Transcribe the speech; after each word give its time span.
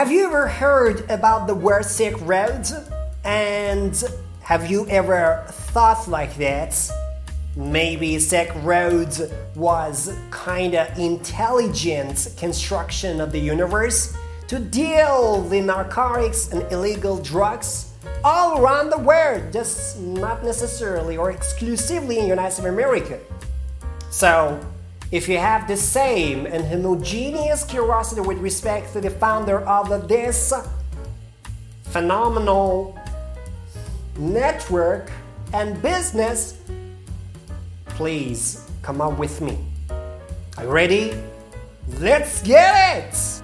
Have 0.00 0.10
you 0.10 0.24
ever 0.24 0.48
heard 0.48 1.10
about 1.10 1.46
the 1.46 1.54
word 1.54 1.84
Silk 1.84 2.18
Road? 2.22 2.66
And 3.22 4.02
have 4.40 4.70
you 4.70 4.88
ever 4.88 5.44
thought 5.46 6.08
like 6.08 6.34
that? 6.36 6.74
Maybe 7.54 8.18
Silk 8.18 8.48
Road 8.62 9.14
was 9.54 10.10
kinda 10.32 10.90
intelligent 10.96 12.28
construction 12.38 13.20
of 13.20 13.30
the 13.30 13.40
universe 13.40 14.14
to 14.48 14.58
deal 14.58 15.42
with 15.42 15.66
narcotics 15.66 16.48
and 16.50 16.62
illegal 16.72 17.18
drugs 17.18 17.90
all 18.24 18.58
around 18.58 18.88
the 18.88 19.00
world, 19.00 19.52
just 19.52 19.98
not 20.00 20.42
necessarily 20.42 21.18
or 21.18 21.30
exclusively 21.30 22.18
in 22.20 22.26
United 22.26 22.52
States 22.52 22.66
of 22.66 22.72
America. 22.72 23.18
So, 24.08 24.58
if 25.12 25.28
you 25.28 25.38
have 25.38 25.66
the 25.66 25.76
same 25.76 26.46
and 26.46 26.64
homogeneous 26.64 27.64
curiosity 27.64 28.20
with 28.20 28.38
respect 28.38 28.92
to 28.92 29.00
the 29.00 29.10
founder 29.10 29.60
of 29.66 30.08
this 30.08 30.52
phenomenal 31.82 32.96
network 34.16 35.10
and 35.52 35.82
business, 35.82 36.58
please 37.86 38.70
come 38.82 39.00
up 39.00 39.18
with 39.18 39.40
me. 39.40 39.58
Are 40.56 40.64
you 40.64 40.70
ready? 40.70 41.12
Let's 41.98 42.42
get 42.42 43.04
it! 43.04 43.39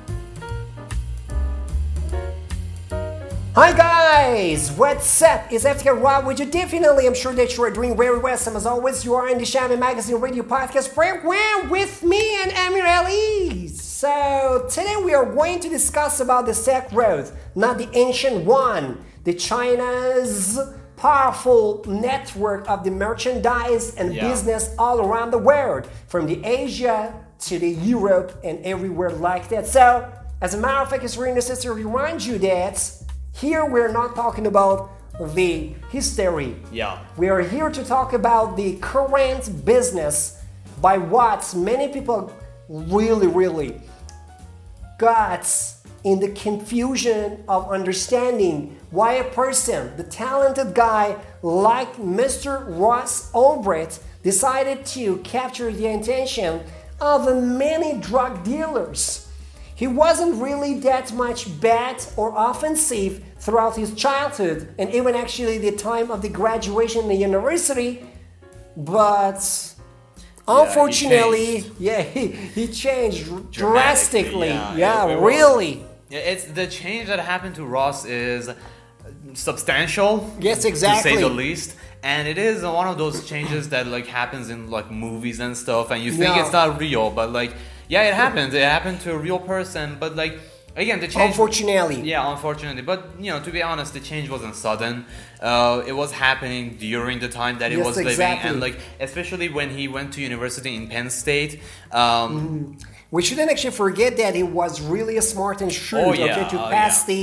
Hi 3.58 3.72
guys, 3.72 4.70
what's 4.72 5.22
up? 5.22 5.50
It's 5.50 5.64
FTK 5.64 6.02
Rob 6.02 6.26
with 6.26 6.38
you. 6.38 6.44
Definitely, 6.44 7.06
I'm 7.06 7.14
sure 7.14 7.32
that 7.32 7.56
you 7.56 7.62
are 7.62 7.70
doing 7.70 7.96
very 7.96 8.18
well. 8.18 8.38
And 8.46 8.54
as 8.54 8.66
always, 8.66 9.02
you 9.02 9.14
are 9.14 9.30
in 9.30 9.38
the 9.38 9.46
Shaman 9.46 9.80
Magazine 9.80 10.16
Radio 10.20 10.42
Podcast 10.42 10.92
program 10.92 11.70
with 11.70 12.02
me 12.02 12.42
and 12.42 12.52
Amir 12.52 12.86
Ali. 12.86 13.68
So 13.68 14.66
today 14.68 14.96
we 15.02 15.14
are 15.14 15.24
going 15.24 15.60
to 15.60 15.70
discuss 15.70 16.20
about 16.20 16.44
the 16.44 16.52
Silk 16.52 16.92
Road, 16.92 17.30
not 17.54 17.78
the 17.78 17.88
ancient 17.96 18.44
one, 18.44 19.02
the 19.24 19.32
China's 19.32 20.58
powerful 20.98 21.82
network 21.86 22.68
of 22.68 22.84
the 22.84 22.90
merchandise 22.90 23.94
and 23.94 24.14
Yeah. 24.14 24.28
business 24.28 24.68
all 24.78 25.00
around 25.00 25.30
the 25.30 25.38
world, 25.38 25.88
from 26.08 26.26
the 26.26 26.44
Asia 26.44 27.14
to 27.46 27.58
the 27.58 27.70
Europe 27.70 28.38
and 28.44 28.62
everywhere 28.66 29.12
like 29.12 29.48
that. 29.48 29.66
So, 29.66 30.04
as 30.42 30.52
a 30.52 30.58
matter 30.58 30.76
of 30.76 30.90
fact, 30.90 31.04
it's 31.04 31.16
really 31.16 31.32
necessary 31.32 31.80
to 31.82 31.88
remind 31.88 32.22
you 32.22 32.36
that 32.40 32.82
here 33.40 33.66
we're 33.66 33.92
not 33.92 34.14
talking 34.14 34.46
about 34.46 34.90
the 35.34 35.74
history. 35.90 36.56
Yeah. 36.72 36.98
We 37.16 37.28
are 37.28 37.40
here 37.40 37.70
to 37.70 37.84
talk 37.84 38.12
about 38.12 38.56
the 38.56 38.76
current 38.76 39.64
business 39.64 40.42
by 40.80 40.98
what 40.98 41.54
many 41.54 41.88
people 41.88 42.32
really, 42.68 43.26
really 43.26 43.80
got 44.98 45.46
in 46.04 46.20
the 46.20 46.30
confusion 46.30 47.44
of 47.48 47.70
understanding 47.70 48.76
why 48.90 49.14
a 49.14 49.24
person, 49.24 49.96
the 49.96 50.04
talented 50.04 50.74
guy 50.74 51.16
like 51.42 51.96
Mr. 51.96 52.64
Ross 52.78 53.30
Ulbricht, 53.32 54.00
decided 54.22 54.86
to 54.86 55.18
capture 55.18 55.72
the 55.72 55.86
attention 55.86 56.62
of 57.00 57.42
many 57.42 57.98
drug 57.98 58.42
dealers. 58.44 59.26
He 59.74 59.86
wasn't 59.86 60.40
really 60.42 60.80
that 60.80 61.12
much 61.12 61.60
bad 61.60 62.02
or 62.16 62.32
offensive 62.34 63.22
throughout 63.38 63.76
his 63.76 63.94
childhood 63.94 64.74
and 64.78 64.92
even 64.94 65.14
actually 65.14 65.58
the 65.58 65.72
time 65.72 66.10
of 66.10 66.22
the 66.22 66.28
graduation 66.28 67.02
in 67.02 67.08
the 67.08 67.14
university, 67.14 68.04
but 68.76 69.40
unfortunately, 70.48 71.64
yeah, 71.78 72.02
he, 72.02 72.28
he 72.28 72.66
changed 72.68 73.50
drastically. 73.52 74.48
yeah. 74.48 74.76
Yeah, 74.76 75.06
It- 75.06 75.12
it 75.12 75.20
was- 75.20 75.24
really. 75.34 75.84
Yeah, 76.08 76.20
it's 76.20 76.44
the 76.44 76.68
change 76.68 77.08
that 77.08 77.18
happened 77.18 77.56
to 77.56 77.64
Ross 77.64 78.04
is 78.04 78.48
substantial. 79.34 80.30
Yes, 80.40 80.64
exactly. 80.64 81.10
To 81.10 81.16
say 81.16 81.22
the 81.22 81.28
least. 81.28 81.74
And 82.04 82.28
it 82.28 82.38
is 82.38 82.62
one 82.62 82.86
of 82.86 82.96
those 82.96 83.26
changes 83.28 83.70
that 83.70 83.88
like 83.88 84.06
happens 84.06 84.48
in 84.48 84.70
like 84.70 84.88
movies 84.90 85.40
and 85.40 85.56
stuff, 85.56 85.90
and 85.90 86.00
you 86.04 86.12
think 86.12 86.36
Yeah. 86.36 86.42
it's 86.44 86.52
not 86.52 86.78
real, 86.78 87.10
but 87.10 87.32
like 87.32 87.52
yeah, 87.88 88.02
it 88.02 88.14
happened. 88.14 88.54
It 88.54 88.62
happened 88.62 89.00
to 89.00 89.12
a 89.14 89.18
real 89.18 89.40
person, 89.40 89.96
but 89.98 90.14
like 90.14 90.38
again, 90.76 91.00
the 91.00 91.08
change. 91.08 91.30
Unfortunately. 91.30 92.00
Yeah, 92.02 92.30
unfortunately, 92.30 92.82
but 92.82 93.00
you 93.18 93.30
know, 93.32 93.40
to 93.42 93.50
be 93.50 93.62
honest, 93.62 93.92
the 93.94 94.00
change 94.00 94.28
wasn't 94.30 94.54
sudden. 94.54 95.04
Uh, 95.40 95.82
it 95.86 95.92
was 95.92 96.12
happening 96.12 96.76
during 96.76 97.18
the 97.18 97.28
time 97.28 97.58
that 97.58 97.70
he 97.72 97.76
Yes, 97.78 97.86
was 97.86 97.96
living, 97.96 98.12
exactly. 98.12 98.50
and 98.50 98.60
like 98.60 98.78
especially 99.00 99.48
when 99.48 99.70
he 99.70 99.88
went 99.88 100.12
to 100.14 100.20
university 100.20 100.74
in 100.76 100.88
Penn 100.88 101.10
State. 101.10 101.60
Um, 101.92 102.78
We 103.16 103.22
shouldn't 103.22 103.50
actually 103.50 103.70
forget 103.70 104.18
that 104.18 104.34
he 104.34 104.42
was 104.42 104.72
really 104.82 105.18
smart 105.22 105.62
and 105.62 105.72
shrewd 105.72 106.04
Oh, 106.04 106.10
okay, 106.10 106.26
yeah, 106.26 106.48
to 106.48 106.56
oh, 106.66 106.68
pass 106.68 107.08
yeah. 107.08 107.14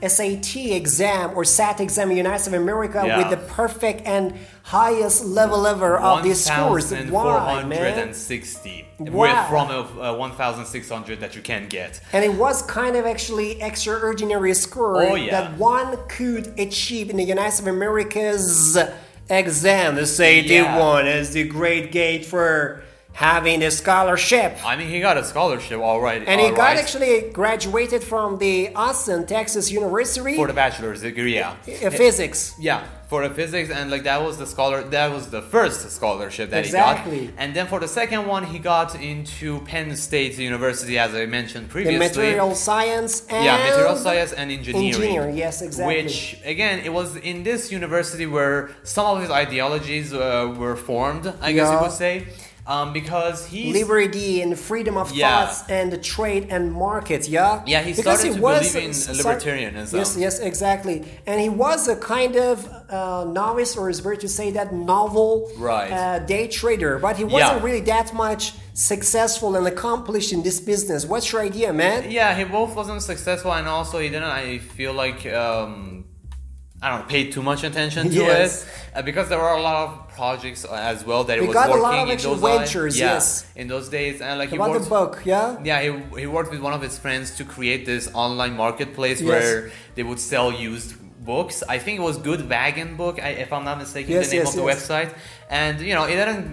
the 0.00 0.08
SAT 0.14 0.56
exam 0.80 1.32
or 1.36 1.44
SAT 1.44 1.80
exam 1.80 2.04
in 2.04 2.14
the 2.16 2.22
United 2.26 2.38
States 2.40 2.54
of 2.56 2.62
America 2.62 3.02
Yeah. 3.06 3.18
with 3.18 3.28
the 3.28 3.36
perfect 3.60 4.00
and 4.06 4.24
highest 4.62 5.18
level 5.26 5.66
ever 5.66 5.98
of 5.98 6.22
these 6.22 6.40
scores. 6.46 6.90
Why, 6.92 7.62
man? 7.62 7.68
1,460 7.68 8.86
Wow. 9.00 9.46
from 9.50 9.70
a, 9.70 9.80
uh, 10.12 10.16
1,600 10.16 11.20
that 11.20 11.36
you 11.36 11.42
can 11.42 11.66
get. 11.68 12.00
And 12.14 12.24
it 12.24 12.32
was 12.44 12.62
kind 12.62 12.96
of 12.96 13.04
actually 13.04 13.60
extraordinary 13.60 14.54
score 14.54 15.02
Oh, 15.02 15.14
yeah. 15.14 15.30
that 15.36 15.58
one 15.58 15.98
could 16.08 16.54
achieve 16.58 17.10
in 17.10 17.16
the 17.18 17.28
United 17.36 17.50
States 17.52 17.68
of 17.68 17.74
America's 17.74 18.78
exam. 19.28 19.96
The 19.96 20.06
SAT 20.06 20.46
Yeah. 20.62 20.78
one 20.78 21.06
is 21.06 21.34
the 21.34 21.44
great 21.44 21.92
gate 21.92 22.24
for 22.24 22.80
having 23.14 23.62
a 23.62 23.70
scholarship. 23.70 24.58
I 24.66 24.76
mean, 24.76 24.88
he 24.88 24.98
got 25.00 25.16
a 25.16 25.24
scholarship, 25.24 25.78
all 25.80 26.00
right. 26.00 26.22
And 26.26 26.40
he 26.40 26.48
got 26.50 26.58
right, 26.58 26.78
actually 26.78 27.30
graduated 27.32 28.02
from 28.02 28.38
the 28.38 28.74
Austin, 28.74 29.24
Texas 29.26 29.70
University 29.70 30.34
for 30.36 30.48
the 30.48 30.52
bachelor's 30.52 31.00
degree. 31.02 31.34
Yeah, 31.36 31.54
in 31.66 31.92
physics. 31.92 32.54
yeah, 32.58 32.82
for 33.08 33.26
the 33.26 33.32
physics, 33.32 33.70
and 33.70 33.88
like 33.88 34.02
that 34.02 34.20
was 34.20 34.36
the 34.38 34.46
scholar. 34.46 34.82
That 34.82 35.12
was 35.12 35.30
the 35.30 35.42
first 35.42 35.88
scholarship 35.90 36.50
that 36.50 36.64
Exactly. 36.64 36.72
he 36.72 37.18
got. 37.18 37.22
Exactly. 37.22 37.34
And 37.44 37.54
then 37.54 37.66
for 37.68 37.78
the 37.78 37.86
second 37.86 38.26
one, 38.26 38.42
he 38.46 38.58
got 38.58 39.00
into 39.00 39.60
Penn 39.60 39.94
State 39.94 40.36
University, 40.36 40.98
as 40.98 41.14
I 41.14 41.26
mentioned 41.26 41.66
The 41.68 41.72
previously. 41.72 41.98
material 42.08 42.54
science 42.56 43.12
and 43.28 43.44
yeah, 43.44 43.58
material 43.68 43.96
science 43.96 44.32
and 44.32 44.50
engineering. 44.50 44.86
engineering, 44.92 45.36
yes, 45.36 45.62
exactly. 45.62 46.02
Which 46.02 46.40
again, 46.44 46.80
it 46.80 46.92
was 46.92 47.14
in 47.16 47.44
this 47.44 47.70
university 47.70 48.26
where 48.26 48.70
some 48.82 49.06
of 49.14 49.22
his 49.22 49.30
ideologies 49.30 50.12
uh, 50.12 50.52
were 50.58 50.74
formed. 50.74 51.26
I 51.40 51.52
guess 51.52 51.68
you 51.68 51.74
Yeah. 51.74 51.82
could 51.84 51.92
say, 51.92 52.26
um, 52.66 52.92
because 52.92 53.46
he 53.46 53.72
liberty 53.72 54.40
and 54.42 54.58
freedom 54.58 54.96
of 54.96 55.12
Yeah. 55.12 55.46
thoughts 55.46 55.64
and 55.68 55.92
the 55.92 55.98
trade 55.98 56.46
and 56.50 56.72
market, 56.72 57.28
yeah? 57.28 57.62
Yeah, 57.66 57.82
he 57.82 57.92
Because 57.92 58.20
started 58.20 58.34
to 58.36 58.40
believe 58.40 58.76
in 58.76 58.90
libertarianism. 58.90 59.92
Yes, 59.94 60.16
yes, 60.16 60.38
exactly. 60.40 61.04
And 61.26 61.40
he 61.40 61.48
was 61.50 61.88
a 61.88 61.96
kind 61.96 62.36
of 62.36 62.68
uh, 62.90 63.24
novice, 63.24 63.76
or 63.76 63.90
is 63.90 64.00
better 64.00 64.16
to 64.16 64.28
say 64.28 64.50
that 64.52 64.72
novel 64.72 65.50
Right. 65.58 65.90
uh, 65.92 66.18
day 66.20 66.46
trader, 66.48 66.98
but 66.98 67.16
he 67.16 67.24
wasn't 67.24 67.58
Yeah. 67.60 67.64
really 67.66 67.80
that 67.82 68.12
much 68.14 68.52
successful 68.74 69.56
and 69.56 69.66
accomplished 69.66 70.32
in 70.32 70.42
this 70.42 70.58
business. 70.60 71.04
What's 71.06 71.30
your 71.32 71.42
idea, 71.42 71.72
man? 71.72 72.10
Yeah, 72.10 72.34
he 72.36 72.44
both 72.44 72.74
wasn't 72.74 73.02
successful, 73.02 73.52
and 73.52 73.66
also 73.68 73.98
he 73.98 74.08
didn't. 74.08 74.24
I 74.44 74.58
feel 74.58 74.92
like 74.92 75.20
um, 75.26 75.93
I 76.84 76.90
don't 76.90 77.00
know, 77.00 77.06
paid 77.16 77.26
too 77.36 77.42
much 77.50 77.62
attention 77.70 78.02
to 78.10 78.14
Yes. 78.14 78.50
it 78.62 78.68
uh, 78.96 79.02
because 79.08 79.26
there 79.30 79.38
were 79.46 79.56
a 79.62 79.64
lot 79.68 79.76
of 79.84 79.88
projects 80.18 80.62
as 80.92 80.98
well 81.08 81.22
that 81.28 81.36
he 81.38 81.44
He 81.44 81.48
was 81.48 81.56
working 81.56 82.08
in 82.14 82.18
those 82.18 82.40
days. 82.42 82.58
ventures, 82.58 82.94
yeah, 82.98 83.12
yes. 83.14 83.26
in 83.60 83.66
those 83.74 83.86
days, 83.98 84.14
and 84.26 84.32
like 84.40 84.50
he 84.50 84.58
worked. 84.58 84.84
the 84.84 84.90
book, 84.98 85.12
yeah? 85.32 85.56
Yeah, 85.70 85.78
he, 85.86 85.90
he 86.22 86.26
worked 86.36 86.50
with 86.54 86.60
one 86.68 86.74
of 86.78 86.82
his 86.88 86.96
friends 87.04 87.26
to 87.38 87.42
create 87.54 87.82
this 87.92 88.04
online 88.24 88.54
marketplace 88.64 89.18
Yes. 89.22 89.28
where 89.30 89.54
they 89.96 90.04
would 90.08 90.20
sell 90.32 90.48
used 90.70 90.90
books. 91.32 91.56
I 91.76 91.78
think 91.84 91.94
it 92.00 92.04
was 92.10 92.16
Good 92.30 92.42
Wagon 92.54 92.90
Book, 93.02 93.14
I, 93.28 93.30
if 93.44 93.50
I'm 93.54 93.64
not 93.70 93.76
mistaken, 93.84 94.10
Yes, 94.12 94.28
the 94.30 94.36
name 94.38 94.46
of 94.46 94.54
the 94.60 94.66
website. 94.72 95.10
And 95.62 95.74
you 95.88 95.94
know, 95.96 96.04
it 96.12 96.16
didn't 96.20 96.46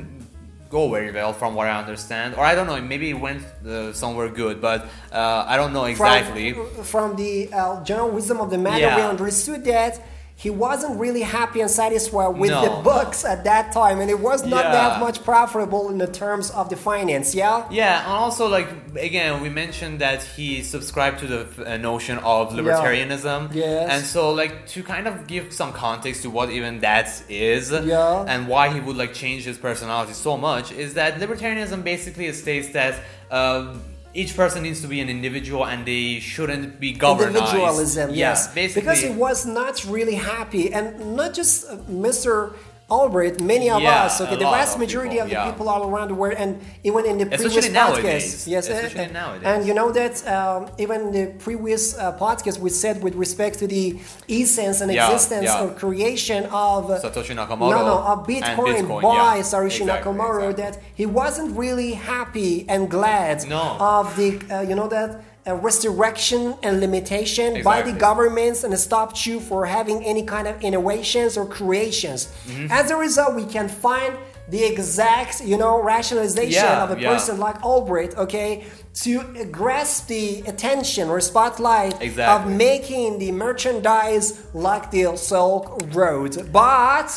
go 0.77 0.83
very 0.97 1.11
well 1.19 1.33
from 1.41 1.51
what 1.57 1.65
I 1.67 1.75
understand, 1.83 2.29
or 2.37 2.43
I 2.51 2.53
don't 2.55 2.67
know, 2.71 2.79
maybe 2.93 3.07
it 3.15 3.19
went 3.27 3.43
uh, 3.43 3.91
somewhere 4.03 4.29
good, 4.29 4.55
but 4.69 4.79
uh, 5.11 5.43
I 5.53 5.57
don't 5.59 5.73
know 5.77 5.83
exactly. 5.93 6.53
From, 6.53 6.83
from 6.93 7.07
the 7.21 7.33
uh, 7.51 7.83
general 7.89 8.09
wisdom 8.17 8.37
of 8.39 8.49
the 8.53 8.57
matter, 8.67 8.79
Yeah. 8.87 8.95
we 8.95 9.01
understood 9.15 9.61
that 9.65 9.93
he 10.43 10.49
wasn't 10.49 10.99
really 10.99 11.21
happy 11.21 11.59
and 11.61 11.69
satisfied 11.69 12.33
with 12.41 12.49
No. 12.49 12.61
the 12.65 12.73
books 12.91 13.19
at 13.33 13.39
that 13.43 13.65
time, 13.71 13.97
and 14.01 14.09
it 14.15 14.19
was 14.29 14.39
not 14.55 14.65
Yeah. 14.65 14.71
that 14.77 14.99
much 15.05 15.17
profitable 15.31 15.83
in 15.91 15.97
the 16.05 16.07
terms 16.23 16.49
of 16.59 16.65
the 16.71 16.75
finance. 16.89 17.27
Yeah. 17.35 17.63
Yeah, 17.69 17.99
and 18.05 18.13
also 18.25 18.43
like 18.57 18.69
again, 19.09 19.31
we 19.45 19.49
mentioned 19.63 19.95
that 20.05 20.19
he 20.35 20.47
subscribed 20.75 21.17
to 21.23 21.27
the 21.35 21.41
uh, 21.43 21.77
notion 21.77 22.17
of 22.35 22.43
libertarianism. 22.59 23.39
Yes. 23.53 23.87
And 23.91 24.01
so 24.13 24.21
like 24.41 24.53
to 24.73 24.79
kind 24.93 25.05
of 25.07 25.13
give 25.27 25.45
some 25.53 25.71
context 25.73 26.23
to 26.23 26.29
what 26.37 26.49
even 26.57 26.79
that 26.87 27.07
is 27.29 27.71
Yeah. 27.71 28.25
and 28.31 28.47
why 28.47 28.65
he 28.75 28.79
would 28.85 28.97
like 29.03 29.13
change 29.13 29.41
his 29.51 29.57
personality 29.57 30.13
so 30.13 30.37
much 30.37 30.71
is 30.71 30.89
that 30.95 31.19
libertarianism 31.23 31.83
basically 31.83 32.31
states 32.33 32.69
that 32.79 32.93
um, 33.39 33.81
each 34.13 34.35
person 34.35 34.63
needs 34.63 34.81
to 34.81 34.87
be 34.87 34.99
an 34.99 35.09
individual 35.09 35.65
and 35.65 35.85
they 35.85 36.19
shouldn't 36.19 36.79
be 36.79 36.91
governed. 36.91 37.35
Individualism, 37.35 38.09
Yeah, 38.09 38.15
yes. 38.31 38.53
basically. 38.53 38.81
Because 38.81 39.01
he 39.01 39.09
was 39.09 39.45
not 39.45 39.83
really 39.85 40.15
happy, 40.15 40.73
and 40.73 41.15
not 41.15 41.33
just 41.33 41.69
uh, 41.69 41.77
Mr. 41.89 42.53
Albert, 42.91 43.39
many 43.39 43.69
of 43.71 43.81
Yeah, 43.81 44.03
us, 44.05 44.19
okay, 44.21 44.35
the 44.35 44.49
vast 44.59 44.77
majority 44.77 45.11
people, 45.15 45.23
of 45.23 45.29
the 45.29 45.35
yeah. 45.35 45.49
people 45.49 45.69
all 45.69 45.83
around 45.89 46.09
the 46.09 46.15
world, 46.21 46.35
and 46.37 46.59
even 46.83 47.05
in 47.05 47.15
the 47.21 47.25
previous 47.25 47.65
Especially 47.65 47.73
podcast, 48.03 48.47
yes, 48.55 48.67
Especially 48.67 49.05
uh, 49.05 49.11
nowadays. 49.21 49.47
and 49.51 49.59
you 49.67 49.73
know 49.73 49.89
that 49.99 50.13
um, 50.27 50.67
even 50.77 50.99
the 51.17 51.25
previous 51.45 51.83
uh, 51.97 52.11
podcast 52.17 52.59
we 52.59 52.69
said 52.69 53.01
with 53.01 53.15
respect 53.15 53.53
to 53.59 53.65
the 53.75 53.85
essence 54.29 54.81
and 54.81 54.91
Yeah, 54.91 55.05
existence 55.09 55.49
or 55.61 55.67
creation 55.83 56.41
of 56.51 56.81
Satoshi 57.05 57.33
Nakamoto 57.39 57.69
no, 57.75 57.79
no, 57.91 57.97
of 58.11 58.17
Bitcoin, 58.27 58.83
Bitcoin, 58.83 59.01
by. 59.03 59.39
Satoshi 59.39 59.81
Exactly, 59.87 60.11
Nakamoto, 60.13 60.49
exactly. 60.51 60.63
that 60.63 60.73
he 61.01 61.05
wasn't 61.05 61.49
really 61.63 61.93
happy 61.93 62.53
and 62.67 62.81
glad 62.97 63.47
No. 63.47 63.77
of 63.79 64.05
the, 64.19 64.29
uh, 64.53 64.61
you 64.69 64.75
know 64.75 64.87
that. 64.89 65.09
Uh, 65.47 65.55
resurrection 65.55 66.53
and 66.61 66.79
limitation 66.79 67.63
by 67.63 67.81
the 67.81 67.91
governments 67.91 68.63
and 68.63 68.77
stopped 68.77 69.25
you 69.25 69.39
for 69.39 69.65
having 69.65 70.05
any 70.05 70.21
kind 70.21 70.47
of 70.47 70.61
innovations 70.61 71.35
or 71.35 71.47
creations. 71.47 72.27
Mm-hmm. 72.27 72.67
As 72.69 72.91
a 72.91 72.95
result, 72.95 73.33
we 73.33 73.45
can 73.45 73.67
find 73.67 74.15
the 74.49 74.63
exact, 74.63 75.43
you 75.43 75.57
know, 75.57 75.81
rationalization 75.81 76.51
Yeah, 76.51 76.83
of 76.83 76.91
a 76.95 77.01
yeah. 77.01 77.11
person 77.11 77.39
like 77.39 77.59
Ulbricht, 77.61 78.15
okay, 78.17 78.65
to 79.03 79.45
grasp 79.45 80.07
the 80.07 80.41
attention 80.41 81.09
or 81.09 81.19
spotlight 81.21 81.99
exactly. 82.01 82.51
of 82.51 82.55
making 82.55 83.17
the 83.17 83.31
merchandise 83.31 84.45
like 84.53 84.91
the 84.91 85.15
Silk 85.15 85.81
Road, 85.93 86.51
but 86.51 87.09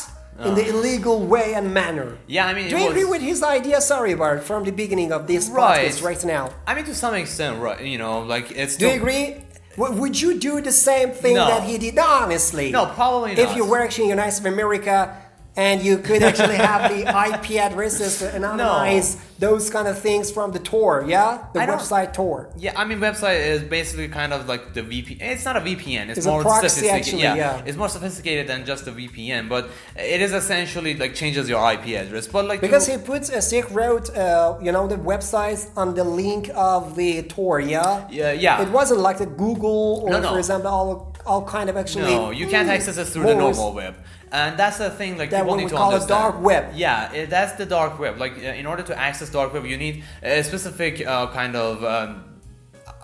in 0.43 0.53
the 0.55 0.67
illegal 0.67 1.25
way 1.25 1.53
and 1.53 1.73
manner. 1.73 2.17
Yeah, 2.27 2.47
I 2.47 2.53
mean, 2.53 2.69
Do 2.69 2.77
you 2.77 2.89
agree 2.89 3.05
with 3.05 3.21
his 3.21 3.41
idea? 3.41 3.79
Sorry, 3.81 4.13
Bart, 4.15 4.43
from 4.43 4.63
the 4.65 4.71
beginning 4.71 5.11
of 5.11 5.27
this 5.27 5.49
Right. 5.49 5.87
podcast 5.89 6.03
right 6.03 6.25
now. 6.25 6.49
I 6.67 6.75
mean, 6.75 6.85
to 6.85 6.95
some 6.95 7.13
extent, 7.15 7.61
right? 7.61 7.79
You 7.81 7.97
know, 7.97 8.19
like 8.19 8.51
it's. 8.51 8.75
Do 8.75 8.87
you 8.87 8.93
agree? 8.93 9.43
W- 9.77 9.99
Would 10.01 10.21
you 10.21 10.37
do 10.39 10.61
the 10.61 10.71
same 10.71 11.11
thing 11.11 11.35
No. 11.35 11.47
that 11.47 11.63
he 11.63 11.77
did? 11.77 11.97
Honestly. 11.99 12.71
No, 12.71 12.85
probably 12.87 13.33
If 13.33 13.55
you 13.55 13.65
were 13.65 13.81
actually 13.81 14.05
in 14.05 14.09
the 14.09 14.15
United 14.15 14.31
States 14.31 14.45
of 14.47 14.53
America 14.53 15.15
and 15.57 15.81
you 15.81 15.97
could 15.97 16.21
actually 16.23 16.55
have 16.55 16.91
the 16.91 17.01
IP 17.29 17.59
addresses 17.61 18.19
to 18.19 18.25
anonymize 18.29 19.17
those 19.39 19.69
kind 19.69 19.87
of 19.87 19.99
things 19.99 20.31
from 20.31 20.51
the 20.53 20.59
Tor, 20.59 21.03
yeah? 21.07 21.45
The 21.53 21.61
I 21.61 21.67
website 21.67 22.13
Tor. 22.13 22.49
Yeah, 22.57 22.73
I 22.75 22.85
mean, 22.85 22.99
website 22.99 23.39
is 23.45 23.63
basically 23.63 24.07
kind 24.07 24.31
of 24.33 24.47
like 24.47 24.73
the 24.73 24.81
VPN. 24.81 25.17
It's 25.21 25.43
not 25.45 25.57
a 25.57 25.61
VPN. 25.61 26.09
It's, 26.09 26.19
It's 26.19 26.27
more 26.27 26.41
sophisticated. 26.43 26.95
actually, 26.95 27.23
yeah, 27.23 27.35
yeah. 27.35 27.61
it's 27.65 27.77
more 27.77 27.89
sophisticated 27.89 28.47
than 28.47 28.65
just 28.65 28.87
a 28.87 28.91
VPN, 28.93 29.49
but 29.49 29.69
it 29.97 30.21
is 30.21 30.31
essentially 30.33 30.93
like 30.95 31.15
changes 31.15 31.49
your 31.49 31.59
IP 31.73 31.87
address. 32.01 32.27
But 32.27 32.45
like 32.45 32.61
Because 32.61 32.85
to- 32.85 32.93
he 32.93 32.97
puts 32.97 33.29
a 33.29 33.41
Silk 33.41 33.69
Road, 33.71 34.09
uh, 34.15 34.57
you 34.61 34.71
know, 34.71 34.87
the 34.87 34.95
websites 34.97 35.69
on 35.75 35.95
the 35.95 36.03
link 36.05 36.49
of 36.55 36.95
the 36.95 37.23
Tor, 37.23 37.59
yeah? 37.59 38.07
Yeah, 38.09 38.31
yeah. 38.31 38.61
It 38.61 38.69
wasn't 38.69 39.01
like 39.01 39.17
the 39.17 39.25
Google 39.25 40.01
or, 40.05 40.09
No, 40.11 40.19
no. 40.21 40.31
for 40.31 40.37
example, 40.39 40.69
all, 40.71 41.14
all 41.25 41.43
kind 41.45 41.69
of 41.69 41.77
actually. 41.77 42.03
No, 42.13 42.31
you 42.31 42.47
can't 42.47 42.69
access 42.69 42.97
it 42.97 43.05
through 43.07 43.23
the 43.27 43.35
normal 43.35 43.73
web. 43.73 43.95
And 44.31 44.57
that's 44.59 44.77
the 44.79 44.89
thing, 44.89 45.17
like 45.17 45.29
That 45.29 45.39
people 45.43 45.51
what 45.51 45.57
need 45.57 45.65
we 45.65 45.69
to 45.71 45.75
call 45.77 45.91
a 45.91 45.93
understand. 45.95 46.19
dark 46.21 46.41
web. 46.41 46.73
Yeah, 46.75 47.11
it, 47.13 47.29
that's 47.29 47.53
the 47.53 47.65
dark 47.65 47.99
web. 47.99 48.17
Like 48.17 48.33
uh, 48.33 48.41
in 48.61 48.65
order 48.65 48.83
to 48.83 48.97
access 48.99 49.29
dark 49.29 49.53
web, 49.53 49.65
you 49.65 49.77
need 49.77 50.03
a 50.23 50.43
specific 50.43 51.05
uh, 51.05 51.27
kind 51.31 51.55
of, 51.55 51.83
um, 51.83 52.23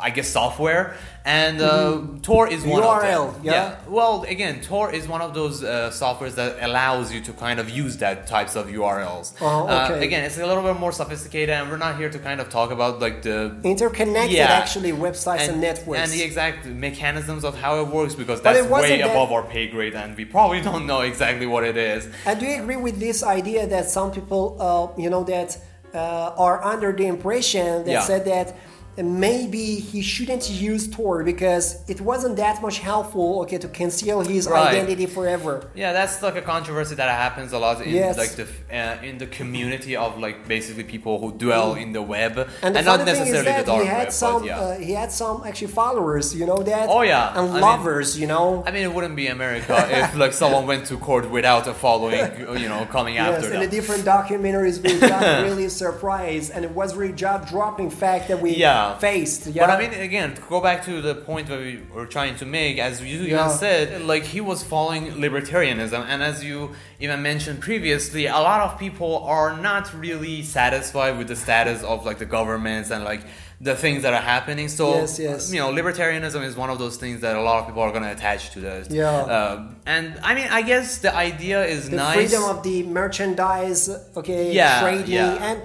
I 0.02 0.10
guess, 0.10 0.28
software. 0.28 0.96
And 1.24 1.62
uh, 1.62 2.02
Tor 2.24 2.48
is 2.48 2.64
one 2.66 2.82
URL, 2.82 3.28
of 3.28 3.36
them. 3.36 3.44
yeah? 3.46 3.76
Well, 3.88 4.24
again, 4.24 4.60
Tor 4.62 4.92
is 4.92 5.08
one 5.08 5.22
of 5.22 5.36
those 5.36 5.64
uh, 5.64 5.92
softwares 5.94 6.34
that 6.36 6.58
allows 6.68 7.14
you 7.14 7.22
to 7.22 7.32
kind 7.34 7.60
of 7.60 7.70
use 7.70 7.98
that 7.98 8.26
types 8.26 8.56
of 8.56 8.66
URLs. 8.68 9.34
Oh, 9.40 9.68
Uh, 9.68 9.90
okay. 9.92 10.04
again, 10.08 10.24
it's 10.24 10.40
a 10.40 10.46
little 10.48 10.64
bit 10.64 10.78
more 10.80 10.92
sophisticated, 10.92 11.52
and 11.58 11.70
we're 11.70 11.78
not 11.78 11.96
here 11.98 12.10
to 12.10 12.18
kind 12.18 12.42
of 12.42 12.50
talk 12.50 12.72
about 12.72 13.00
like 13.00 13.22
the 13.22 13.56
Interconnected, 13.64 14.32
Yeah. 14.36 14.48
actually, 14.62 14.92
websites 14.94 15.48
and, 15.50 15.62
networks. 15.62 16.00
and 16.02 16.12
the 16.12 16.24
exact 16.24 16.66
mechanisms 16.66 17.44
of 17.44 17.54
how 17.64 17.74
it 17.82 17.88
works 17.88 18.16
because 18.16 18.42
that's 18.42 18.68
way 18.68 18.98
that- 18.98 19.12
above 19.12 19.32
our 19.32 19.44
pay 19.44 19.68
grade 19.68 19.94
and 19.94 20.18
we 20.18 20.26
probably 20.26 20.62
don't 20.70 20.86
know 20.88 21.02
exactly 21.02 21.46
what 21.54 21.64
it 21.64 21.78
is 21.78 22.02
And 22.26 22.40
do 22.40 22.46
you 22.48 22.58
agree 22.64 22.78
with 22.88 23.00
this 23.00 23.20
idea 23.40 23.68
that 23.68 23.86
some 23.98 24.10
people, 24.12 24.44
uh, 24.60 25.00
you 25.04 25.10
know, 25.14 25.24
that 25.26 25.50
uh, 25.94 26.46
are 26.48 26.58
under 26.74 26.92
the 27.00 27.06
impression 27.06 27.84
that 27.86 27.92
Yeah. 27.92 28.02
said 28.12 28.24
that 28.26 28.48
maybe 28.98 29.76
he 29.76 30.02
shouldn't 30.02 30.50
use 30.50 30.88
Tor 30.90 31.24
because 31.24 31.78
it 31.90 32.02
wasn't 32.02 32.36
that 32.38 32.62
much 32.62 32.80
helpful, 32.80 33.42
okay, 33.44 33.58
to 33.58 33.68
conceal 33.68 34.22
his 34.22 34.48
Right. 34.48 34.68
identity 34.68 35.06
forever. 35.06 35.54
yeah 35.76 35.94
that's 35.94 36.22
like 36.22 36.36
a 36.36 36.42
controversy 36.42 36.96
that 36.96 37.10
happens 37.26 37.54
a 37.54 37.60
lot 37.60 37.82
in 37.82 37.90
Yes. 37.94 38.18
like 38.18 38.32
the 38.40 38.48
uh, 38.80 38.98
in 39.10 39.18
the 39.24 39.28
community 39.40 39.94
of 39.96 40.10
like 40.26 40.38
basically 40.56 40.84
people 40.96 41.14
who 41.22 41.30
dwell 41.46 41.70
in 41.84 41.90
the 41.98 42.02
web 42.16 42.34
and, 42.38 42.48
And 42.64 42.76
the 42.76 42.82
not 42.82 43.00
funny 43.00 43.12
thing 43.12 43.22
is 43.24 43.30
necessarily 43.32 43.62
the 43.62 43.66
dark 43.72 43.82
he 43.84 43.88
had 43.88 44.04
web 44.08 44.12
some, 44.24 44.40
but 44.42 44.46
yeah 44.52 44.60
uh, 44.60 44.78
he 44.88 44.92
had 45.02 45.12
some 45.24 45.38
actually 45.48 45.72
followers, 45.82 46.26
you 46.40 46.46
know 46.52 46.62
that. 46.72 46.86
Oh, 46.90 47.02
yeah. 47.14 47.30
and 47.38 47.50
I 47.50 47.54
mean- 47.54 47.62
lovers, 47.70 48.10
you 48.22 48.28
know. 48.34 48.48
I 48.68 48.72
mean, 48.76 48.84
it 48.90 48.94
wouldn't 48.96 49.16
be 49.24 49.28
America 49.28 49.76
if 50.02 50.16
like 50.24 50.34
someone 50.34 50.64
went 50.72 50.84
to 50.92 50.96
court 51.10 51.26
without 51.38 51.64
a 51.74 51.76
following, 51.86 52.24
you 52.62 52.68
know, 52.74 52.82
coming 52.98 53.16
Yes, 53.16 53.28
after 53.36 53.48
in 53.54 53.60
the 53.62 53.68
them. 53.68 53.76
different 53.78 54.04
documentaries, 54.16 54.76
we 54.86 54.92
got 55.00 55.22
really 55.48 55.68
surprised, 55.70 56.48
and 56.54 56.62
it 56.68 56.72
was 56.80 56.90
really 57.00 57.14
jaw-dropping 57.24 57.90
fact 58.04 58.24
that 58.30 58.40
we 58.46 58.52
Yeah. 58.68 58.81
Faced. 59.08 59.42
Yeah, 59.48 59.62
But 59.64 59.70
I 59.76 59.78
mean, 59.82 59.94
again, 60.10 60.30
to 60.38 60.42
go 60.54 60.60
back 60.68 60.80
to 60.90 60.94
the 61.08 61.16
point 61.30 61.46
that 61.50 61.60
we 61.68 61.74
were 61.96 62.10
trying 62.18 62.36
to 62.42 62.46
make, 62.60 62.76
as 62.88 62.94
you 63.12 63.20
Yeah. 63.20 63.34
even 63.36 63.50
said, 63.64 63.84
like 64.14 64.24
he 64.36 64.42
was 64.52 64.60
following 64.74 65.04
libertarianism, 65.26 66.02
and 66.12 66.20
as 66.32 66.38
you 66.50 66.58
even 67.06 67.18
mentioned 67.32 67.58
previously, 67.70 68.24
a 68.40 68.42
lot 68.50 68.60
of 68.68 68.72
people 68.86 69.14
are 69.38 69.52
not 69.70 69.84
really 70.06 70.38
satisfied 70.60 71.14
with 71.20 71.28
the 71.34 71.36
status 71.46 71.80
of 71.92 71.98
like 72.10 72.20
the 72.26 72.30
governments 72.38 72.88
and 72.94 73.02
like 73.12 73.22
the 73.70 73.76
things 73.76 74.00
that 74.06 74.14
are 74.20 74.26
happening. 74.36 74.68
So, 74.80 74.86
Yes, 74.96 75.20
yes. 75.28 75.54
you 75.54 75.60
know, 75.62 75.70
libertarianism 75.82 76.42
is 76.50 76.54
one 76.64 76.72
of 76.74 76.80
those 76.84 76.98
things 77.04 77.18
that 77.26 77.36
a 77.36 77.44
lot 77.50 77.58
of 77.60 77.64
people 77.68 77.84
are 77.88 77.92
going 77.98 78.08
to 78.10 78.14
attach 78.18 78.42
to 78.56 78.60
this. 78.68 78.84
Yeah. 78.90 79.08
Um, 79.38 79.76
and 79.86 80.06
I 80.30 80.32
mean, 80.38 80.48
I 80.60 80.62
guess 80.72 80.88
the 81.08 81.14
idea 81.32 81.60
is 81.76 81.82
the 81.90 81.98
nice. 81.98 82.16
freedom 82.18 82.44
of 82.54 82.58
the 82.64 82.78
merchandise, 83.00 83.82
okay, 84.20 84.52
Yeah, 84.52 84.82
trading, 84.82 85.14
yeah. 85.14 85.48
and 85.48 85.58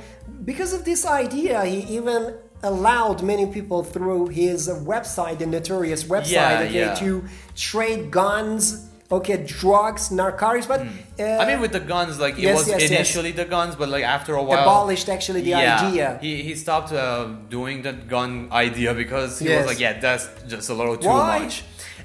because 0.50 0.72
of 0.76 0.84
this 0.84 1.02
idea, 1.06 1.64
he 1.64 1.78
even 1.96 2.20
allowed 2.70 3.18
many 3.32 3.46
people 3.56 3.80
through 3.94 4.22
his 4.42 4.60
website, 4.92 5.36
the 5.44 5.46
notorious 5.58 6.02
website, 6.14 6.30
Yeah, 6.40 6.60
okay, 6.66 6.84
yeah. 6.86 6.94
to 7.02 7.08
trade 7.70 8.02
guns, 8.10 8.62
okay, 9.18 9.36
drugs, 9.60 10.02
narcotics, 10.10 10.66
but 10.72 10.80
uh, 10.80 10.84
Hmm. 10.84 11.40
I 11.42 11.44
mean, 11.48 11.60
with 11.64 11.72
the 11.78 11.84
guns, 11.94 12.12
like 12.24 12.34
it 12.38 12.42
Yes, 12.48 12.56
was 12.58 12.68
yes, 12.68 12.80
yes. 12.82 12.90
initially 12.90 13.32
the 13.42 13.44
guns, 13.56 13.72
but 13.80 13.88
like 13.96 14.04
after 14.16 14.32
a 14.34 14.42
while, 14.48 14.62
abolished 14.62 15.08
actually 15.16 15.42
the 15.48 15.54
idea. 15.54 16.18
He, 16.26 16.32
he 16.48 16.54
stopped 16.64 16.92
uh, 16.92 17.26
doing 17.56 17.76
the 17.88 17.92
gun 18.14 18.48
idea 18.66 18.90
because 19.02 19.38
he 19.38 19.46
Yes. 19.48 19.58
was 19.58 19.66
like, 19.72 19.80
yeah, 19.86 19.94
that's 20.06 20.26
just 20.52 20.68
a 20.70 20.74
little 20.80 20.96
too 20.96 21.08
Why? 21.08 21.38
much. 21.40 21.54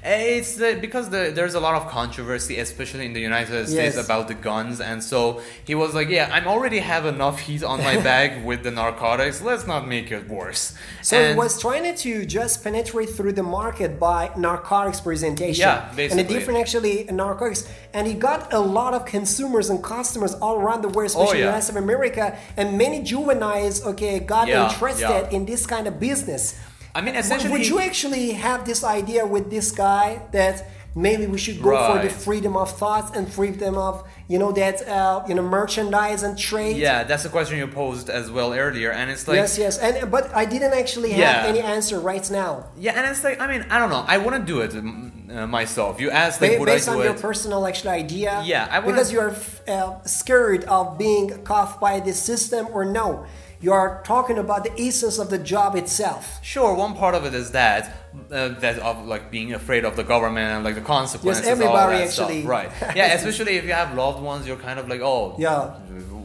Eh, 0.04 0.38
it's 0.38 0.56
the, 0.56 0.76
because 0.80 1.10
the, 1.10 1.30
there's 1.32 1.54
a 1.54 1.60
lot 1.60 1.76
of 1.76 1.86
controversy, 1.88 2.58
especially 2.58 3.06
in 3.06 3.12
the 3.12 3.20
United 3.20 3.68
States, 3.68 3.94
Yes. 3.94 4.04
about 4.04 4.26
the 4.26 4.34
guns, 4.34 4.80
and 4.80 5.00
so 5.00 5.40
he 5.64 5.76
was 5.76 5.94
like, 5.94 6.08
"Yeah, 6.08 6.28
I'm 6.32 6.48
already 6.48 6.80
have 6.80 7.06
enough 7.06 7.38
heat 7.38 7.62
on 7.62 7.78
my 7.84 7.96
back 8.10 8.44
with 8.44 8.64
the 8.64 8.72
narcotics. 8.72 9.40
Let's 9.40 9.64
not 9.64 9.86
make 9.86 10.10
it 10.10 10.28
worse." 10.28 10.74
So 11.02 11.14
he 11.28 11.34
was 11.36 11.60
trying 11.60 11.94
to 11.94 12.26
just 12.26 12.64
penetrate 12.64 13.10
through 13.10 13.34
the 13.34 13.44
market 13.44 14.00
by 14.00 14.30
narcotics 14.36 15.00
presentation. 15.00 15.60
Yeah, 15.68 15.86
And 15.86 15.96
basically. 15.96 16.22
the 16.24 16.28
different 16.34 16.58
actually 16.60 17.04
narcotics. 17.04 17.68
And 17.94 18.06
he 18.08 18.14
got 18.14 18.52
a 18.52 18.58
lot 18.58 18.94
of 18.94 19.04
consumers 19.04 19.70
and 19.70 19.84
customers 19.84 20.34
all 20.34 20.56
around 20.56 20.80
the 20.82 20.88
world, 20.88 21.12
oh, 21.14 21.22
especially 21.22 21.28
Oh, 21.28 21.30
in 21.30 21.36
the 21.36 21.38
yeah. 21.42 21.44
United 21.52 21.62
States 21.62 21.76
of 21.78 21.84
America. 21.84 22.36
And 22.56 22.76
many 22.76 23.02
juveniles, 23.04 23.86
okay, 23.86 24.18
got 24.18 24.48
Yeah, 24.48 24.64
interested 24.68 25.22
yeah. 25.30 25.36
in 25.36 25.44
this 25.46 25.64
kind 25.66 25.86
of 25.86 26.00
business. 26.00 26.58
I 26.94 27.00
mean, 27.00 27.14
essentially, 27.16 27.50
would 27.52 27.66
you 27.66 27.78
actually 27.80 28.32
have 28.32 28.64
this 28.66 28.84
idea 28.84 29.26
with 29.26 29.50
this 29.50 29.70
guy 29.72 30.20
that 30.32 30.68
maybe 30.94 31.24
we 31.26 31.38
should 31.38 31.62
go 31.62 31.70
for 31.90 32.02
the 32.02 32.10
freedom 32.10 32.54
of 32.54 32.70
thought 32.76 33.16
and 33.16 33.32
freedom 33.32 33.78
of 33.78 34.04
you 34.28 34.38
know 34.38 34.52
that 34.52 34.86
uh, 34.86 35.24
you 35.26 35.34
know 35.34 35.42
merchandise 35.42 36.22
and 36.22 36.38
trade? 36.38 36.76
yeah, 36.76 37.02
that's 37.04 37.24
a 37.24 37.30
question 37.30 37.56
you 37.56 37.66
posed 37.66 38.10
as 38.10 38.30
well 38.30 38.52
earlier, 38.52 38.90
and 38.92 39.10
it's 39.10 39.26
like, 39.26 39.36
yes, 39.36 39.56
yes, 39.58 39.78
and 39.78 40.10
but 40.10 40.24
I 40.34 40.44
didn't 40.44 40.74
actually 40.74 41.10
have 41.12 41.18
Yeah. 41.44 41.50
any 41.52 41.60
answer 41.60 41.98
right 41.98 42.30
now. 42.30 42.52
yeah, 42.76 42.92
and 42.96 43.06
it's 43.10 43.24
like, 43.24 43.40
I 43.40 43.46
mean, 43.46 43.64
I 43.70 43.78
don't 43.78 43.88
know, 43.90 44.04
I 44.06 44.18
wouldn't 44.18 44.44
do 44.44 44.60
it 44.60 44.72
mm, 44.72 45.34
uh, 45.34 45.46
myself. 45.46 45.98
You 45.98 46.10
asked, 46.10 46.42
like, 46.42 46.52
Ba- 46.52 46.60
would 46.60 46.68
I 46.68 46.74
based 46.74 46.86
do 46.88 46.92
on 46.92 47.00
it? 47.00 47.04
your 47.04 47.14
personal 47.14 47.66
actual 47.66 47.90
idea 48.04 48.42
Yeah, 48.44 48.68
I 48.70 48.78
wouldn't- 48.80 48.94
because 48.96 49.10
you're 49.14 49.30
f- 49.30 49.66
uh, 49.66 50.02
scared 50.04 50.64
of 50.64 50.98
being 50.98 51.26
cuffed 51.44 51.80
by 51.80 52.00
the 52.00 52.12
system 52.12 52.66
or 52.74 52.84
no 52.84 53.24
you 53.62 53.72
are 53.72 54.02
talking 54.04 54.38
about 54.38 54.64
the 54.64 54.72
essence 54.80 55.18
of 55.18 55.30
the 55.30 55.38
job 55.38 55.76
itself 55.76 56.38
Sure, 56.42 56.74
one 56.74 56.94
part 56.94 57.14
of 57.14 57.24
it 57.24 57.34
is 57.34 57.52
that 57.52 57.82
uh, 58.30 58.48
that 58.64 58.78
of 58.80 59.06
like 59.06 59.30
being 59.30 59.54
afraid 59.54 59.84
of 59.84 59.96
the 59.96 60.02
government 60.14 60.48
and 60.54 60.64
like 60.64 60.74
the 60.74 60.80
consequences. 60.96 61.44
all 61.46 61.52
everybody 61.52 61.98
that 61.98 62.10
stuff. 62.10 62.28
actually- 62.28 62.44
right? 62.56 62.70
Yeah, 62.98 63.14
especially 63.18 63.54
if 63.60 63.64
you 63.64 63.72
have 63.82 63.94
loved 63.94 64.20
ones, 64.22 64.46
you're 64.46 64.62
kind 64.68 64.78
of 64.78 64.86
like, 64.92 65.00
oh, 65.00 65.34
Yeah. 65.38 65.74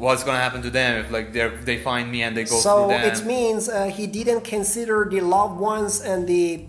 what's 0.06 0.24
gonna 0.26 0.38
happen 0.48 0.62
to 0.68 0.70
them 0.80 0.92
if 1.02 1.08
like 1.12 1.28
they 1.34 1.48
they 1.70 1.78
find 1.90 2.06
me 2.12 2.20
and 2.26 2.36
they 2.38 2.44
go 2.44 2.58
so 2.60 2.74
through 2.76 2.88
them? 2.98 3.16
So 3.16 3.24
it 3.24 3.26
means 3.36 3.70
uh, 3.70 3.86
he 4.00 4.06
didn't 4.18 4.42
consider 4.56 5.08
the 5.10 5.22
loved 5.22 5.58
ones 5.60 6.02
and 6.02 6.28
the 6.28 6.66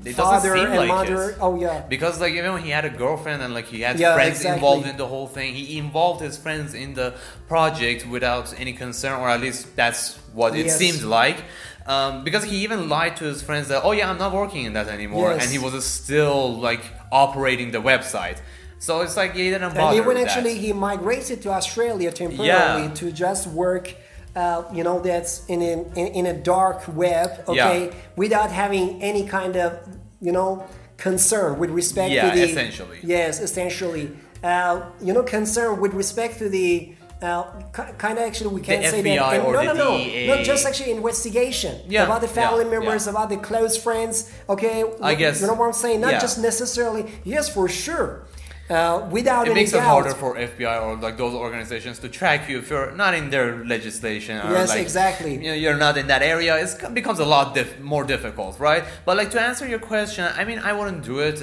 It 0.00 0.16
doesn't 0.16 0.16
father 0.16 0.56
seem 0.56 0.66
and 0.68 0.76
like 0.76 0.88
mother 0.88 1.30
it. 1.30 1.36
oh 1.40 1.54
yeah 1.60 1.80
Because 1.94 2.18
like 2.20 2.32
even 2.32 2.52
when 2.54 2.62
he 2.62 2.70
had 2.70 2.86
a 2.86 2.90
girlfriend 2.90 3.42
and 3.42 3.52
like 3.52 3.66
he 3.66 3.82
had 3.82 3.98
Yeah, 4.00 4.14
friends 4.14 4.38
exactly. 4.38 4.54
involved 4.56 4.86
in 4.86 4.96
the 4.96 5.06
whole 5.06 5.26
thing, 5.26 5.54
he 5.54 5.76
involved 5.78 6.20
his 6.22 6.38
friends 6.38 6.72
in 6.74 6.94
the 6.94 7.12
project 7.46 8.06
without 8.08 8.46
any 8.58 8.72
concern, 8.72 9.20
or 9.20 9.28
at 9.28 9.40
least 9.40 9.76
that's 9.76 10.16
what 10.32 10.56
it 10.56 10.66
Yes. 10.66 10.78
seemed 10.78 11.02
like. 11.02 11.38
Um, 11.86 12.24
because 12.24 12.44
he 12.44 12.56
even 12.66 12.88
lied 12.88 13.16
to 13.18 13.24
his 13.24 13.42
friends 13.42 13.68
that, 13.68 13.82
oh 13.84 13.92
yeah, 13.92 14.08
I'm 14.10 14.18
not 14.18 14.32
working 14.32 14.64
in 14.64 14.72
that 14.78 14.88
anymore, 14.88 15.32
Yes. 15.32 15.42
and 15.42 15.50
he 15.52 15.58
was 15.58 15.84
still 15.84 16.58
like 16.68 16.80
operating 17.10 17.70
the 17.72 17.82
website. 17.82 18.38
So 18.78 19.02
it's 19.02 19.16
like 19.16 19.34
he 19.34 19.50
didn't 19.50 19.74
bother. 19.74 19.96
And 19.96 19.96
even 20.02 20.16
actually, 20.24 20.54
he 20.64 20.72
migrated 20.72 21.42
to 21.42 21.50
Australia 21.50 22.10
temporarily 22.12 22.84
Yeah. 22.88 22.94
to 23.00 23.12
just 23.12 23.46
work. 23.46 23.86
Uh, 24.34 24.64
you 24.72 24.82
know, 24.82 24.98
that's 25.00 25.44
in 25.46 25.60
a, 25.60 25.72
in, 26.00 26.06
in 26.20 26.26
a 26.26 26.32
dark 26.32 26.82
web, 26.88 27.44
okay, 27.48 27.86
Yeah. 27.86 27.94
without 28.16 28.50
having 28.50 29.02
any 29.02 29.26
kind 29.26 29.56
of, 29.56 29.78
you 30.22 30.32
know, 30.32 30.66
concern 30.96 31.58
with 31.58 31.68
respect 31.70 32.12
Yeah, 32.12 32.30
to 32.30 32.38
the. 32.38 32.44
essentially. 32.48 32.98
Yes, 33.02 33.40
essentially. 33.40 34.10
Uh, 34.42 34.82
you 35.02 35.12
know, 35.12 35.22
concern 35.22 35.80
with 35.80 35.92
respect 35.94 36.38
to 36.38 36.48
the. 36.48 36.94
Uh, 37.20 37.44
kind 37.72 38.18
of 38.18 38.24
actually, 38.24 38.52
we 38.52 38.60
can't 38.60 38.84
say 38.84 39.00
FBI 39.00 39.16
that. 39.16 39.34
and 39.44 39.52
no, 39.52 39.62
no, 39.62 39.72
no, 39.74 40.34
not 40.34 40.44
just 40.44 40.66
actually 40.66 40.90
investigation 40.90 41.80
Yeah, 41.88 42.02
about 42.02 42.20
the 42.20 42.26
family 42.26 42.64
yeah, 42.64 42.70
members, 42.70 43.04
yeah. 43.06 43.12
about 43.12 43.28
the 43.28 43.36
close 43.36 43.76
friends. 43.76 44.32
Okay, 44.48 44.82
I 45.00 45.14
guess- 45.14 45.40
you 45.40 45.46
know 45.46 45.54
what 45.54 45.66
I'm 45.66 45.72
saying. 45.72 46.00
Not 46.00 46.20
just 46.20 46.38
necessarily. 46.40 47.12
Yes, 47.22 47.48
for 47.48 47.68
sure. 47.68 48.24
Uh, 48.72 49.06
without 49.10 49.46
it 49.48 49.54
makes 49.54 49.72
it 49.72 49.80
harder 49.80 50.14
for 50.14 50.30
FBI 50.34 50.76
or 50.82 50.96
like 50.96 51.16
those 51.18 51.34
organizations 51.34 51.98
to 51.98 52.08
track 52.08 52.48
you 52.48 52.58
if 52.58 52.70
you're 52.70 52.92
not 52.92 53.12
in 53.14 53.28
their 53.28 53.64
legislation. 53.64 54.38
Or 54.38 54.50
Yes, 54.52 54.70
like, 54.70 54.80
exactly. 54.80 55.34
You 55.34 55.50
know, 55.50 55.58
you're 55.64 55.76
not 55.86 55.98
in 55.98 56.06
that 56.06 56.22
area. 56.22 56.56
It's, 56.56 56.74
it 56.74 56.94
becomes 56.94 57.18
a 57.18 57.24
lot 57.24 57.54
diff- 57.54 57.80
more 57.80 58.04
difficult, 58.04 58.58
right? 58.58 58.84
But 59.04 59.16
like 59.16 59.30
to 59.32 59.40
answer 59.40 59.66
your 59.68 59.78
question, 59.78 60.24
I 60.40 60.44
mean, 60.44 60.58
I 60.58 60.72
wouldn't 60.72 61.02
do 61.04 61.18
it. 61.18 61.36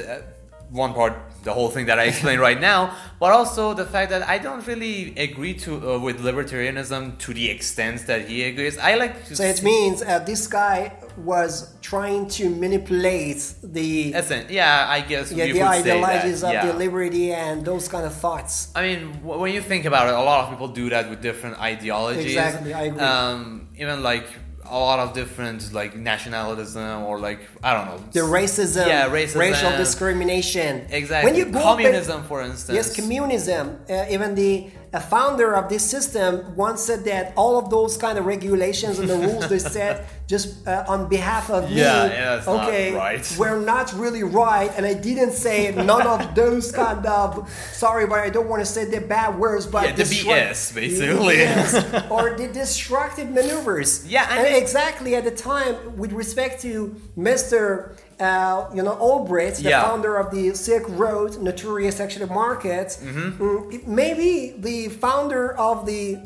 One 0.71 0.93
part, 0.93 1.13
the 1.43 1.53
whole 1.53 1.69
thing 1.69 1.87
that 1.87 1.97
I 1.97 2.03
explained 2.03 2.41
right 2.41 2.59
now, 2.59 2.93
but 3.19 3.31
also 3.31 3.73
the 3.73 3.85
fact 3.85 4.11
that 4.11 4.27
I 4.27 4.37
don't 4.37 4.65
really 4.67 5.15
agree 5.17 5.55
to 5.65 5.71
uh, 5.93 5.99
with 5.99 6.21
libertarianism 6.21 7.17
to 7.19 7.33
the 7.33 7.49
extent 7.49 8.05
that 8.07 8.27
he 8.29 8.43
agrees. 8.43 8.77
I 8.77 8.95
like 8.95 9.25
to 9.25 9.35
So 9.35 9.43
it 9.43 9.63
means 9.63 10.01
uh, 10.03 10.19
this 10.19 10.45
guy 10.47 10.93
was 11.17 11.73
trying 11.81 12.27
to 12.37 12.49
manipulate 12.49 13.41
the 13.63 14.13
Essen- 14.13 14.47
yeah, 14.49 14.85
I 14.89 15.01
guess 15.01 15.31
yeah, 15.31 15.45
the 15.47 15.53
that. 15.53 15.79
ideologies 15.79 16.43
of 16.43 16.51
yeah. 16.53 16.65
the 16.67 16.73
liberty 16.73 17.33
and 17.33 17.65
those 17.65 17.87
kind 17.87 18.05
of 18.05 18.13
thoughts. 18.13 18.71
I 18.75 18.81
mean, 18.83 19.13
wh- 19.23 19.39
when 19.39 19.53
you 19.53 19.61
think 19.61 19.85
about 19.85 20.07
it, 20.07 20.13
a 20.13 20.21
lot 20.21 20.43
of 20.43 20.49
people 20.51 20.67
do 20.67 20.89
that 20.89 21.09
with 21.09 21.21
different 21.21 21.59
ideologies. 21.59 22.25
Exactly, 22.25 22.73
I 22.73 22.83
agree. 22.83 22.99
Um, 22.99 23.69
even 23.75 24.03
like 24.03 24.27
a 24.69 24.77
lot 24.77 24.99
of 24.99 25.13
different 25.13 25.73
like 25.73 25.95
nationalism 25.95 27.03
or 27.03 27.19
like 27.19 27.39
I 27.63 27.73
don't 27.73 27.85
know. 27.87 28.03
The 28.11 28.21
racism, 28.21 28.85
Yeah, 28.87 29.09
racism. 29.09 29.39
racial 29.39 29.71
discrimination. 29.77 30.85
Exactly. 30.89 31.31
When 31.31 31.37
you 31.39 31.45
go 31.45 31.61
communism, 31.61 32.19
back- 32.19 32.27
for 32.29 32.41
instance. 32.41 32.75
Yes, 32.75 32.95
communism. 32.95 33.79
Uh, 33.89 34.05
even 34.15 34.35
the 34.35 34.69
uh, 34.93 34.99
founder 34.99 35.55
of 35.55 35.69
this 35.69 35.89
system 35.89 36.55
once 36.55 36.81
said 36.81 37.03
that 37.05 37.33
all 37.35 37.57
of 37.59 37.69
those 37.69 37.97
kind 37.97 38.17
of 38.17 38.25
regulations 38.25 38.99
and 38.99 39.09
the 39.09 39.15
rules 39.27 39.47
they 39.49 39.59
set 39.59 40.07
just 40.27 40.67
uh, 40.67 40.85
on 40.87 41.09
behalf 41.09 41.49
of 41.49 41.69
me, 41.69 41.77
Yeah, 41.77 42.05
yeah, 42.05 42.35
that's 42.35 42.47
not 42.47 42.67
okay, 42.67 42.93
right. 42.93 43.35
were 43.39 43.59
not 43.59 43.91
really 43.93 44.23
right. 44.23 44.71
And 44.77 44.85
I 44.85 44.93
didn't 44.93 45.31
say 45.31 45.71
none 45.73 46.05
of 46.05 46.35
those 46.41 46.71
kind 46.71 47.05
of. 47.05 47.49
Sorry, 47.73 48.05
but 48.05 48.19
I 48.19 48.29
don't 48.29 48.47
want 48.47 48.61
to 48.61 48.65
say 48.65 48.85
the 48.85 49.01
bad 49.01 49.39
words, 49.39 49.65
but 49.65 49.85
Yeah, 49.85 49.95
the 49.95 50.03
BS, 50.03 50.73
basically. 50.75 51.41
Or 52.09 52.37
the 52.37 52.47
destructive 52.53 53.29
maneuvers. 53.31 54.05
Yeah, 54.07 54.27
I 54.29 54.45
and 54.45 54.55
exactly 54.55 55.15
at 55.15 55.23
the 55.23 55.31
time, 55.31 55.97
with 55.97 56.11
respect 56.13 56.61
to 56.61 56.95
Mr. 57.17 57.95
Uh, 58.19 58.65
you 58.73 58.83
know, 58.83 58.95
Ulbricht, 58.99 59.57
the 59.63 59.69
Yeah. 59.69 59.83
founder 59.83 60.17
of 60.17 60.29
the 60.31 60.53
Silk 60.53 60.83
Road, 60.89 61.41
notorious 61.41 61.99
actually 62.01 62.25
market, 62.27 62.87
Mm-hmm. 63.01 63.41
mm, 63.43 63.87
maybe 63.87 64.55
the 64.59 64.89
founder 64.89 65.55
of 65.57 65.85
the 65.85 66.17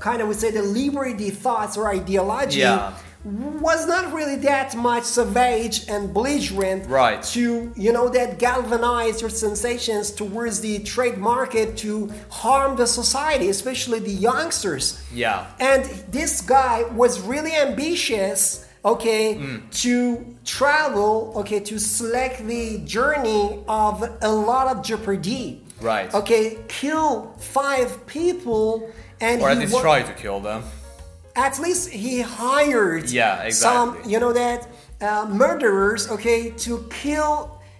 kind 0.00 0.22
of 0.22 0.28
we 0.28 0.34
say 0.34 0.50
the 0.50 0.62
liberty 0.62 1.30
thoughts 1.30 1.76
or 1.76 1.88
ideology 1.88 2.60
Yeah. 2.60 2.92
was 3.24 3.86
not 3.86 4.12
really 4.12 4.34
that 4.36 4.74
much 4.74 5.04
savage 5.04 5.76
and 5.88 6.12
belligerent 6.12 6.88
Right. 6.88 7.22
to 7.34 7.72
you 7.76 7.92
know 7.92 8.08
that 8.08 8.38
galvanize 8.40 9.20
your 9.20 9.30
sensations 9.30 10.10
towards 10.10 10.56
the 10.60 10.80
trade 10.80 11.18
market 11.18 11.76
to 11.84 12.10
harm 12.30 12.74
the 12.76 12.86
society 13.00 13.48
especially 13.48 14.00
the 14.00 14.16
youngsters 14.28 14.84
Yeah. 15.14 15.44
and 15.60 15.84
this 16.10 16.40
guy 16.40 16.76
was 17.00 17.20
really 17.20 17.54
ambitious 17.54 18.64
okay 18.84 19.34
Mm. 19.36 19.70
to 19.82 20.26
travel 20.44 21.32
okay 21.36 21.60
to 21.60 21.78
select 21.78 22.36
the 22.46 22.78
journey 22.96 23.60
of 23.68 23.94
a 24.22 24.30
lot 24.50 24.66
of 24.72 24.82
jeopardy 24.82 25.62
Right. 25.80 26.12
okay 26.14 26.58
kill 26.68 27.34
five 27.38 28.06
people 28.06 28.90
and 29.20 29.40
or 29.42 29.50
at 29.50 29.58
he 29.58 29.66
least 29.66 29.80
try 29.80 30.02
to 30.02 30.12
kill 30.14 30.40
them. 30.40 30.62
at 31.36 31.58
least 31.60 31.88
he 31.90 32.20
hired 32.20 33.08
Yeah, 33.10 33.42
exactly. 33.42 33.52
some 34.02 34.10
you 34.10 34.18
know 34.20 34.32
that 34.32 34.60
uh, 35.00 35.26
murderers 35.42 36.10
okay 36.10 36.50
to 36.66 36.72
kill 36.90 37.34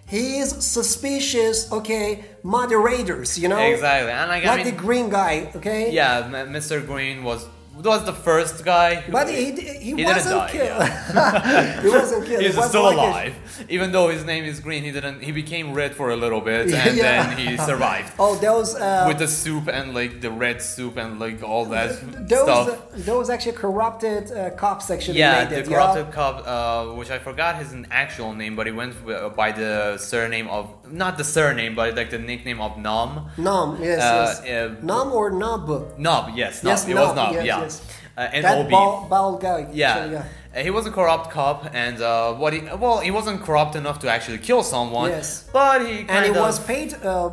his 0.05 0.49
suspicious 0.75 1.71
okay 1.71 2.23
moderators 2.43 3.37
you 3.41 3.47
know 3.47 3.57
Exactly. 3.59 4.11
And 4.11 4.29
like, 4.29 4.45
I 4.45 4.55
mean, 4.57 4.65
the 4.65 4.71
green 4.85 5.09
guy 5.09 5.51
okay 5.55 5.91
yeah, 5.91 6.23
Mr. 6.57 6.85
Green 6.85 7.23
was 7.23 7.45
was 7.75 8.05
the 8.05 8.13
first 8.13 8.63
guy. 8.63 8.95
who- 8.95 9.11
but 9.11 9.27
he, 9.29 9.51
he, 9.51 9.95
He 9.95 10.05
wasn't 10.05 10.35
die, 10.35 10.49
killed 10.51 11.83
he 11.83 11.89
wasn't 11.89 12.25
killed 12.25 12.43
He's 12.43 12.63
still 12.65 12.83
like 12.83 12.97
a- 12.97 12.99
alive, 12.99 13.35
even 13.69 13.91
though 13.91 14.09
his 14.09 14.23
name 14.25 14.43
is 14.43 14.59
Green. 14.59 14.83
He 14.83 14.91
didn't. 14.91 15.21
He 15.23 15.31
became 15.31 15.73
red 15.73 15.95
for 15.95 16.11
a 16.11 16.15
little 16.15 16.41
bit, 16.41 16.71
and 16.73 16.95
Yeah. 16.97 17.03
then 17.03 17.37
he 17.37 17.57
survived 17.57 18.13
oh 18.19 18.35
those 18.35 18.75
uh, 18.75 19.05
with 19.07 19.17
the 19.19 19.27
soup 19.27 19.67
and 19.67 19.93
like 19.93 20.21
the 20.21 20.31
red 20.31 20.61
soup 20.61 20.97
and 20.97 21.19
like 21.19 21.41
all 21.43 21.65
that 21.65 21.89
those 22.29 22.43
stuff. 22.43 22.91
those 23.09 23.29
actually 23.29 23.53
corrupted 23.65 24.31
uh, 24.31 24.49
cops 24.51 24.89
actually 24.91 25.19
Yeah, 25.19 25.45
the 25.45 25.59
it 25.59 25.67
corrupted 25.67 26.11
cop, 26.11 26.35
uh, 26.45 26.93
which 26.95 27.09
I 27.11 27.19
forgot 27.19 27.55
his 27.57 27.73
actual 27.91 28.33
name, 28.33 28.55
but 28.55 28.65
he 28.67 28.71
went 28.71 28.93
uh, 29.07 29.29
by 29.29 29.51
the 29.51 29.97
surname 29.97 30.47
of 30.47 30.65
not 30.93 31.13
the 31.17 31.23
surname, 31.23 31.73
but 31.75 31.95
like 31.99 32.09
the 32.15 32.19
nickname 32.31 32.59
of 32.67 32.71
Nom. 32.77 33.09
yeah 33.37 33.43
nom 33.47 33.67
yes 33.89 33.99
Uh, 34.01 34.13
yes 34.45 34.51
uh, 34.53 34.85
nom 34.91 35.07
or 35.19 35.25
nub 35.43 35.67
Nob, 35.97 36.23
yes, 36.41 36.63
Nob. 36.63 36.69
Yes, 36.71 36.87
it 36.87 36.95
was 36.95 37.07
Nob, 37.07 37.15
Nob, 37.21 37.33
yes, 37.33 37.45
yeah. 37.49 37.61
yes. 37.63 37.73
Uh, 38.17 38.35
and 38.35 38.41
that 38.45 38.69
bald, 38.69 39.09
bald 39.09 39.41
guy 39.41 39.59
Yeah. 39.73 39.97
actually, 39.97 40.21
Uh, 40.55 40.59
he 40.67 40.71
was 40.77 40.85
a 40.85 40.91
corrupt 40.91 41.27
cop, 41.37 41.59
and 41.85 41.97
uh, 41.99 42.09
what 42.41 42.51
he 42.55 42.59
well, 42.83 42.97
he 43.07 43.11
wasn't 43.19 43.37
corrupt 43.47 43.73
enough 43.81 43.97
to 44.03 44.07
actually 44.15 44.37
kill 44.49 44.61
someone. 44.75 45.09
Yes. 45.09 45.29
but 45.59 45.77
he 45.87 45.95
and 46.13 46.21
he 46.25 46.31
of 46.31 46.37
was 46.45 46.55
paid 46.71 46.89
um, 47.11 47.31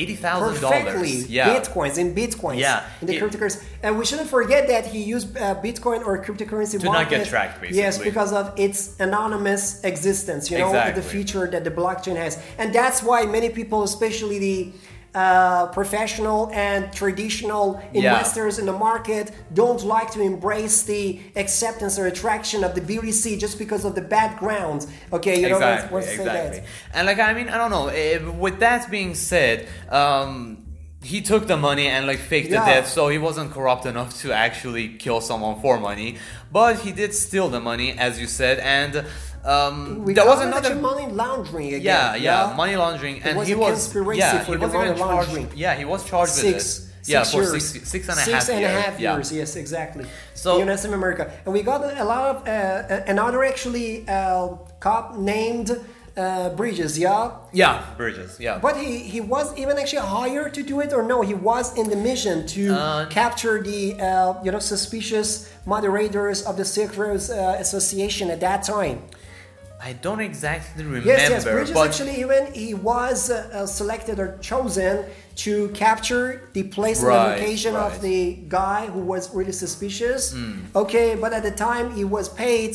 eighty 0.00 0.14
thousand 0.26 0.60
dollars. 0.60 1.28
Yeah, 1.28 1.48
bitcoins 1.54 1.96
in 2.02 2.14
bitcoins. 2.14 2.58
Yeah. 2.58 2.84
in 3.00 3.06
the 3.08 3.14
It- 3.16 3.22
cryptocurrency. 3.22 3.62
And 3.82 3.98
we 3.98 4.04
shouldn't 4.08 4.30
forget 4.38 4.62
that 4.68 4.84
he 4.94 5.00
used 5.14 5.28
uh, 5.36 5.54
bitcoin 5.66 6.00
or 6.06 6.12
cryptocurrency 6.26 6.78
To 6.80 6.86
not 6.86 7.08
get 7.08 7.26
tracked, 7.26 7.56
yes 7.82 7.98
because 7.98 8.32
of 8.40 8.44
its 8.66 8.78
anonymous 9.00 9.64
existence 9.92 10.42
you 10.50 10.58
know 10.58 10.68
Exactly. 10.68 11.02
the 11.02 11.06
feature 11.14 11.44
that 11.54 11.62
the 11.68 11.74
blockchain 11.80 12.16
has. 12.24 12.32
And 12.60 12.68
that's 12.78 13.02
why 13.08 13.20
many 13.36 13.48
people 13.60 13.78
especially 13.82 14.38
the 14.48 14.58
uh, 15.16 15.66
professional 15.68 16.50
and 16.52 16.92
traditional 16.92 17.82
investors 17.94 18.58
in 18.58 18.66
the 18.66 18.72
market 18.72 19.32
don't 19.54 19.82
like 19.82 20.10
to 20.10 20.20
embrace 20.20 20.82
the 20.82 21.18
acceptance 21.36 21.98
or 21.98 22.06
attraction 22.06 22.62
of 22.62 22.74
the 22.74 22.82
BTC 22.82 23.40
just 23.40 23.58
because 23.58 23.86
of 23.86 23.94
the 23.94 24.02
background. 24.02 24.86
Okay, 25.14 25.40
you 25.40 25.48
know, 25.48 25.56
exactly, 25.56 25.94
let's 25.94 26.06
say 26.08 26.14
exactly. 26.16 26.58
that. 26.58 26.68
And 26.92 27.06
like 27.06 27.18
I 27.18 27.32
mean, 27.32 27.48
I 27.48 27.56
don't 27.56 27.70
know. 27.70 27.88
eh, 27.88 28.18
with 28.18 28.60
that 28.60 28.90
being 28.90 29.14
said, 29.14 29.66
um, 29.88 30.66
he 31.02 31.22
took 31.22 31.46
the 31.46 31.56
money 31.56 31.86
and 31.86 32.06
like 32.06 32.18
faked 32.18 32.50
the 32.50 32.56
death, 32.56 32.86
so 32.86 33.08
he 33.08 33.16
wasn't 33.16 33.52
corrupt 33.52 33.86
enough 33.86 34.20
to 34.20 34.32
actually 34.32 34.98
kill 34.98 35.22
someone 35.22 35.58
for 35.62 35.80
money. 35.80 36.18
But 36.52 36.80
he 36.80 36.92
did 36.92 37.14
steal 37.14 37.48
the 37.48 37.60
money, 37.60 37.92
as 37.92 38.20
you 38.20 38.26
said, 38.26 38.58
and 38.58 39.06
um, 39.46 40.04
We 40.04 40.12
there 40.14 40.26
was 40.26 40.40
another. 40.42 40.74
money 40.74 41.06
laundering 41.20 41.68
again. 41.78 41.82
Yeah, 41.82 42.14
yeah, 42.16 42.54
money 42.56 42.76
laundering, 42.76 43.22
and 43.22 43.36
was 43.38 43.48
he 43.48 43.54
was 43.54 43.94
yeah, 43.94 44.44
he 44.44 44.56
was 44.56 44.74
even 44.74 44.96
charged. 44.96 45.54
Yeah, 45.54 45.74
he 45.80 45.84
was 45.84 46.00
charged 46.12 46.32
six, 46.32 46.56
with 46.80 46.90
it. 47.08 47.10
Yeah, 47.12 47.22
six 47.22 47.30
for 47.34 47.42
years. 47.52 47.66
six, 47.72 47.88
six 47.94 48.08
and 48.08 48.18
a 48.18 48.22
Six 48.22 48.32
half 48.34 48.48
and 48.48 48.58
a 48.58 48.60
years. 49.14 49.30
yeah. 49.32 49.38
yes, 49.40 49.56
exactly. 49.56 50.04
So- 50.34 50.54
in 50.54 50.60
United 50.68 50.92
America, 50.92 51.24
and 51.44 51.50
we 51.56 51.62
got 51.62 51.80
a 51.84 52.04
lot 52.04 52.24
of 52.32 52.36
uh, 52.48 53.12
another 53.14 53.44
actually 53.44 53.90
uh, 54.08 54.48
cop 54.80 55.16
named 55.16 55.68
uh, 56.16 56.48
Bridges, 56.60 56.98
yeah. 56.98 57.30
Yeah, 57.52 57.84
Burgess. 57.98 58.40
Yeah. 58.40 58.58
But 58.58 58.74
he, 58.78 58.98
he 59.14 59.20
was 59.20 59.46
even 59.58 59.76
actually 59.78 60.00
hired 60.18 60.54
to 60.54 60.62
do 60.62 60.80
it, 60.80 60.90
or 60.94 61.02
no? 61.02 61.20
He 61.20 61.34
was 61.34 61.66
in 61.80 61.86
the 61.90 61.96
mission 62.10 62.36
to 62.56 62.62
Uh, 62.74 63.06
capture 63.20 63.56
the 63.70 63.80
uh, 64.00 64.42
you 64.44 64.50
know 64.50 64.58
suspicious 64.74 65.28
moderators 65.66 66.38
of 66.48 66.56
the 66.56 66.64
Silk 66.64 66.92
Road 66.96 67.20
uh, 67.30 67.64
Association 67.64 68.30
at 68.34 68.40
that 68.40 68.60
time. 68.76 68.98
I 69.88 69.92
don't 70.06 70.20
exactly 70.30 70.82
remember, 70.84 71.06
Yes, 71.06 71.30
yes. 71.30 71.44
Bridges 71.44 71.74
but 71.78 71.86
actually 71.88 72.16
even 72.24 72.42
he 72.52 72.74
was 72.74 73.18
uh, 73.30 73.34
uh, 73.36 73.66
selected 73.80 74.16
or 74.24 74.28
chosen 74.50 75.04
to 75.44 75.52
capture 75.84 76.26
the 76.56 76.64
place 76.76 76.98
and 77.00 77.08
Right, 77.08 77.24
the 77.24 77.42
location 77.42 77.72
right. 77.74 77.86
Of 77.92 78.02
the 78.08 78.20
guy 78.60 78.80
who 78.94 79.00
was 79.12 79.22
really 79.38 79.56
suspicious. 79.64 80.22
Okay, 80.82 81.08
but 81.22 81.30
at 81.38 81.42
the 81.48 81.54
time 81.68 81.86
he 81.98 82.04
was 82.16 82.26
paid 82.44 82.70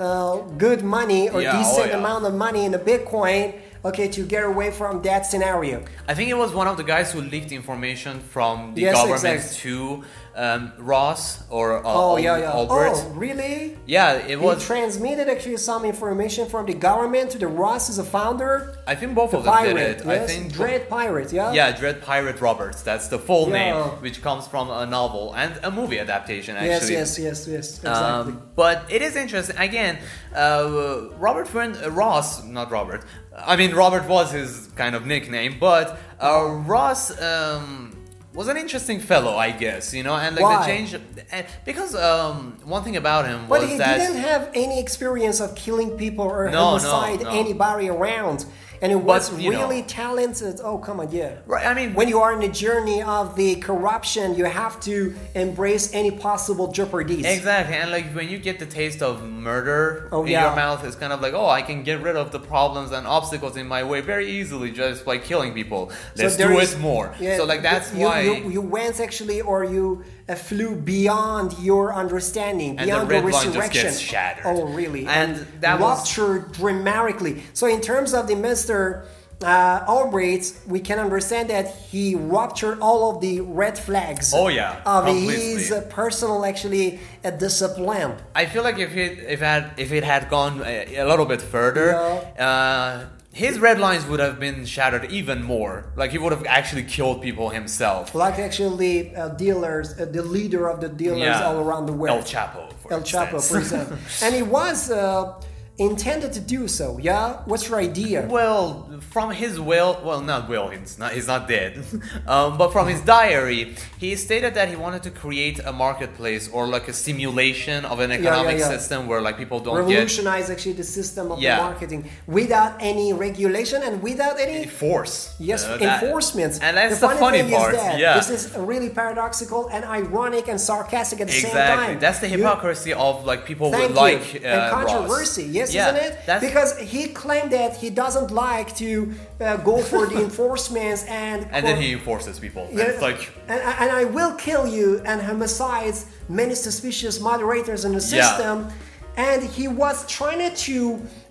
uh, 0.00 0.36
good 0.64 0.82
money 0.98 1.22
or 1.32 1.40
Yeah, 1.42 1.54
oh 1.54 1.58
decent 1.58 1.88
yeah. 1.90 1.98
amount 2.02 2.22
of 2.28 2.34
money 2.46 2.62
in 2.68 2.72
a 2.80 2.82
Bitcoin. 2.90 3.42
Okay, 3.84 4.08
to 4.08 4.22
get 4.24 4.44
away 4.44 4.70
from 4.70 5.02
that 5.02 5.26
scenario. 5.26 5.82
I 6.08 6.14
think 6.14 6.30
it 6.30 6.36
was 6.36 6.52
one 6.52 6.66
of 6.66 6.76
the 6.76 6.84
guys 6.84 7.12
who 7.12 7.20
leaked 7.20 7.52
information 7.52 8.20
from 8.20 8.74
the 8.74 8.82
Yes, 8.82 8.94
government 8.96 9.24
exact. 9.36 9.56
to 9.60 10.04
um, 10.36 10.72
Ross 10.78 11.42
or 11.50 11.78
uh, 11.78 11.82
Oh, 11.84 12.10
Al- 12.12 12.18
yeah, 12.20 12.38
yeah. 12.38 12.52
Albert. 12.52 12.92
Oh, 12.94 13.08
really? 13.14 13.76
Yeah, 13.86 14.12
it 14.32 14.40
was 14.40 14.60
He 14.62 14.66
transmitted 14.66 15.28
actually 15.28 15.56
some 15.56 15.84
information 15.84 16.48
from 16.48 16.66
the 16.66 16.74
government 16.74 17.30
to 17.32 17.38
the 17.38 17.48
Ross 17.48 17.90
as 17.90 17.98
a 17.98 18.04
founder. 18.04 18.78
I 18.86 18.94
think 18.94 19.14
both 19.16 19.32
The 19.32 19.38
of 19.38 19.44
them 19.44 19.52
pirate, 19.54 19.98
did 19.98 20.00
it. 20.00 20.06
yes, 20.06 20.22
I 20.22 20.26
think 20.32 20.52
Dread 20.52 20.88
Pirate, 20.88 21.32
yeah. 21.32 21.52
Yeah, 21.52 21.72
Dread 21.76 22.02
Pirate 22.02 22.40
Roberts. 22.40 22.82
That's 22.82 23.08
the 23.08 23.18
full 23.18 23.48
Yeah. 23.48 23.58
name, 23.58 23.82
which 24.00 24.22
comes 24.22 24.46
from 24.46 24.70
a 24.70 24.86
novel 24.86 25.34
and 25.34 25.58
a 25.64 25.70
movie 25.72 25.98
adaptation. 25.98 26.56
Actually 26.56 26.70
yes, 26.94 27.18
yes, 27.18 27.18
yes, 27.18 27.48
yes, 27.48 27.78
exactly. 27.78 28.32
Um, 28.34 28.42
but 28.54 28.84
it 28.88 29.02
is 29.02 29.16
interesting. 29.16 29.56
Again, 29.58 29.98
uh, 30.36 31.08
Robert 31.18 31.48
Friend, 31.48 31.76
uh, 31.84 31.90
Ross, 31.90 32.44
not 32.44 32.70
Robert. 32.70 33.02
I 33.46 33.56
mean, 33.56 33.74
Robert 33.74 34.08
was 34.08 34.30
his 34.32 34.68
kind 34.76 34.94
of 34.94 35.06
nickname, 35.06 35.56
but 35.58 35.98
uh, 36.20 36.62
Ross 36.66 37.18
um, 37.20 37.96
was 38.34 38.48
an 38.48 38.56
interesting 38.56 39.00
fellow, 39.00 39.36
I 39.36 39.50
guess. 39.50 39.92
You 39.94 40.02
know, 40.02 40.14
and 40.14 40.36
like 40.36 40.44
Why? 40.44 40.60
the 40.60 40.66
change 40.66 40.94
uh, 40.94 41.42
because 41.64 41.94
um, 41.94 42.56
one 42.64 42.82
thing 42.84 42.96
about 42.96 43.26
him 43.26 43.46
But 43.48 43.68
he 43.68 43.76
that 43.78 43.98
didn't 43.98 44.18
have 44.18 44.50
any 44.54 44.78
experience 44.80 45.40
of 45.40 45.54
killing 45.54 45.90
people 45.96 46.24
or 46.24 46.46
No, 46.46 46.52
no, 46.52 46.58
homicide 46.64 47.22
no. 47.22 47.30
anybody 47.30 47.88
around. 47.88 48.46
And 48.80 48.92
it 48.92 48.96
was 48.96 49.30
But, 49.30 49.40
you 49.40 49.50
know- 49.50 49.60
really 49.62 49.82
talented. 49.82 50.60
Oh, 50.62 50.78
come 50.78 51.00
on, 51.00 51.10
yeah. 51.10 51.32
right. 51.46 51.66
I 51.66 51.74
mean, 51.74 51.94
When 51.94 52.08
you 52.08 52.20
are 52.20 52.32
in 52.32 52.40
the 52.40 52.48
journey 52.48 53.02
of 53.02 53.34
the 53.36 53.56
corruption, 53.56 54.34
you 54.36 54.44
have 54.44 54.78
to 54.80 55.14
embrace 55.34 55.92
any 55.92 56.10
possible 56.12 56.68
jeopardies. 56.72 57.24
Exactly, 57.26 57.76
and 57.76 57.90
like 57.90 58.06
when 58.14 58.28
you 58.28 58.38
get 58.38 58.58
the 58.58 58.66
taste 58.66 59.02
of 59.02 59.22
murder 59.24 60.08
Oh, 60.12 60.22
in 60.24 60.28
yeah. 60.32 60.46
your 60.46 60.56
mouth, 60.56 60.84
it's 60.84 60.96
kind 60.96 61.12
of 61.12 61.20
like, 61.20 61.34
oh, 61.34 61.48
I 61.48 61.62
can 61.62 61.82
get 61.82 62.00
rid 62.02 62.16
of 62.16 62.30
the 62.30 62.40
problems 62.40 62.92
and 62.92 63.06
obstacles 63.06 63.56
in 63.56 63.66
my 63.66 63.82
way 63.82 64.00
very 64.00 64.30
easily 64.30 64.70
just 64.70 65.04
by 65.04 65.18
killing 65.18 65.52
people. 65.54 65.90
Let's 66.16 66.36
there 66.36 66.48
do 66.48 66.58
is- 66.58 66.74
it 66.74 66.78
more. 66.80 67.14
yeah, 67.18 67.36
so 67.36 67.44
like 67.44 67.62
that's 67.62 67.92
you, 67.92 68.04
why. 68.06 68.20
you, 68.22 68.50
you 68.50 68.60
went 68.60 69.00
actually, 69.00 69.40
or 69.40 69.64
you 69.64 70.04
flew 70.36 70.74
beyond 70.76 71.58
your 71.60 71.94
understanding, 71.94 72.70
And 72.70 72.80
the 72.80 72.84
beyond 72.84 73.10
red 73.10 73.22
your 73.24 73.32
resurrection. 73.32 73.82
gets 73.84 73.98
shattered. 73.98 74.44
Oh, 74.46 74.64
really? 74.66 75.06
And 75.06 75.36
that 75.60 75.80
was- 75.80 75.98
ruptured 75.98 76.52
dramatically. 76.52 77.42
So 77.54 77.66
in 77.66 77.80
terms 77.80 78.12
of 78.14 78.26
the 78.28 78.36
Mister. 78.36 79.04
Uh, 79.40 79.84
Albright, 79.86 80.52
we 80.66 80.80
can 80.80 80.98
understand 80.98 81.48
that 81.48 81.66
he 81.92 82.16
ruptured 82.16 82.80
all 82.80 83.08
of 83.14 83.20
the 83.20 83.40
red 83.40 83.78
flags 83.78 84.32
Oh, 84.34 84.48
yeah, 84.48 84.80
of 84.84 85.04
completely. 85.04 85.36
his 85.36 85.70
uh, 85.70 85.82
personal 85.82 86.44
actually 86.44 86.98
uh, 87.24 87.30
discipline. 87.30 88.14
I 88.34 88.46
feel 88.46 88.64
like 88.64 88.80
if 88.80 88.96
it 88.96 89.12
if 89.28 89.38
had 89.38 89.70
if 89.76 89.92
it 89.92 90.02
had 90.02 90.28
gone 90.28 90.60
a, 90.66 90.96
a 90.96 91.06
little 91.06 91.24
bit 91.24 91.40
further, 91.40 91.94
uh, 92.36 93.04
his 93.32 93.58
red 93.58 93.78
lines 93.78 94.04
would 94.06 94.20
have 94.20 94.40
been 94.40 94.64
shattered 94.64 95.10
even 95.12 95.42
more. 95.42 95.84
Like 95.96 96.10
he 96.10 96.18
would 96.18 96.32
have 96.32 96.44
actually 96.46 96.84
killed 96.84 97.22
people 97.22 97.50
himself. 97.50 98.14
like 98.14 98.38
actually 98.38 99.14
uh, 99.14 99.28
dealers, 99.30 99.98
uh, 99.98 100.06
the 100.06 100.22
leader 100.22 100.68
of 100.68 100.80
the 100.80 100.88
dealers 100.88 101.36
all 101.36 101.58
around 101.60 101.86
the 101.86 101.92
world. 101.92 102.18
El 102.18 102.24
Chapo. 102.24 102.72
For 102.82 102.92
El 102.92 103.02
Chapo, 103.02 103.42
for 103.46 103.58
example. 103.64 103.98
and 104.22 104.34
he 104.34 104.42
was 104.42 104.90
uh, 104.90 105.40
intended 105.78 106.32
to 106.32 106.40
do 106.40 106.66
so, 106.66 106.98
yeah? 106.98 107.38
What's 107.44 107.68
your 107.68 107.78
idea? 107.78 108.26
Well, 108.28 109.00
from 109.10 109.30
his 109.30 109.60
will, 109.60 110.00
well, 110.04 110.20
not 110.20 110.48
will, 110.48 110.68
he's 110.68 110.98
not, 110.98 111.12
he's 111.12 111.28
not 111.28 111.46
dead. 111.46 111.84
um, 112.26 112.58
but 112.58 112.72
from 112.72 112.88
his 112.88 113.00
diary, 113.02 113.76
he 113.98 114.16
stated 114.16 114.54
that 114.54 114.68
he 114.68 114.76
wanted 114.76 115.04
to 115.04 115.10
create 115.12 115.60
a 115.64 115.72
marketplace 115.72 116.48
or 116.48 116.66
like 116.66 116.88
a 116.88 116.92
simulation 116.92 117.84
of 117.84 118.00
an 118.00 118.10
yeah, 118.10 118.16
economic 118.16 118.58
yeah. 118.58 118.68
system 118.68 119.06
where 119.06 119.20
like 119.20 119.38
people 119.38 119.60
don't 119.60 119.76
get 119.76 119.94
Revolutionize 119.94 120.50
actually 120.50 120.72
the 120.72 120.82
system 120.84 121.30
of 121.30 121.38
Yeah. 121.40 121.56
the 121.56 121.62
marketing 121.62 122.10
without 122.26 122.74
any 122.80 123.12
regulation 123.12 123.82
and 123.84 124.02
without 124.02 124.40
any 124.40 124.66
force. 124.66 125.34
Yes, 125.38 125.64
Uh, 125.64 125.76
that- 125.76 126.02
enforcement. 126.02 126.58
And 126.60 126.76
that's 126.76 126.98
the, 126.98 127.08
funny 127.08 127.42
thing 127.42 127.52
part. 127.54 127.74
Is 127.74 127.80
that 127.80 127.98
yeah. 128.00 128.16
This 128.18 128.30
is 128.30 128.56
really 128.56 128.88
paradoxical 128.88 129.68
and 129.72 129.84
ironic 129.84 130.48
and 130.48 130.60
sarcastic 130.60 131.20
at 131.20 131.28
the 131.28 131.32
same 131.32 131.46
Exactly. 131.46 131.86
time. 131.86 131.98
That's 132.00 132.18
the 132.18 132.28
You- 132.28 132.38
hypocrisy 132.38 132.92
of 132.92 133.24
like 133.24 133.44
people 133.46 133.70
Thank 133.70 133.82
would 133.82 133.90
you. 133.90 133.96
like 133.96 134.44
uh, 134.44 134.48
and 134.48 134.72
Ross. 134.72 134.72
controversy, 134.72 135.44
yes, 135.74 135.74
Yeah, 135.74 135.94
isn't 135.94 136.12
it? 136.12 136.26
That's, 136.26 136.44
because 136.46 136.78
he 136.78 137.08
claimed 137.08 137.50
that 137.52 137.76
he 137.76 137.90
doesn't 137.90 138.30
like 138.30 138.74
to 138.76 139.12
uh, 139.40 139.56
go 139.58 139.76
for 139.82 140.06
the 140.06 140.18
enforcements 140.28 141.04
and 141.04 141.46
and 141.52 141.64
then 141.66 141.80
he 141.80 141.96
forces 141.96 142.38
people. 142.38 142.68
Yeah, 142.72 142.84
it's 142.90 143.02
like 143.02 143.20
and, 143.48 143.60
and 143.60 143.90
I 143.90 144.04
will 144.04 144.34
kill 144.34 144.66
you 144.66 145.00
and 145.04 145.20
homicides 145.22 146.06
many 146.28 146.54
suspicious 146.54 147.20
moderators 147.20 147.84
in 147.84 147.92
the 147.92 148.04
Yeah. 148.04 148.22
system. 148.36 148.68
And 149.16 149.42
he 149.42 149.66
was 149.66 150.06
trying 150.06 150.54
to, 150.54 150.78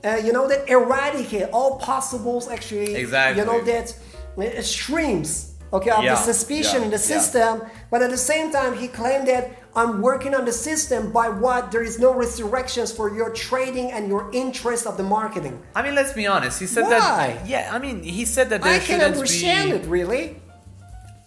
uh, 0.03 0.19
you 0.25 0.33
know, 0.33 0.45
that 0.49 0.67
eradicate 0.67 1.47
all 1.53 1.77
possibles 1.79 2.49
actually, 2.49 2.95
Exactly. 2.95 3.39
you 3.39 3.45
know, 3.49 3.63
that 3.63 3.95
uh, 4.37 4.61
streams, 4.61 5.53
okay, 5.73 5.89
of 5.91 6.03
Yeah, 6.03 6.15
the 6.15 6.21
suspicion 6.21 6.79
yeah, 6.79 6.85
in 6.85 6.89
the 6.91 6.97
yeah. 6.97 7.13
system. 7.19 7.61
But 7.91 8.01
at 8.01 8.09
the 8.09 8.17
same 8.17 8.51
time, 8.51 8.77
he 8.77 8.87
claimed 8.87 9.27
that 9.27 9.51
I'm 9.75 10.01
working 10.01 10.33
on 10.33 10.45
the 10.45 10.51
system 10.51 11.11
by 11.11 11.29
what 11.29 11.71
there 11.71 11.83
is 11.83 11.99
no 11.99 12.13
resurrections 12.13 12.91
for 12.91 13.15
your 13.15 13.29
trading 13.31 13.91
and 13.91 14.07
your 14.07 14.29
interest 14.33 14.87
of 14.87 14.97
the 14.97 15.03
marketing. 15.03 15.61
I 15.75 15.83
mean, 15.83 15.93
let's 15.95 16.13
be 16.13 16.25
honest. 16.25 16.59
He 16.59 16.65
said 16.65 16.83
Why? 16.83 16.89
that. 16.89 17.47
Yeah, 17.47 17.69
I 17.71 17.77
mean, 17.79 18.01
he 18.03 18.25
said 18.25 18.49
that 18.49 18.63
there 18.63 18.73
I 18.73 18.77
can 18.79 18.85
shouldn't 18.99 19.13
understand 19.15 19.69
be. 19.71 19.77
it, 19.77 19.85
really. 19.85 20.41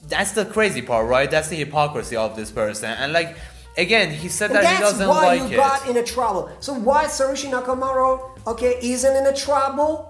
That's 0.09 0.33
the 0.33 0.45
crazy 0.45 0.83
part, 0.83 1.07
right? 1.07 1.31
That's 1.31 1.49
the 1.49 1.57
hypocrisy 1.57 2.17
of 2.17 2.35
this 2.35 2.51
person. 2.51 2.91
And 2.91 3.13
like, 3.13 3.37
again, 3.79 4.11
he 4.13 4.29
said 4.29 4.51
And 4.51 4.57
that 4.57 4.63
he 4.65 4.69
that's 4.83 4.99
doesn't 4.99 5.07
like 5.09 5.41
it. 5.43 5.43
That's 5.43 5.51
why 5.51 5.51
you 5.51 5.57
got 5.57 5.89
in 5.89 5.97
a 5.99 6.03
trouble. 6.03 6.51
So 6.59 6.73
why 6.75 7.05
Satoshi 7.05 7.49
Nakamoto, 7.51 8.37
okay, 8.49 8.79
isn't 8.83 9.17
in 9.17 9.27
a 9.27 9.37
trouble 9.37 10.10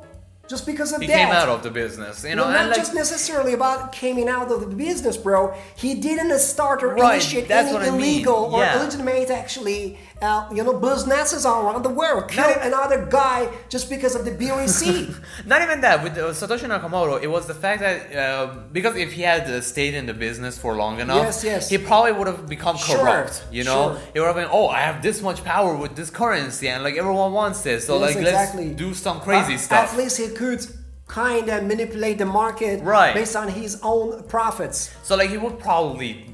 just 0.51 0.67
because 0.67 0.93
of 0.93 1.01
he 1.01 1.07
that? 1.07 1.17
He 1.17 1.25
came 1.25 1.33
out 1.33 1.49
of 1.49 1.63
the 1.63 1.71
business, 1.71 2.25
you 2.25 2.35
know, 2.35 2.43
no, 2.43 2.49
and 2.49 2.55
not 2.55 2.69
like, 2.71 2.77
just 2.79 2.93
necessarily 2.93 3.53
about 3.53 3.93
coming 3.93 4.29
out 4.29 4.51
of 4.51 4.61
the 4.61 4.67
business, 4.67 5.17
bro. 5.17 5.55
He 5.77 5.95
didn't 5.95 6.37
start 6.41 6.83
or 6.83 6.89
Right, 6.89 7.15
initiate 7.15 7.49
any 7.51 7.73
what 7.73 7.83
I 7.83 7.91
mean, 7.91 8.01
illegal 8.01 8.35
or 8.35 8.61
yeah. 8.61 8.81
illegitimate, 8.81 9.31
actually, 9.31 9.97
uh, 10.23 10.49
you 10.55 10.63
know, 10.63 10.75
businesses 10.79 11.47
all 11.47 11.65
around 11.67 11.83
the 11.83 11.89
world. 11.89 12.29
Kill 12.29 12.49
even- 12.51 12.63
another 12.63 13.07
guy 13.07 13.49
just 13.69 13.89
because 13.89 14.15
of 14.15 14.25
the 14.25 14.31
BOEC. 14.33 15.15
Not 15.47 15.63
even 15.63 15.81
that. 15.81 16.03
With 16.03 16.17
uh, 16.19 16.29
Satoshi 16.31 16.67
Nakamoto, 16.69 17.23
it 17.23 17.27
was 17.27 17.47
the 17.47 17.55
fact 17.55 17.81
that 17.81 18.15
uh, 18.17 18.55
because 18.73 18.97
if 18.97 19.13
he 19.13 19.23
had 19.23 19.43
uh, 19.49 19.61
stayed 19.61 19.95
in 19.95 20.07
the 20.07 20.15
business 20.15 20.59
for 20.59 20.77
long 20.77 21.01
enough, 21.01 21.25
Yes, 21.25 21.45
yes. 21.45 21.69
he 21.71 21.79
probably 21.79 22.13
would 22.13 22.27
have 22.27 22.49
become 22.49 22.77
Sure, 22.77 22.99
corrupt. 22.99 23.45
You 23.51 23.65
know, 23.65 23.95
sure. 23.95 24.01
he 24.13 24.21
would 24.21 24.27
have 24.27 24.37
been, 24.37 24.49
oh, 24.51 24.69
I 24.69 24.81
have 24.81 25.03
this 25.03 25.23
much 25.23 25.43
power 25.45 25.75
with 25.77 25.97
this 25.97 26.11
currency, 26.11 26.69
and 26.69 26.83
like 26.85 26.97
everyone 26.97 27.33
wants 27.33 27.63
this, 27.63 27.87
so 27.87 27.99
Yes, 27.99 28.15
like 28.15 28.25
exactly. 28.25 28.67
let's 28.69 28.77
do 28.79 28.95
some 28.95 29.21
crazy 29.21 29.57
stuff. 29.57 29.93
At 29.93 29.99
least 29.99 30.19
he 30.19 30.29
could 30.29 30.65
kind 31.09 31.49
of 31.49 31.65
manipulate 31.65 32.19
the 32.19 32.27
market 32.27 32.83
Right. 32.85 33.15
based 33.15 33.35
on 33.35 33.49
his 33.49 33.81
own 33.83 34.23
profits. 34.25 34.91
So 35.03 35.17
like 35.17 35.31
he 35.31 35.39
would 35.39 35.59
probably 35.59 36.27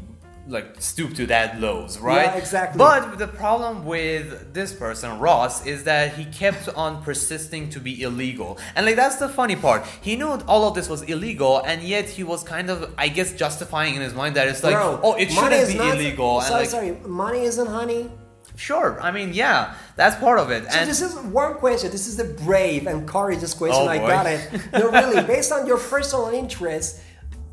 like 0.48 0.80
stoop 0.80 1.14
to 1.14 1.26
that 1.26 1.60
lows, 1.60 1.98
right? 1.98 2.26
Yeah, 2.26 2.34
exactly. 2.36 2.78
But 2.78 3.18
the 3.18 3.26
problem 3.26 3.84
with 3.84 4.52
this 4.54 4.72
person, 4.72 5.18
Ross, 5.18 5.66
is 5.66 5.84
that 5.84 6.14
he 6.14 6.24
kept 6.26 6.68
on 6.68 7.02
persisting 7.02 7.68
to 7.70 7.80
be 7.80 8.02
illegal. 8.02 8.58
And 8.74 8.86
like 8.86 8.96
that's 8.96 9.16
the 9.16 9.28
funny 9.28 9.56
part. 9.56 9.84
He 10.00 10.14
knew 10.16 10.28
all 10.46 10.68
of 10.68 10.74
this 10.74 10.88
was 10.88 11.02
illegal 11.02 11.58
and 11.64 11.82
yet 11.82 12.08
he 12.08 12.22
was 12.24 12.42
kind 12.42 12.70
of 12.70 12.94
I 12.96 13.08
guess 13.08 13.32
justifying 13.34 13.94
in 13.96 14.02
his 14.02 14.14
mind 14.14 14.36
that 14.36 14.48
it's 14.48 14.62
like 14.62 14.74
Bro, 14.74 15.00
oh 15.02 15.14
it 15.14 15.30
shouldn't 15.30 15.68
be 15.68 15.74
not- 15.78 15.94
illegal 15.96 16.38
and 16.38 16.46
Sorry, 16.46 16.60
like 16.60 16.70
sorry, 16.70 16.92
money 17.06 17.40
isn't 17.42 17.66
honey. 17.66 18.08
sure, 18.54 19.00
I 19.02 19.10
mean 19.10 19.32
yeah, 19.34 19.74
that's 19.96 20.16
part 20.16 20.38
of 20.38 20.50
it. 20.50 20.64
So 20.70 20.78
and 20.78 20.88
this 20.88 21.02
is 21.02 21.14
one 21.16 21.54
question. 21.54 21.90
This 21.90 22.06
is 22.06 22.16
the 22.16 22.24
brave 22.44 22.86
and 22.86 23.06
courageous 23.06 23.52
question. 23.52 23.82
Oh, 23.82 23.88
I 23.88 23.98
got 23.98 24.26
it. 24.26 24.40
No, 24.72 24.90
really, 24.90 25.22
based 25.34 25.50
on 25.52 25.66
your 25.66 25.78
personal 25.78 26.28
interest, 26.28 27.00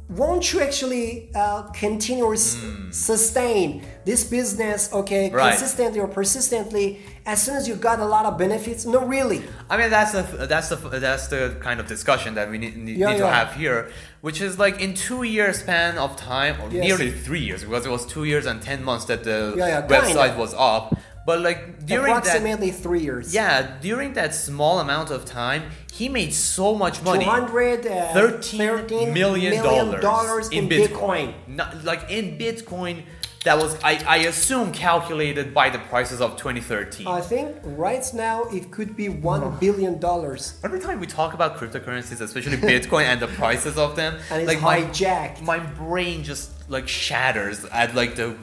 won't 0.09 0.51
you 0.53 0.59
actually 0.61 1.29
uh, 1.33 1.63
continue 1.71 2.23
or 2.25 2.33
s- 2.33 2.57
sustain 2.91 3.83
this 4.05 4.23
business, 4.23 4.91
okay. 4.93 5.29
Right. 5.31 5.49
consistently 5.51 5.99
or 5.99 6.07
persistently 6.07 6.99
as 7.25 7.41
soon 7.41 7.55
as 7.55 7.67
you 7.67 7.75
got 7.75 7.99
a 7.99 8.05
lot 8.05 8.25
of 8.25 8.37
benefits? 8.37 8.85
No, 8.85 9.05
really. 9.05 9.43
I 9.69 9.77
mean 9.77 9.89
that's 9.89 10.11
the 10.11 10.23
that's 10.47 10.69
the 10.69 10.75
that's 10.75 11.27
the 11.27 11.55
kind 11.61 11.79
of 11.79 11.87
discussion 11.87 12.35
that 12.35 12.49
we 12.51 12.57
need, 12.57 12.75
need, 12.77 12.97
Yeah, 12.97 13.11
need 13.11 13.17
to 13.19 13.23
yeah. 13.23 13.33
have 13.45 13.55
here, 13.55 13.91
which 14.21 14.41
is 14.41 14.59
like 14.59 14.79
in 14.81 14.93
two 14.93 15.23
year 15.23 15.53
span 15.53 15.97
of 15.97 16.15
time, 16.17 16.59
or 16.61 16.69
Yes. 16.69 16.83
nearly 16.85 17.09
three 17.11 17.39
years, 17.49 17.63
because 17.63 17.85
it 17.85 17.91
was 17.91 18.05
two 18.05 18.25
years 18.25 18.45
and 18.45 18.61
ten 18.61 18.83
months 18.83 19.05
that 19.05 19.23
the 19.23 19.53
Yeah, 19.57 19.67
yeah, 19.67 19.81
kinda. 19.81 19.95
website 19.95 20.37
was 20.37 20.53
up. 20.57 20.95
But 21.25 21.39
like 21.41 21.85
during 21.85 22.13
that, 22.13 22.25
Approximately 22.25 22.71
three 22.71 22.99
years. 22.99 23.33
yeah, 23.33 23.77
during 23.81 24.13
that 24.13 24.35
small 24.35 24.79
amount 24.79 25.09
of 25.09 25.23
time, 25.25 25.63
he 25.91 26.09
made 26.09 26.33
so 26.33 26.75
much 26.75 27.01
money. 27.01 27.23
200, 27.23 27.85
uh, 27.87 28.13
13 28.13 29.13
million 29.13 29.63
dollars 29.63 30.01
dollars 30.01 30.49
in 30.49 30.67
Bitcoin. 30.67 31.33
Not, 31.47 31.83
like 31.85 32.09
in 32.09 32.37
Bitcoin, 32.37 33.03
that 33.45 33.57
was 33.57 33.77
I, 33.83 34.03
I 34.07 34.17
assume 34.31 34.71
calculated 34.73 35.53
by 35.53 35.69
the 35.69 35.79
prices 35.79 36.19
of 36.19 36.35
2013. 36.37 37.07
I 37.07 37.21
think 37.21 37.55
right 37.63 38.05
now 38.13 38.43
it 38.45 38.71
could 38.71 38.95
be 38.95 39.07
one 39.09 39.57
billion 39.59 39.99
dollars. 39.99 40.59
Every 40.63 40.79
time 40.79 40.99
we 40.99 41.07
talk 41.07 41.33
about 41.33 41.57
cryptocurrencies, 41.57 42.19
especially 42.21 42.57
Bitcoin 42.57 43.03
and 43.05 43.21
the 43.21 43.27
prices 43.27 43.77
of 43.77 43.95
them, 43.95 44.17
And 44.29 44.41
it's 44.41 44.47
like 44.51 44.61
my, 44.61 44.81
hijacked. 44.81 45.41
my 45.41 45.59
brain 45.59 46.23
just 46.23 46.51
like 46.69 46.87
shatters 46.87 47.63
at 47.65 47.95
like 47.95 48.15
the 48.15 48.35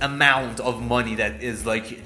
amount 0.00 0.60
of 0.60 0.82
money 0.82 1.14
that 1.16 1.42
is 1.42 1.64
like 1.64 2.00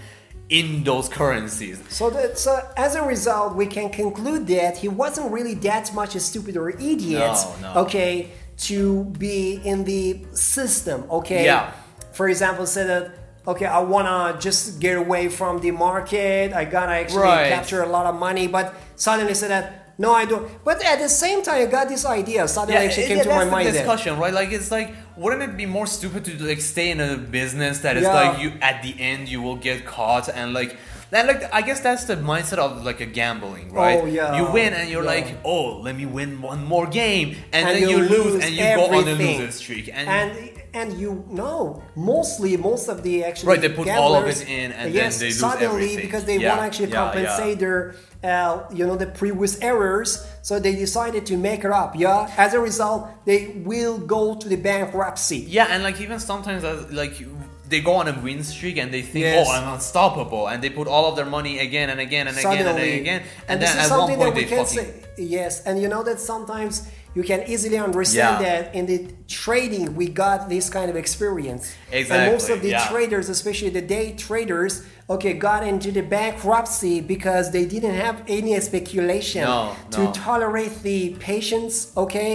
in 0.49 0.83
those 0.85 1.09
currencies. 1.09 1.81
So 1.91 2.11
that 2.11 2.39
so 2.39 2.61
as 2.77 2.95
a 2.95 3.03
result, 3.03 3.55
we 3.55 3.67
can 3.67 3.91
conclude 3.91 4.47
that 4.49 4.79
he 4.79 4.89
wasn't 4.89 5.31
really 5.31 5.55
that 5.55 5.93
much 5.95 6.15
a 6.15 6.21
stupid 6.21 6.57
or 6.57 6.71
idiot. 6.71 7.37
No, 7.63 7.75
no. 7.75 7.81
Okay, 7.83 8.31
to 8.69 9.05
be 9.05 9.61
in 9.65 9.85
the 9.85 10.25
system. 10.33 11.05
Okay. 11.11 11.45
Yeah. 11.45 11.73
For 12.13 12.29
example, 12.29 12.67
say 12.67 12.85
that. 12.87 13.11
Okay, 13.47 13.65
I 13.65 13.79
wanna 13.81 14.37
just 14.39 14.79
get 14.79 14.99
away 14.99 15.29
from 15.29 15.61
the 15.61 15.71
market. 15.71 16.53
I 16.53 16.65
gotta 16.67 16.93
actually 16.93 17.23
Right. 17.23 17.49
capture 17.49 17.83
a 17.83 17.87
lot 17.89 18.05
of 18.05 18.15
money, 18.15 18.47
but 18.47 18.75
suddenly 18.97 19.33
say 19.35 19.49
that 19.49 19.75
no, 20.01 20.13
I 20.13 20.27
don't. 20.27 20.47
But 20.65 20.85
at 20.85 21.01
the 21.01 21.09
same 21.09 21.43
time, 21.43 21.63
I 21.63 21.67
got 21.67 21.89
this 21.89 22.05
idea. 22.07 22.47
Suddenly, 22.47 22.77
actually 22.87 23.05
it- 23.05 23.09
came 23.09 23.17
yeah, 23.17 23.23
to 23.25 23.29
my 23.31 23.35
that's 23.39 23.45
the 23.47 23.51
mind. 23.51 23.67
then. 23.67 23.75
discussion, 23.75 24.19
right? 24.21 24.33
Like 24.33 24.53
it's 24.53 24.71
like, 24.71 24.95
wouldn't 25.19 25.43
it 25.43 25.57
be 25.57 25.67
more 25.67 25.87
stupid 25.87 26.25
to 26.27 26.33
like 26.51 26.61
stay 26.61 26.91
in 26.95 27.01
a 27.01 27.17
business 27.17 27.75
that 27.81 27.97
is 27.97 28.05
Yeah. 28.05 28.15
like 28.21 28.41
you 28.43 28.53
at 28.71 28.77
the 28.83 28.95
end 29.11 29.29
you 29.29 29.41
will 29.43 29.57
get 29.69 29.85
caught 29.85 30.29
and 30.29 30.53
like. 30.61 30.77
That 31.11 31.27
like 31.27 31.43
I 31.55 31.63
guess 31.63 31.81
that's 31.81 32.05
the 32.05 32.17
mindset 32.17 32.59
of 32.59 32.85
like 32.85 33.01
a 33.01 33.07
gambling, 33.07 33.73
right? 33.73 33.99
Oh, 34.03 34.07
yeah. 34.07 34.37
You 34.37 34.53
win 34.53 34.75
and 34.75 34.91
you're 34.91 35.03
Yeah. 35.05 35.15
like, 35.25 35.27
oh, 35.45 35.81
let 35.81 35.97
me 35.97 36.05
win 36.07 36.43
one 36.43 36.65
more 36.67 36.87
game, 36.87 37.29
and, 37.53 37.67
And 37.69 37.77
then 37.83 37.89
you 37.89 37.99
lose, 37.99 38.11
lose 38.35 38.45
and 38.45 38.55
you 38.55 38.63
go 38.77 38.85
on 38.87 38.95
a 38.95 39.11
everything. 39.13 39.41
loser 39.41 39.53
streak, 39.53 39.89
and, 39.93 40.07
and 40.09 40.51
and 40.75 41.01
you 41.01 41.25
know 41.31 41.83
mostly 41.97 42.57
most 42.59 42.89
of 42.89 43.03
the 43.03 43.25
actually 43.25 43.49
Right, 43.53 43.61
they 43.63 43.71
put 43.71 43.89
all 43.89 44.15
of 44.15 44.27
it 44.29 44.47
in 44.47 44.71
and 44.73 44.93
then 44.95 45.11
they 45.19 45.29
lose 45.29 45.41
suddenly 45.41 45.67
everything. 45.67 46.01
because 46.07 46.25
they 46.27 46.37
Yeah, 46.39 46.49
want 46.51 46.61
to 46.61 46.67
actually 46.67 46.91
yeah, 46.93 47.05
compensate 47.05 47.59
their 47.59 47.95
uh, 48.23 48.65
you 48.79 48.87
know 48.87 48.95
the 48.97 49.07
previous 49.07 49.59
errors 49.63 50.27
so 50.43 50.61
they 50.61 50.75
decided 50.75 51.25
to 51.25 51.37
make 51.39 51.65
it 51.65 51.71
up 51.71 51.97
yeah 51.97 52.31
as 52.37 52.53
a 52.53 52.61
result 52.61 53.09
they 53.25 53.41
will 53.71 53.97
go 53.99 54.35
to 54.35 54.47
the 54.47 54.57
bankruptcy 54.57 55.39
Yeah, 55.49 55.69
and 55.71 55.83
like 55.83 55.99
even 56.03 56.19
sometimes 56.21 56.65
as 56.65 56.93
like 56.93 57.15
they 57.69 57.81
go 57.81 57.95
on 57.95 58.09
a 58.09 58.19
win 58.21 58.43
streak 58.43 58.77
and 58.79 58.93
they 58.93 59.03
think, 59.03 59.27
oh, 59.27 59.29
Yes. 59.29 59.49
oh, 59.49 59.53
I'm 59.53 59.75
unstoppable, 59.75 60.49
and 60.49 60.63
they 60.63 60.71
put 60.71 60.89
all 60.89 61.09
of 61.11 61.17
their 61.17 61.27
money 61.27 61.59
again 61.59 61.91
and 61.91 62.01
again 62.01 62.29
and 62.29 62.37
again 62.39 62.67
and 62.67 62.79
again, 62.79 63.21
and, 63.23 63.25
and, 63.49 63.63
this 63.63 63.73
then 63.73 63.85
is 63.85 63.91
at 63.91 63.99
one 63.99 64.01
something 64.01 64.19
that 64.19 64.25
point 64.25 64.35
we 64.37 64.43
they 64.45 64.49
can 64.49 64.65
fucking 64.65 64.85
say. 64.85 65.05
Yes. 65.17 65.63
And 65.67 65.81
you 65.81 65.89
know 65.89 66.03
that 66.03 66.21
sometimes 66.21 66.89
you 67.19 67.25
can 67.25 67.41
easily 67.53 67.79
understand 67.89 68.35
Yeah. 68.41 68.49
that 68.49 68.75
in 68.79 68.85
the 68.93 68.99
trading 69.45 69.87
we 70.01 70.07
got 70.25 70.39
this 70.55 70.67
kind 70.77 70.89
of 70.93 70.97
experience 71.05 71.65
exactly. 71.91 72.17
and 72.17 72.33
most 72.33 72.49
of 72.55 72.59
the 72.65 72.71
yeah. 72.75 72.89
traders 72.91 73.27
especially 73.37 73.71
the 73.81 73.87
day 73.97 74.07
traders 74.29 74.73
okay 75.15 75.33
got 75.49 75.61
into 75.73 75.89
the 75.99 76.05
bankruptcy 76.19 76.97
because 77.15 77.45
they 77.57 77.65
didn't 77.75 77.97
have 78.07 78.17
any 78.39 78.53
speculation 78.71 79.43
No, 79.43 79.75
to 79.97 80.01
no. 80.05 80.13
tolerate 80.29 80.75
the 80.89 81.01
patience 81.31 81.75
okay 82.05 82.33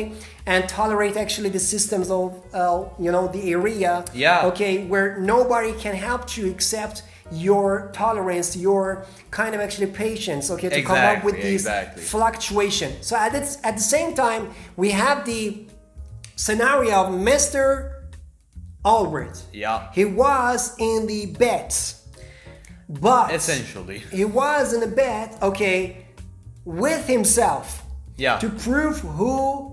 and 0.51 0.59
tolerate 0.79 1.15
actually 1.25 1.51
the 1.59 1.63
systems 1.73 2.07
of 2.19 2.25
uh, 2.53 2.83
you 3.05 3.11
know 3.15 3.25
the 3.37 3.43
area 3.57 3.93
Yeah. 4.25 4.49
okay 4.49 4.73
where 4.91 5.07
nobody 5.35 5.71
can 5.83 5.95
help 6.09 6.23
you 6.37 6.45
accept 6.55 6.95
your 7.33 7.89
tolerance 7.93 8.55
your 8.55 9.05
kind 9.31 9.55
of 9.55 9.61
actually 9.61 9.87
patience 9.87 10.51
okay 10.51 10.69
to 10.69 10.81
come 10.81 10.97
up 10.97 11.23
with 11.23 11.35
Exactly, 11.35 11.51
this 11.51 11.61
exactly. 11.61 12.03
fluctuation. 12.03 13.01
So 13.01 13.15
at, 13.15 13.31
this, 13.31 13.57
at 13.63 13.75
the 13.75 13.81
same 13.81 14.15
time 14.15 14.51
we 14.75 14.91
have 14.91 15.25
the 15.25 15.65
scenario 16.35 16.93
of 17.05 17.13
mr 17.13 17.91
albert 18.85 19.41
yeah, 19.53 19.89
he 19.93 20.05
was 20.05 20.75
in 20.79 21.07
the 21.07 21.27
bet 21.37 21.95
but 22.89 23.33
essentially, 23.33 23.99
he 24.11 24.25
was 24.25 24.73
in 24.73 24.83
a 24.83 24.87
bet 24.87 25.37
okay 25.41 26.05
with 26.65 27.07
himself 27.07 27.83
yeah, 28.17 28.37
to 28.39 28.49
prove 28.49 28.99
who 28.99 29.72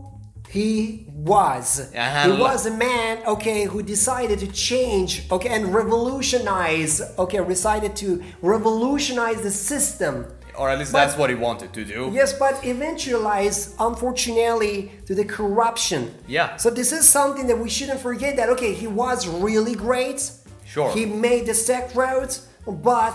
he 0.51 1.07
was. 1.09 1.91
Yeah, 1.95 2.27
he 2.27 2.33
was 2.41 2.67
a 2.67 2.71
man, 2.73 3.19
okay, 3.27 3.65
who 3.65 3.83
decided 3.83 4.39
to 4.41 4.49
change, 4.49 5.11
okay, 5.31 5.49
and 5.49 5.73
revolutionize, 5.73 7.01
okay, 7.19 7.39
decided 7.45 7.95
to 7.97 8.23
revolutionize 8.43 9.41
the 9.43 9.51
system. 9.51 10.27
or 10.59 10.69
at 10.69 10.79
least 10.79 10.93
But- 10.93 10.99
that's 11.07 11.17
what 11.17 11.31
he 11.31 11.37
wanted 11.37 11.73
to 11.73 11.85
do. 11.85 12.11
Yes, 12.13 12.33
but 12.35 12.55
eventualized, 12.63 13.63
unfortunately, 13.79 14.91
to 15.07 15.15
the 15.15 15.25
corruption. 15.25 16.03
Yeah. 16.27 16.57
So 16.57 16.69
this 16.71 16.91
is 16.93 17.09
something 17.09 17.47
that 17.47 17.59
we 17.59 17.71
shouldn't 17.71 18.01
forget 18.01 18.37
that, 18.37 18.49
okay, 18.51 18.73
he 18.75 18.87
was 18.87 19.27
really 19.29 19.75
great. 19.75 20.21
Sure. 20.67 20.91
He 20.93 21.07
made 21.07 21.47
the 21.47 21.55
stack 21.55 21.95
roads, 21.95 22.47
but 22.67 23.15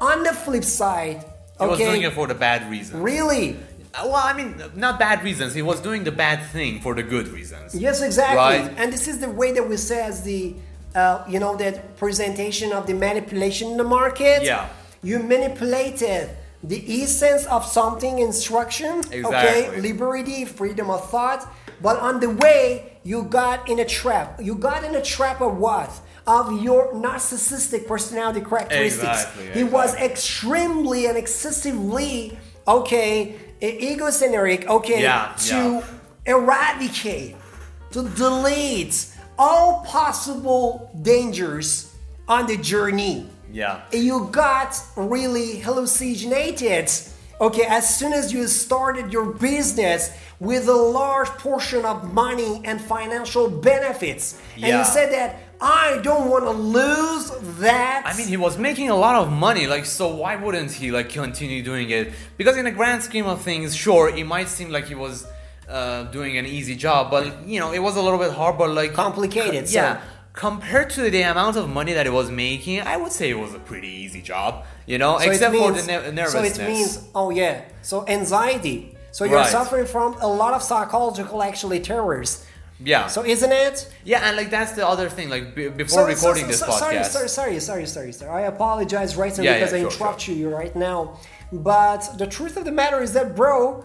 on 0.00 0.22
the 0.22 0.32
flip 0.44 0.64
side, 0.64 1.24
He 1.58 1.64
was 1.66 1.74
okay, 1.80 1.86
doing 1.90 2.02
it 2.02 2.12
for 2.12 2.26
the 2.28 2.34
bad 2.34 2.70
reason. 2.70 3.02
really, 3.02 3.56
Well, 4.02 4.14
I 4.14 4.32
mean, 4.32 4.62
not 4.74 4.98
bad 4.98 5.22
reasons. 5.24 5.54
He 5.54 5.62
was 5.62 5.80
doing 5.80 6.04
the 6.04 6.12
bad 6.12 6.44
thing 6.50 6.80
for 6.80 6.94
the 6.94 7.02
good 7.02 7.28
reasons. 7.28 7.74
Yes, 7.74 8.02
exactly. 8.02 8.36
Right. 8.36 8.74
And 8.76 8.92
this 8.92 9.08
is 9.08 9.18
the 9.20 9.30
way 9.30 9.52
that 9.52 9.66
we 9.66 9.76
say 9.76 10.02
as 10.02 10.22
the, 10.22 10.54
uh, 10.94 11.24
you 11.28 11.38
know, 11.38 11.56
that 11.56 11.96
presentation 11.96 12.72
of 12.72 12.86
the 12.86 12.94
manipulation 12.94 13.70
in 13.72 13.76
the 13.76 13.84
market. 13.84 14.42
Yeah. 14.42 14.68
You 15.02 15.20
manipulated 15.20 16.30
the 16.62 17.02
essence 17.02 17.46
of 17.46 17.64
something, 17.64 18.18
instruction, 18.18 18.98
exactly. 19.10 19.26
okay, 19.26 19.80
liberty, 19.80 20.44
freedom 20.44 20.90
of 20.90 21.08
thought. 21.10 21.46
But 21.80 21.98
on 21.98 22.20
the 22.20 22.30
way, 22.30 22.98
you 23.02 23.24
got 23.24 23.68
in 23.68 23.78
a 23.78 23.84
trap. 23.84 24.40
You 24.42 24.54
got 24.56 24.84
in 24.84 24.94
a 24.94 25.02
trap 25.02 25.40
of 25.40 25.58
what? 25.58 25.90
Of 26.26 26.62
your 26.62 26.92
narcissistic 26.92 27.86
personality 27.86 28.40
characteristics. 28.40 29.26
Exactly, 29.26 29.50
He 29.52 29.64
was 29.64 29.94
extremely 29.96 31.06
and 31.06 31.16
excessively, 31.16 32.36
okay, 32.66 33.36
egocentric, 33.62 34.68
okay, 34.68 35.02
Yeah, 35.02 35.32
to 35.48 35.54
yeah. 35.54 35.82
eradicate, 36.26 37.36
to 37.92 38.08
delete 38.10 39.06
all 39.38 39.84
possible 39.86 40.90
dangers 41.02 41.94
on 42.28 42.46
the 42.46 42.56
journey. 42.56 43.26
Yeah. 43.52 43.80
You 43.92 44.28
got 44.32 44.78
really 44.96 45.60
hallucinated. 45.60 46.90
Okay, 47.40 47.64
as 47.68 47.98
soon 47.98 48.12
as 48.14 48.32
you 48.32 48.46
started 48.46 49.12
your 49.12 49.26
business 49.26 50.10
with 50.40 50.68
a 50.68 50.74
large 50.74 51.28
portion 51.28 51.84
of 51.84 52.12
money 52.12 52.62
and 52.64 52.80
financial 52.80 53.48
benefits, 53.48 54.38
and 54.54 54.64
Yeah. 54.64 54.78
you 54.78 54.84
said 54.84 55.12
that 55.12 55.45
I 55.60 55.98
don't 56.02 56.28
want 56.28 56.44
to 56.44 56.50
lose 56.50 57.30
that. 57.60 58.02
I 58.04 58.16
mean, 58.16 58.28
he 58.28 58.36
was 58.36 58.58
making 58.58 58.90
a 58.90 58.94
lot 58.96 59.16
of 59.16 59.32
money, 59.32 59.66
like, 59.66 59.86
so 59.86 60.14
why 60.14 60.36
wouldn't 60.36 60.70
he, 60.72 60.90
like, 60.90 61.08
continue 61.10 61.62
doing 61.62 61.90
it? 61.90 62.12
Because 62.36 62.56
in 62.56 62.64
the 62.66 62.70
grand 62.70 63.02
scheme 63.02 63.26
of 63.26 63.40
things, 63.42 63.74
sure, 63.74 64.08
it 64.08 64.26
might 64.26 64.48
seem 64.48 64.70
like 64.70 64.86
he 64.86 64.94
was 64.94 65.26
uh, 65.68 66.04
doing 66.04 66.36
an 66.36 66.46
easy 66.46 66.76
job, 66.76 67.10
but, 67.10 67.46
you 67.46 67.58
know, 67.58 67.72
it 67.72 67.78
was 67.78 67.96
a 67.96 68.02
little 68.02 68.18
bit 68.18 68.32
hard, 68.32 68.58
but, 68.58 68.70
like... 68.70 68.92
Complicated, 68.92 69.68
so- 69.68 69.74
Yeah. 69.80 70.00
Compared 70.34 70.90
to 70.90 71.08
the 71.10 71.22
amount 71.22 71.56
of 71.56 71.66
money 71.70 71.94
that 71.94 72.04
he 72.04 72.10
was 72.12 72.30
making, 72.30 72.80
I 72.82 72.98
would 72.98 73.10
say 73.10 73.30
it 73.30 73.38
was 73.38 73.54
a 73.54 73.58
pretty 73.58 73.88
easy 73.88 74.20
job, 74.20 74.66
you 74.84 74.98
know, 74.98 75.18
So 75.18 75.30
except 75.30 75.54
for 75.54 75.72
the 75.72 75.72
means- 75.72 75.86
ne- 75.86 76.10
nervousness. 76.12 76.56
So 76.56 76.62
it 76.62 76.68
means, 76.68 77.08
oh 77.14 77.30
yeah, 77.30 77.62
so 77.80 78.04
anxiety. 78.06 78.94
So 79.12 79.24
you're 79.24 79.36
Right. 79.36 79.50
suffering 79.50 79.86
from 79.86 80.14
a 80.20 80.26
lot 80.28 80.52
of 80.52 80.62
psychological 80.62 81.42
actually 81.42 81.80
terrors. 81.80 82.44
Yeah. 82.78 83.06
So 83.06 83.24
isn't 83.24 83.52
it? 83.52 83.90
yeah, 84.04 84.26
and, 84.28 84.36
like, 84.36 84.50
that's 84.50 84.72
the 84.72 84.86
other 84.86 85.08
thing, 85.08 85.28
like, 85.30 85.54
b- 85.54 85.68
before 85.68 86.06
recording 86.06 86.46
this 86.46 86.60
so- 86.60 86.66
podcast... 86.66 86.78
Sorry, 86.78 87.04
sorry, 87.04 87.28
sorry, 87.28 87.60
sorry, 87.60 87.86
sorry, 87.86 88.12
sorry. 88.12 88.30
I 88.30 88.46
apologize 88.46 89.16
right 89.16 89.36
now 89.36 89.42
Yeah, 89.44 89.54
because 89.54 89.72
yeah, 89.72 89.78
I 89.78 89.80
sure, 89.82 89.90
interrupt 89.90 90.28
you 90.28 90.48
right 90.50 90.76
now. 90.76 91.18
But 91.52 92.18
the 92.18 92.26
truth 92.26 92.56
of 92.56 92.64
the 92.64 92.72
matter 92.72 93.00
is 93.02 93.12
that, 93.14 93.34
bro, 93.34 93.84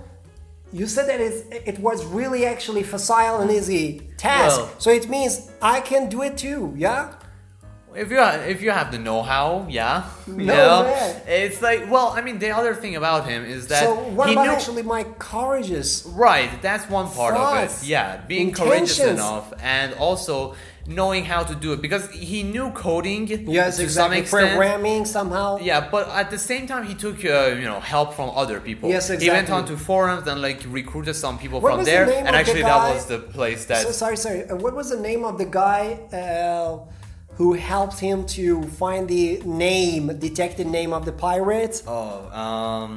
you 0.73 0.87
said 0.87 1.07
that 1.07 1.19
it 1.67 1.79
was 1.79 2.03
really 2.05 2.45
actually 2.45 2.83
facile 2.83 3.39
and 3.41 3.49
easy 3.51 4.01
task. 4.17 4.57
Well- 4.59 4.71
so 4.79 4.89
it 4.91 5.09
means 5.09 5.51
I 5.61 5.79
can 5.81 6.09
do 6.09 6.21
it 6.23 6.37
too, 6.37 6.73
yeah? 6.75 7.13
If 7.95 8.09
you 8.09 8.17
ha- 8.17 8.43
if 8.47 8.61
you 8.61 8.71
have 8.71 8.91
the 8.91 8.97
know-how, 8.97 9.67
yeah, 9.69 10.05
you 10.27 10.33
know, 10.45 10.83
man. 10.83 11.21
it's 11.27 11.61
like 11.61 11.91
well, 11.91 12.09
I 12.15 12.21
mean, 12.21 12.39
the 12.39 12.51
other 12.51 12.73
thing 12.73 12.95
about 12.95 13.27
him 13.27 13.43
is 13.43 13.67
that 13.67 13.83
so 13.83 13.95
what 13.95 14.27
he 14.29 14.33
about 14.33 14.45
knew 14.45 14.51
actually 14.51 14.83
my 14.83 15.03
courageous? 15.19 16.05
right. 16.05 16.49
That's 16.61 16.89
one 16.89 17.07
part 17.09 17.35
Thoughts, 17.35 17.77
of 17.79 17.83
it. 17.83 17.89
Yeah, 17.89 18.21
being 18.27 18.51
courageous 18.53 18.99
enough 18.99 19.53
and 19.61 19.93
also 19.95 20.55
knowing 20.87 21.25
how 21.25 21.43
to 21.43 21.53
do 21.53 21.73
it 21.73 21.81
because 21.81 22.09
he 22.11 22.41
knew 22.43 22.71
coding 22.71 23.27
Yes, 23.27 23.77
to 23.77 23.83
exactly. 23.83 23.87
some 23.89 24.13
extent. 24.13 24.49
Programming 24.57 25.05
somehow. 25.05 25.57
Yeah, 25.61 25.89
but 25.91 26.07
at 26.09 26.31
the 26.31 26.39
same 26.39 26.65
time, 26.67 26.85
he 26.87 26.95
took 26.95 27.17
uh, 27.25 27.55
you 27.61 27.65
know 27.65 27.79
help 27.81 28.13
from 28.13 28.29
other 28.35 28.59
people. 28.61 28.87
Yes, 28.89 29.09
exactly 29.09 29.25
He 29.25 29.31
went 29.31 29.49
on 29.49 29.65
to 29.65 29.75
forums 29.77 30.25
and 30.27 30.41
like 30.41 30.59
recruited 30.69 31.15
some 31.15 31.37
people 31.37 31.59
What 31.59 31.71
from 31.73 31.79
the 31.79 31.91
there, 31.91 32.05
name 32.05 32.25
and 32.25 32.33
the 32.35 32.39
actually 32.39 32.61
guy? 32.61 32.69
that 32.69 32.95
was 32.95 33.05
the 33.05 33.19
place 33.19 33.65
that 33.65 33.83
So, 33.85 33.91
sorry, 33.91 34.15
sorry. 34.17 34.45
Uh, 34.49 34.55
what 34.55 34.73
was 34.75 34.89
the 34.89 34.99
name 35.09 35.23
of 35.25 35.37
the 35.37 35.45
guy 35.45 35.99
uh, 36.13 36.77
who 37.41 37.53
helped 37.53 37.99
him 38.07 38.17
to 38.37 38.61
find 38.81 39.03
the 39.07 39.25
name, 39.65 40.03
detected 40.27 40.67
name 40.79 40.91
of 40.97 41.01
the 41.09 41.15
pirate? 41.27 41.75
Oh, 41.87 42.29
um, 42.43 42.91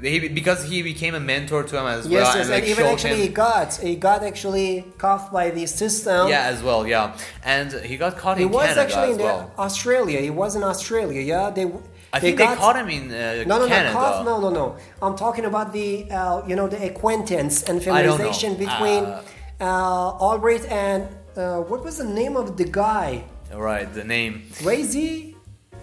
he, 0.00 0.28
because 0.40 0.60
he 0.70 0.78
became 0.92 1.14
a 1.14 1.24
mentor 1.32 1.62
to 1.70 1.74
him 1.78 1.86
as 1.86 2.02
yes, 2.08 2.12
well, 2.12 2.36
yes, 2.36 2.40
and 2.42 2.50
like 2.50 2.62
and 2.64 2.72
even 2.72 2.84
actually 2.92 3.20
he 3.26 3.28
got 3.28 3.68
he 3.88 3.94
got 4.08 4.20
actually 4.30 4.70
caught 5.02 5.24
by 5.38 5.46
the 5.50 5.66
system. 5.66 6.22
Yeah, 6.34 6.52
as 6.52 6.58
well, 6.66 6.82
yeah, 6.94 7.16
and 7.54 7.68
he 7.90 7.94
got 8.04 8.12
caught 8.22 8.36
he 8.38 8.44
in 8.46 8.50
was 8.50 8.66
Canada 8.66 8.82
actually 8.84 9.12
in 9.12 9.18
well. 9.26 9.52
Australia. 9.66 10.18
He 10.28 10.32
was 10.42 10.50
in 10.58 10.64
Australia. 10.72 11.20
Yeah, 11.32 11.50
they. 11.56 11.66
I 12.14 12.18
they 12.18 12.26
think 12.26 12.38
got, 12.40 12.50
they 12.50 12.56
caught 12.64 12.76
him 12.82 12.88
in 12.98 13.04
uh, 13.10 13.44
No, 13.46 13.56
no, 13.60 13.66
Canada. 13.68 13.94
no, 13.94 13.98
caught, 14.00 14.24
no, 14.30 14.34
no, 14.44 14.50
no. 14.60 14.66
I'm 15.04 15.16
talking 15.24 15.46
about 15.52 15.72
the, 15.78 15.88
uh, 16.10 16.46
you 16.48 16.56
know, 16.58 16.68
the 16.74 16.80
acquaintance 16.90 17.54
and 17.68 17.76
I 17.80 18.02
don't 18.02 18.18
know. 18.18 18.28
familiarization 18.28 18.52
between 18.66 19.02
Uh, 19.04 19.22
uh, 19.68 20.24
Albright 20.26 20.64
and 20.86 21.00
uh, 21.36 21.60
what 21.60 21.84
was 21.84 21.98
the 21.98 22.04
name 22.04 22.36
of 22.36 22.56
the 22.56 22.64
guy? 22.64 23.24
Right, 23.52 23.92
the 23.92 24.04
name. 24.04 24.44
Razy? 24.60 25.31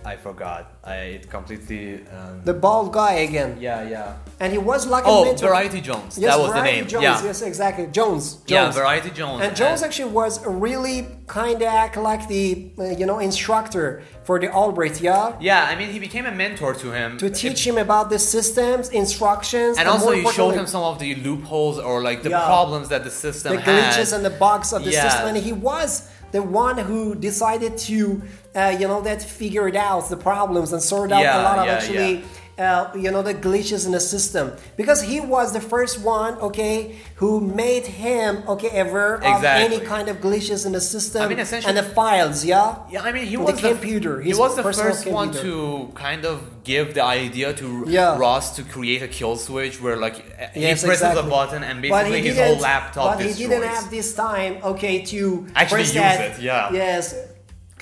I 0.05 0.15
forgot. 0.15 0.71
I 0.83 0.95
it 1.17 1.29
completely. 1.29 2.01
Um, 2.17 2.41
The 2.45 2.53
bald 2.53 2.93
guy 2.93 3.13
again. 3.27 3.57
yeah, 3.59 3.83
yeah. 3.87 4.13
And 4.39 4.51
he 4.51 4.57
was 4.57 4.87
like 4.87 5.03
a 5.03 5.07
Oh, 5.07 5.25
mentor. 5.25 5.47
Variety 5.49 5.81
Jones. 5.81 6.17
Yes, 6.17 6.31
that 6.33 6.39
was 6.39 6.49
Variety 6.51 6.69
the 6.69 6.75
name. 6.77 6.87
Jones. 6.87 7.03
yeah. 7.03 7.23
Yes, 7.23 7.41
exactly. 7.41 7.85
Jones. 7.87 8.35
Jones. 8.35 8.49
Yeah, 8.49 8.71
Variety 8.71 9.09
Jones. 9.11 9.43
And 9.43 9.55
Jones 9.55 9.83
actually 9.83 10.11
was 10.11 10.33
really 10.45 11.05
kind 11.27 11.61
of 11.61 11.67
act 11.67 11.97
like 11.97 12.27
the 12.27 12.71
uh, 12.79 12.83
you 12.99 13.05
know 13.05 13.19
instructor 13.19 14.01
for 14.23 14.39
the 14.39 14.49
Albright, 14.51 15.01
yeah, 15.01 15.33
Yeah, 15.39 15.65
I 15.71 15.75
mean, 15.75 15.89
he 15.89 15.99
became 15.99 16.25
a 16.27 16.31
mentor 16.31 16.73
to 16.75 16.91
him. 16.91 17.17
to 17.17 17.29
teach 17.29 17.65
him 17.65 17.77
about 17.77 18.09
the 18.09 18.19
systems, 18.19 18.89
instructions, 18.89 19.77
and 19.79 19.87
also 19.87 20.05
more 20.05 20.15
you 20.15 20.31
showed 20.31 20.53
him 20.55 20.67
some 20.67 20.83
of 20.83 20.99
the 20.99 21.15
loopholes 21.15 21.77
or 21.79 22.01
like 22.09 22.21
the 22.23 22.29
Yeah. 22.29 22.45
problems 22.45 22.87
that 22.89 23.03
the 23.03 23.11
system 23.11 23.55
the 23.55 23.61
had. 23.61 24.13
and 24.15 24.23
the 24.23 24.29
bugs 24.45 24.71
of 24.71 24.83
the 24.85 24.91
Yeah. 24.91 25.03
system. 25.09 25.27
And 25.29 25.37
he 25.37 25.51
was 25.53 26.03
the 26.31 26.41
one 26.41 26.77
who 26.77 27.15
decided 27.15 27.77
to, 27.77 28.21
uh, 28.55 28.75
you 28.79 28.87
know, 28.87 29.01
that 29.01 29.21
figured 29.21 29.75
out 29.75 30.09
the 30.09 30.17
problems 30.17 30.73
and 30.73 30.81
sorted 30.81 31.13
out 31.13 31.21
Yeah, 31.21 31.41
a 31.41 31.43
lot 31.43 31.59
of 31.59 31.65
yeah, 31.65 31.73
actually. 31.73 32.23
Uh, 32.59 32.91
you 33.03 33.09
know 33.09 33.21
the 33.21 33.33
glitches 33.47 33.85
in 33.85 33.91
the 33.93 34.01
system 34.15 34.51
because 34.75 35.01
he 35.01 35.17
was 35.21 35.53
the 35.53 35.61
first 35.73 35.95
one 36.17 36.33
okay 36.47 36.75
who 37.21 37.39
made 37.39 37.85
him 37.85 38.43
okay 38.53 38.67
ever 38.83 39.05
of 39.23 39.41
any 39.45 39.79
kind 39.79 40.07
of 40.09 40.17
glitches 40.17 40.65
in 40.67 40.73
the 40.73 40.81
system 40.81 41.21
I 41.21 41.27
mean, 41.29 41.39
essentially- 41.39 41.69
and 41.69 41.77
the 41.77 41.89
files 41.99 42.43
yeah 42.43 42.75
Yeah, 42.93 43.07
I 43.07 43.11
mean, 43.15 43.27
he 43.33 43.37
was 43.37 43.61
the 43.61 43.69
computer, 43.69 44.13
He 44.29 44.33
was 44.33 44.51
the 44.57 44.63
first 44.79 45.07
one 45.19 45.29
to 45.45 45.53
kind 45.95 46.23
of 46.31 46.37
give 46.71 46.87
the 46.97 47.05
idea 47.23 47.47
to 47.61 47.67
Yeah. 47.87 48.17
Ross 48.23 48.45
to 48.57 48.61
create 48.75 49.01
a 49.09 49.11
kill 49.17 49.35
switch 49.47 49.75
where 49.83 49.95
like 50.05 50.15
he 50.53 50.61
Yes, 50.67 50.83
presses 50.83 51.07
exactly. 51.15 51.27
a 51.27 51.35
button 51.35 51.61
and 51.69 51.75
basically 51.81 52.21
his 52.29 52.37
whole 52.43 52.59
laptop 52.69 53.07
But 53.19 53.25
he 53.25 53.33
didn't 53.41 53.63
have 53.75 53.87
this 53.97 54.09
time, 54.27 54.53
okay, 54.71 54.95
to 55.11 55.19
Actually 55.61 55.87
use 55.87 55.93
that, 55.93 56.17
it, 56.19 56.41
yeah. 56.49 56.73
Yes. 56.81 57.03
It 57.13 57.27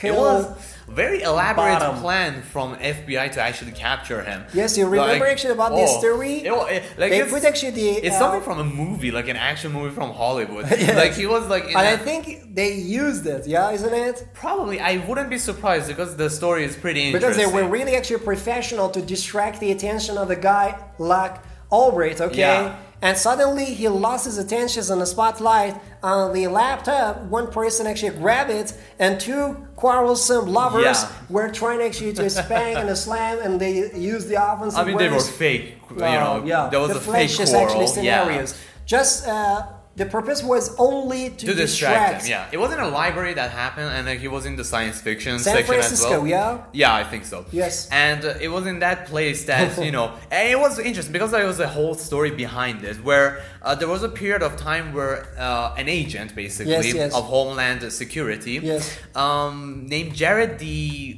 Kill. 0.02 0.16
was 0.26 0.42
a 0.46 0.56
very 0.88 1.22
elaborate 1.22 1.80
bottom. 1.80 1.98
plan 2.02 2.42
from 2.42 2.76
FBI 2.78 3.32
to 3.34 3.42
actually 3.42 3.72
capture 3.74 4.22
him. 4.24 4.46
Yes, 4.54 4.78
you 4.78 4.86
remember 4.88 5.24
Like, 5.26 5.32
actually 5.32 5.54
about 5.54 5.76
this 5.76 5.90
oh, 5.94 6.00
story? 6.00 6.34
it 6.46 6.52
it- 6.52 6.84
like 6.98 7.12
They 7.12 7.22
it's, 7.22 7.32
put 7.32 7.44
actually 7.44 7.72
the, 7.72 7.90
it's 8.08 8.16
uh, 8.16 8.20
something 8.20 8.42
from 8.42 8.60
a 8.60 8.64
movie, 8.64 9.12
like 9.12 9.28
an 9.28 9.36
action 9.36 9.72
movie 9.74 9.94
from 9.94 10.12
Hollywood. 10.12 10.66
Yes. 10.72 10.96
Like 10.96 11.14
he 11.14 11.26
was 11.28 11.48
like, 11.50 11.66
And 11.66 11.78
I 11.78 11.92
a- 11.92 11.98
think 11.98 12.56
they 12.56 12.74
used 12.76 13.26
it, 13.28 13.46
yeah, 13.48 13.72
isn't 13.72 13.94
it? 13.94 14.28
probably 14.34 14.80
I 14.80 14.98
wouldn't 15.08 15.30
be 15.30 15.38
surprised 15.38 15.88
because 15.88 16.16
the 16.16 16.30
story 16.30 16.64
is 16.64 16.76
pretty 16.76 17.12
Because 17.12 17.36
they 17.38 17.46
were 17.46 17.68
really 17.68 17.96
actually 17.96 18.20
professional 18.34 18.90
to 18.90 19.02
distract 19.02 19.60
the 19.60 19.72
attention 19.72 20.18
of 20.18 20.28
the 20.30 20.36
guy 20.36 20.68
like 20.98 21.36
Albright, 21.72 22.22
okay? 22.22 22.40
Yeah. 22.40 22.76
And 23.02 23.16
suddenly 23.16 23.66
he 23.66 23.88
lost 23.90 24.26
his 24.26 24.38
attention 24.40 24.84
on 24.92 25.00
the 25.00 25.06
spotlight 25.06 25.76
on 26.02 26.34
the 26.34 26.48
laptop. 26.48 27.22
One 27.24 27.48
person 27.52 27.86
actually 27.86 28.18
grabbed 28.18 28.50
it, 28.50 28.74
and 28.98 29.20
two 29.20 29.56
quarrelsome 29.76 30.48
lovers 30.52 30.84
Yeah. 30.84 31.08
were 31.30 31.50
trying 31.50 31.82
actually 31.82 32.14
to 32.14 32.28
spank 32.30 32.78
and 32.78 32.98
slam, 33.06 33.38
and 33.44 33.60
they 33.60 33.92
used 33.94 34.28
the 34.30 34.36
offensive 34.44 34.80
I 34.80 34.84
mean, 34.84 34.98
they 34.98 35.10
were 35.10 35.20
fake. 35.20 35.76
You 35.96 36.04
Uh, 36.04 36.10
know, 36.40 36.44
yeah, 36.46 36.70
there 36.72 36.80
was 36.80 36.90
the 36.90 36.98
a 36.98 37.00
fake 37.00 37.32
quarrel. 37.36 37.56
actually 37.86 38.06
yeah. 38.06 38.46
Just 38.86 39.28
uh, 39.28 39.64
the 39.98 40.06
purpose 40.06 40.44
was 40.44 40.76
only 40.78 41.32
to, 41.32 41.46
to 41.48 41.54
distract 41.56 42.24
him. 42.24 42.30
Yeah, 42.32 42.50
it 42.52 42.58
wasn't 42.58 42.82
a 42.82 42.88
library 42.88 43.34
that 43.34 43.50
happened, 43.52 43.90
and 43.96 44.06
like 44.08 44.20
he 44.20 44.28
was 44.28 44.46
in 44.46 44.56
the 44.56 44.64
science 44.64 45.02
fiction 45.02 45.40
San 45.40 45.56
section 45.56 45.74
Francisco, 45.74 46.06
as 46.08 46.12
well. 46.20 46.28
yeah? 46.28 46.64
yeah, 46.72 46.94
I 47.02 47.04
think 47.04 47.26
so. 47.26 47.46
Yes. 47.52 47.90
and 47.92 48.24
uh, 48.24 48.36
it 48.40 48.50
was 48.50 48.66
in 48.68 48.80
that 48.80 49.08
place 49.08 49.46
that 49.46 49.78
you 49.84 49.92
know, 49.92 50.08
and 50.32 50.50
it 50.50 50.60
was 50.60 50.78
interesting 50.80 51.14
because 51.14 51.32
there 51.32 51.46
was 51.46 51.60
a 51.60 51.68
whole 51.68 51.96
story 51.96 52.32
behind 52.32 52.84
it, 52.84 52.98
where 53.04 53.42
uh, 53.64 53.74
there 53.76 53.88
was 53.96 54.04
a 54.04 54.10
period 54.10 54.44
of 54.44 54.56
time 54.58 54.94
where 54.94 55.28
uh, 55.38 55.74
an 55.82 55.90
agent, 55.90 56.36
basically, 56.36 56.72
Yes, 56.74 56.94
yes. 56.94 57.16
of 57.16 57.24
Homeland 57.26 57.82
Security, 57.92 58.60
Yes. 58.62 58.98
um, 59.16 59.88
named 59.88 60.14
Jared 60.16 60.60
the 60.60 61.18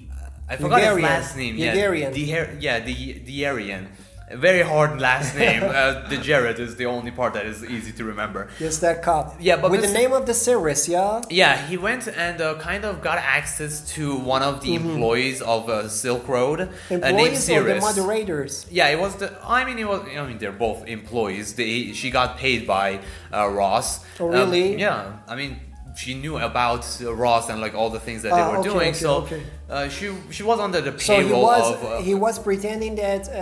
I 0.52 0.56
forgot 0.56 0.82
his 0.82 1.04
last 1.04 1.36
name. 1.38 1.58
Yeah, 1.58 1.74
the 1.74 2.58
yeah, 2.60 2.80
the 2.80 2.96
the 3.30 3.46
Aryan. 3.46 3.89
Very 4.32 4.62
hard 4.62 5.02
last 5.02 5.36
name. 5.36 5.63
uh, 5.63 6.08
the 6.08 6.18
Jared 6.18 6.60
is 6.60 6.76
the 6.76 6.86
only 6.86 7.10
part 7.10 7.34
that 7.34 7.46
is 7.48 7.63
easy 7.63 7.92
to 7.94 8.04
remember. 8.04 8.48
Yes, 8.60 8.78
that 8.80 9.02
cop. 9.02 9.36
Yeah, 9.39 9.58
but 9.58 9.72
with 9.72 9.82
the 9.82 9.92
name 9.92 10.13
of 10.13 10.28
the 10.28 10.34
series, 10.36 10.88
yeah. 10.88 11.22
Yeah, 11.32 11.58
he 11.68 11.78
went 11.78 12.08
and 12.08 12.39
uh, 12.39 12.56
kind 12.60 12.86
of 12.86 13.02
got 13.02 13.18
access 13.18 13.82
to 13.96 14.15
one 14.18 14.44
of 14.44 14.62
the 14.62 14.76
employees 14.76 15.42
of 15.42 15.68
uh, 15.70 15.89
Silk 15.89 16.28
Road, 16.28 16.62
uh, 16.62 16.65
Mm-hmm. 16.89 17.04
Employees 17.04 17.50
or 17.50 17.63
the 17.63 17.80
moderators. 17.82 18.65
Yeah, 18.70 18.89
it 18.89 19.00
was 19.00 19.15
the. 19.15 19.36
I 19.44 19.65
mean, 19.65 19.80
it 19.80 19.88
was. 19.88 20.02
I 20.15 20.26
mean, 20.28 20.38
they're 20.38 20.52
both 20.52 20.86
employees. 20.88 21.56
They, 21.56 21.94
she 21.94 22.12
got 22.12 22.38
paid 22.38 22.68
by 22.68 23.00
uh, 23.34 23.48
Ross. 23.50 24.06
Oh, 24.20 24.28
Um, 24.28 24.32
really? 24.34 24.80
yeah. 24.80 25.13
I 25.28 25.36
mean, 25.36 25.60
she 26.00 26.12
knew 26.24 26.36
about 26.52 26.84
uh, 27.02 27.14
Ross 27.24 27.46
and 27.52 27.58
like 27.66 27.76
all 27.80 27.90
the 27.98 28.04
things 28.08 28.20
that 28.26 28.34
they 28.38 28.44
Ah, 28.46 28.52
were 28.52 28.60
okay, 28.62 28.70
doing. 28.70 28.90
okay, 28.96 29.06
so 29.06 29.12
okay. 29.26 29.42
Uh, 29.70 29.88
she 29.96 30.06
she 30.36 30.44
was 30.52 30.58
under 30.68 30.80
the 30.88 30.94
So 31.10 31.14
he 31.30 31.34
was 31.50 31.66
of 31.74 31.78
uh, 31.84 31.90
he 32.10 32.16
was 32.26 32.36
pretending 32.48 32.94
that 33.06 33.24
uh, 33.30 33.40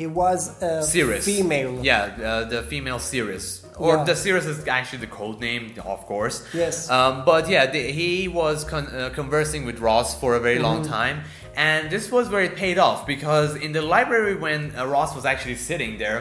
he 0.00 0.06
was 0.22 0.40
uh, 0.62 0.82
Cirrus. 0.94 1.24
female. 1.32 1.72
Yeah, 1.90 2.00
uh, 2.02 2.44
the 2.54 2.60
female 2.72 2.98
Cirrus. 3.10 3.46
Or 3.84 3.92
Yeah. 3.96 4.04
the 4.10 4.16
Cirrus 4.24 4.46
is 4.52 4.58
actually 4.78 5.02
the 5.06 5.12
code 5.20 5.38
name, 5.48 5.64
of 5.94 6.00
course. 6.12 6.36
Yes. 6.62 6.74
Um, 6.96 7.12
but 7.30 7.42
yeah, 7.54 7.64
the, 7.74 7.82
he 8.00 8.10
was 8.40 8.56
con- 8.72 8.90
uh, 8.92 9.10
conversing 9.20 9.62
with 9.68 9.78
Ross 9.88 10.08
for 10.20 10.30
a 10.40 10.40
very 10.48 10.58
long 10.66 10.78
Mm-hmm. 10.82 10.98
time. 11.00 11.16
And 11.72 11.82
this 11.94 12.04
was 12.16 12.24
where 12.32 12.44
it 12.50 12.54
paid 12.64 12.78
off 12.86 12.98
because 13.14 13.50
in 13.66 13.70
the 13.78 13.82
library, 13.94 14.34
when 14.46 14.60
uh, 14.76 14.84
Ross 14.94 15.10
was 15.18 15.24
actually 15.32 15.58
sitting 15.70 15.92
there, 16.04 16.20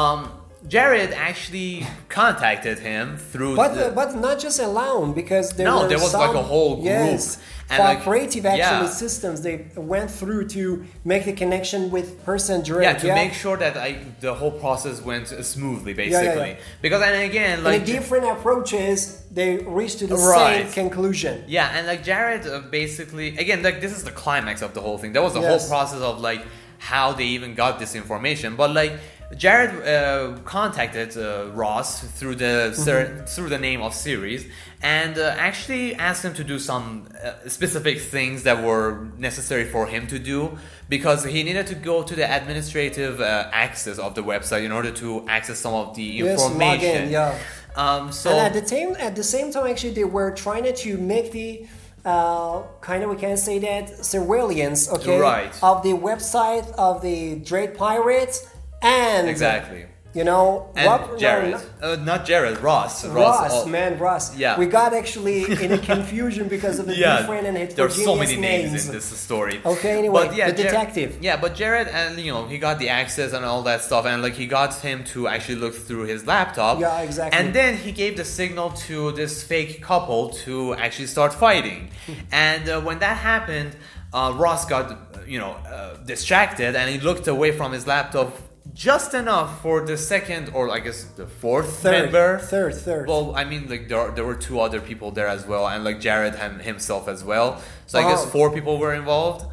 um, 0.00 0.20
Jared 0.66 1.12
actually 1.12 1.86
contacted 2.08 2.78
him 2.80 3.16
through. 3.16 3.54
But 3.56 3.74
the, 3.74 3.92
but 3.94 4.16
not 4.16 4.40
just 4.40 4.58
alone 4.58 5.12
because 5.12 5.50
there 5.52 5.66
No, 5.66 5.86
there 5.86 5.98
was 5.98 6.14
like 6.14 6.34
a 6.34 6.42
whole 6.42 6.76
group. 6.76 6.86
Yes, 6.86 7.38
And 7.70 7.78
like- 7.78 7.98
cooperative 8.02 8.44
actually 8.44 8.88
yeah. 8.88 9.02
systems 9.04 9.42
they 9.42 9.66
went 9.76 10.10
through 10.10 10.48
to 10.48 10.84
make 11.04 11.26
the 11.26 11.32
connection 11.32 11.90
with 11.90 12.24
person 12.24 12.64
Jared. 12.64 12.82
yeah, 12.82 12.94
to 12.94 13.14
make 13.14 13.34
sure 13.34 13.56
that 13.56 13.76
I, 13.76 13.98
the 14.20 14.34
whole 14.34 14.50
process 14.50 15.00
went 15.00 15.28
smoothly, 15.28 15.92
yeah, 15.92 15.96
basically. 16.04 16.48
yeah. 16.50 16.56
Because 16.82 17.02
and 17.02 17.22
again, 17.30 17.62
like 17.62 17.84
the 17.86 17.92
different 17.92 18.24
approaches, 18.24 19.22
they 19.30 19.58
reached 19.58 19.98
to 20.00 20.06
the 20.08 20.16
Right. 20.16 20.64
same 20.64 20.72
conclusion. 20.72 21.44
Yeah, 21.46 21.70
and 21.76 21.86
like 21.86 22.02
Jared 22.02 22.46
uh, 22.46 22.60
basically 22.70 23.38
again 23.38 23.62
like 23.62 23.80
this 23.80 23.92
is 23.96 24.02
the 24.02 24.10
climax 24.10 24.60
of 24.62 24.74
the 24.74 24.80
whole 24.80 24.98
thing. 24.98 25.12
That 25.12 25.22
was 25.22 25.36
a 25.36 25.40
Yes. 25.40 25.48
whole 25.50 25.68
process 25.68 26.00
of 26.00 26.20
like 26.20 26.42
how 26.78 27.12
they 27.12 27.24
even 27.36 27.54
got 27.54 27.78
this 27.78 27.94
information, 27.94 28.56
but 28.56 28.72
like 28.72 28.92
Jared 29.36 29.86
uh, 29.86 30.38
contacted 30.44 31.16
uh, 31.18 31.50
Ross 31.52 32.00
through 32.18 32.36
the 32.36 32.72
cer- 32.72 33.24
through 33.26 33.50
the 33.50 33.58
name 33.58 33.82
of 33.82 33.92
Cirrus 33.92 34.44
and 34.82 35.18
uh, 35.18 35.34
actually 35.38 35.94
asked 35.96 36.24
him 36.24 36.32
to 36.32 36.42
do 36.44 36.58
some 36.58 37.08
uh, 37.22 37.32
specific 37.46 38.00
things 38.00 38.44
that 38.44 38.64
were 38.64 39.06
necessary 39.18 39.66
for 39.66 39.86
him 39.86 40.06
to 40.06 40.18
do 40.18 40.56
because 40.88 41.24
he 41.24 41.42
needed 41.42 41.66
to 41.66 41.74
go 41.74 42.02
to 42.02 42.14
the 42.16 42.24
administrative 42.24 43.20
uh, 43.20 43.50
access 43.52 43.98
of 43.98 44.14
the 44.14 44.22
website 44.22 44.64
in 44.64 44.72
order 44.72 44.90
to 44.92 45.28
access 45.28 45.58
some 45.58 45.74
of 45.74 45.94
the 45.94 46.20
information. 46.20 46.28
Yes, 46.28 46.40
log 46.40 46.52
information. 46.82 47.02
in, 47.04 47.10
yeah. 47.10 47.38
Um, 47.76 48.10
so 48.12 48.30
and 48.30 48.38
at 48.38 48.54
the 48.60 48.66
same 48.66 48.96
at 48.98 49.14
the 49.14 49.22
same 49.24 49.52
time, 49.52 49.66
actually, 49.66 49.92
they 49.92 50.04
were 50.04 50.30
trying 50.30 50.72
to 50.72 50.98
make 50.98 51.32
the 51.32 51.66
uh, 52.04 52.62
kind 52.80 53.04
of 53.04 53.10
we 53.10 53.16
can 53.16 53.36
say 53.36 53.58
that 53.58 54.04
surveillance, 54.04 54.90
okay, 54.90 55.18
Right. 55.20 55.52
of 55.62 55.82
the 55.82 55.92
website 55.92 56.66
of 56.78 57.02
the 57.02 57.36
Dread 57.36 57.76
Pirates 57.76 58.48
and 58.82 59.28
exactly. 59.28 59.86
You 60.14 60.24
know, 60.24 60.72
And 60.74 60.86
what- 60.86 61.18
Jared, 61.18 61.50
not- 61.50 61.64
uh, 61.82 61.96
not 61.96 62.24
Jared, 62.24 62.58
Ross. 62.60 63.04
Ross, 63.04 63.52
all- 63.52 63.66
man, 63.66 63.98
Ross. 63.98 64.34
Yeah. 64.34 64.58
we 64.58 64.64
got 64.66 64.94
actually 64.94 65.44
in 65.64 65.70
a 65.70 65.78
confusion 65.92 66.48
because 66.48 66.78
of 66.78 66.86
the 66.86 66.96
yeah, 66.96 67.18
different 67.18 67.46
and 67.46 67.70
there's 67.72 68.02
so 68.02 68.16
many 68.16 68.36
names, 68.36 68.86
in 68.86 68.92
this 68.94 69.04
story. 69.04 69.60
Okay, 69.64 69.98
anyway, 69.98 70.30
yeah 70.34 70.50
the 70.50 70.62
detective. 70.62 71.18
yeah, 71.20 71.36
but 71.36 71.54
Jared 71.54 71.88
and 71.88 72.18
you 72.18 72.32
know 72.32 72.46
he 72.46 72.56
got 72.58 72.78
the 72.78 72.88
access 72.88 73.34
and 73.34 73.44
all 73.44 73.62
that 73.64 73.82
stuff, 73.82 74.06
and 74.06 74.22
like 74.22 74.34
he 74.34 74.46
got 74.46 74.74
him 74.76 75.04
to 75.12 75.28
actually 75.28 75.56
look 75.56 75.74
through 75.74 76.04
his 76.04 76.26
laptop. 76.26 76.80
Yeah, 76.80 77.00
exactly. 77.02 77.38
And 77.38 77.54
then 77.54 77.76
he 77.76 77.92
gave 77.92 78.16
the 78.16 78.24
signal 78.24 78.70
to 78.88 79.12
this 79.12 79.42
fake 79.44 79.82
couple 79.82 80.30
to 80.46 80.74
actually 80.74 81.08
start 81.08 81.34
fighting, 81.34 81.90
and 82.32 82.66
uh, 82.68 82.80
when 82.80 82.98
that 83.00 83.18
happened, 83.18 83.76
uh, 84.14 84.32
Ross 84.34 84.64
got 84.64 84.86
you 85.28 85.38
know 85.38 85.50
uh, 85.50 85.96
distracted 85.98 86.74
and 86.74 86.88
he 86.90 86.98
looked 86.98 87.28
away 87.28 87.52
from 87.52 87.72
his 87.72 87.86
laptop. 87.86 88.32
Just 88.78 89.12
enough 89.12 89.60
for 89.60 89.84
the 89.84 89.96
second, 89.96 90.50
or 90.54 90.70
I 90.70 90.78
guess 90.78 91.02
the 91.16 91.26
fourth 91.26 91.80
Third, 91.82 92.12
member. 92.12 92.38
third, 92.38 92.74
third. 92.76 93.08
Well, 93.08 93.34
I 93.34 93.42
mean, 93.44 93.68
like 93.68 93.88
there, 93.88 94.12
there 94.12 94.24
were 94.24 94.36
two 94.36 94.60
other 94.60 94.80
people 94.80 95.10
there 95.10 95.26
as 95.26 95.44
well, 95.44 95.66
and 95.66 95.82
like 95.82 95.98
Jared 95.98 96.36
him, 96.36 96.60
himself 96.60 97.08
as 97.08 97.24
well. 97.24 97.60
So 97.88 97.98
I 97.98 98.02
guess 98.08 98.22
Oh. 98.24 98.28
four 98.28 98.52
people 98.52 98.78
were 98.78 98.94
involved 98.94 99.44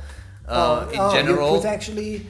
uh, 0.47 0.87
in 0.93 0.99
oh, 0.99 1.11
general. 1.11 1.55
you 1.55 1.61
put 1.61 1.65
actually 1.67 2.27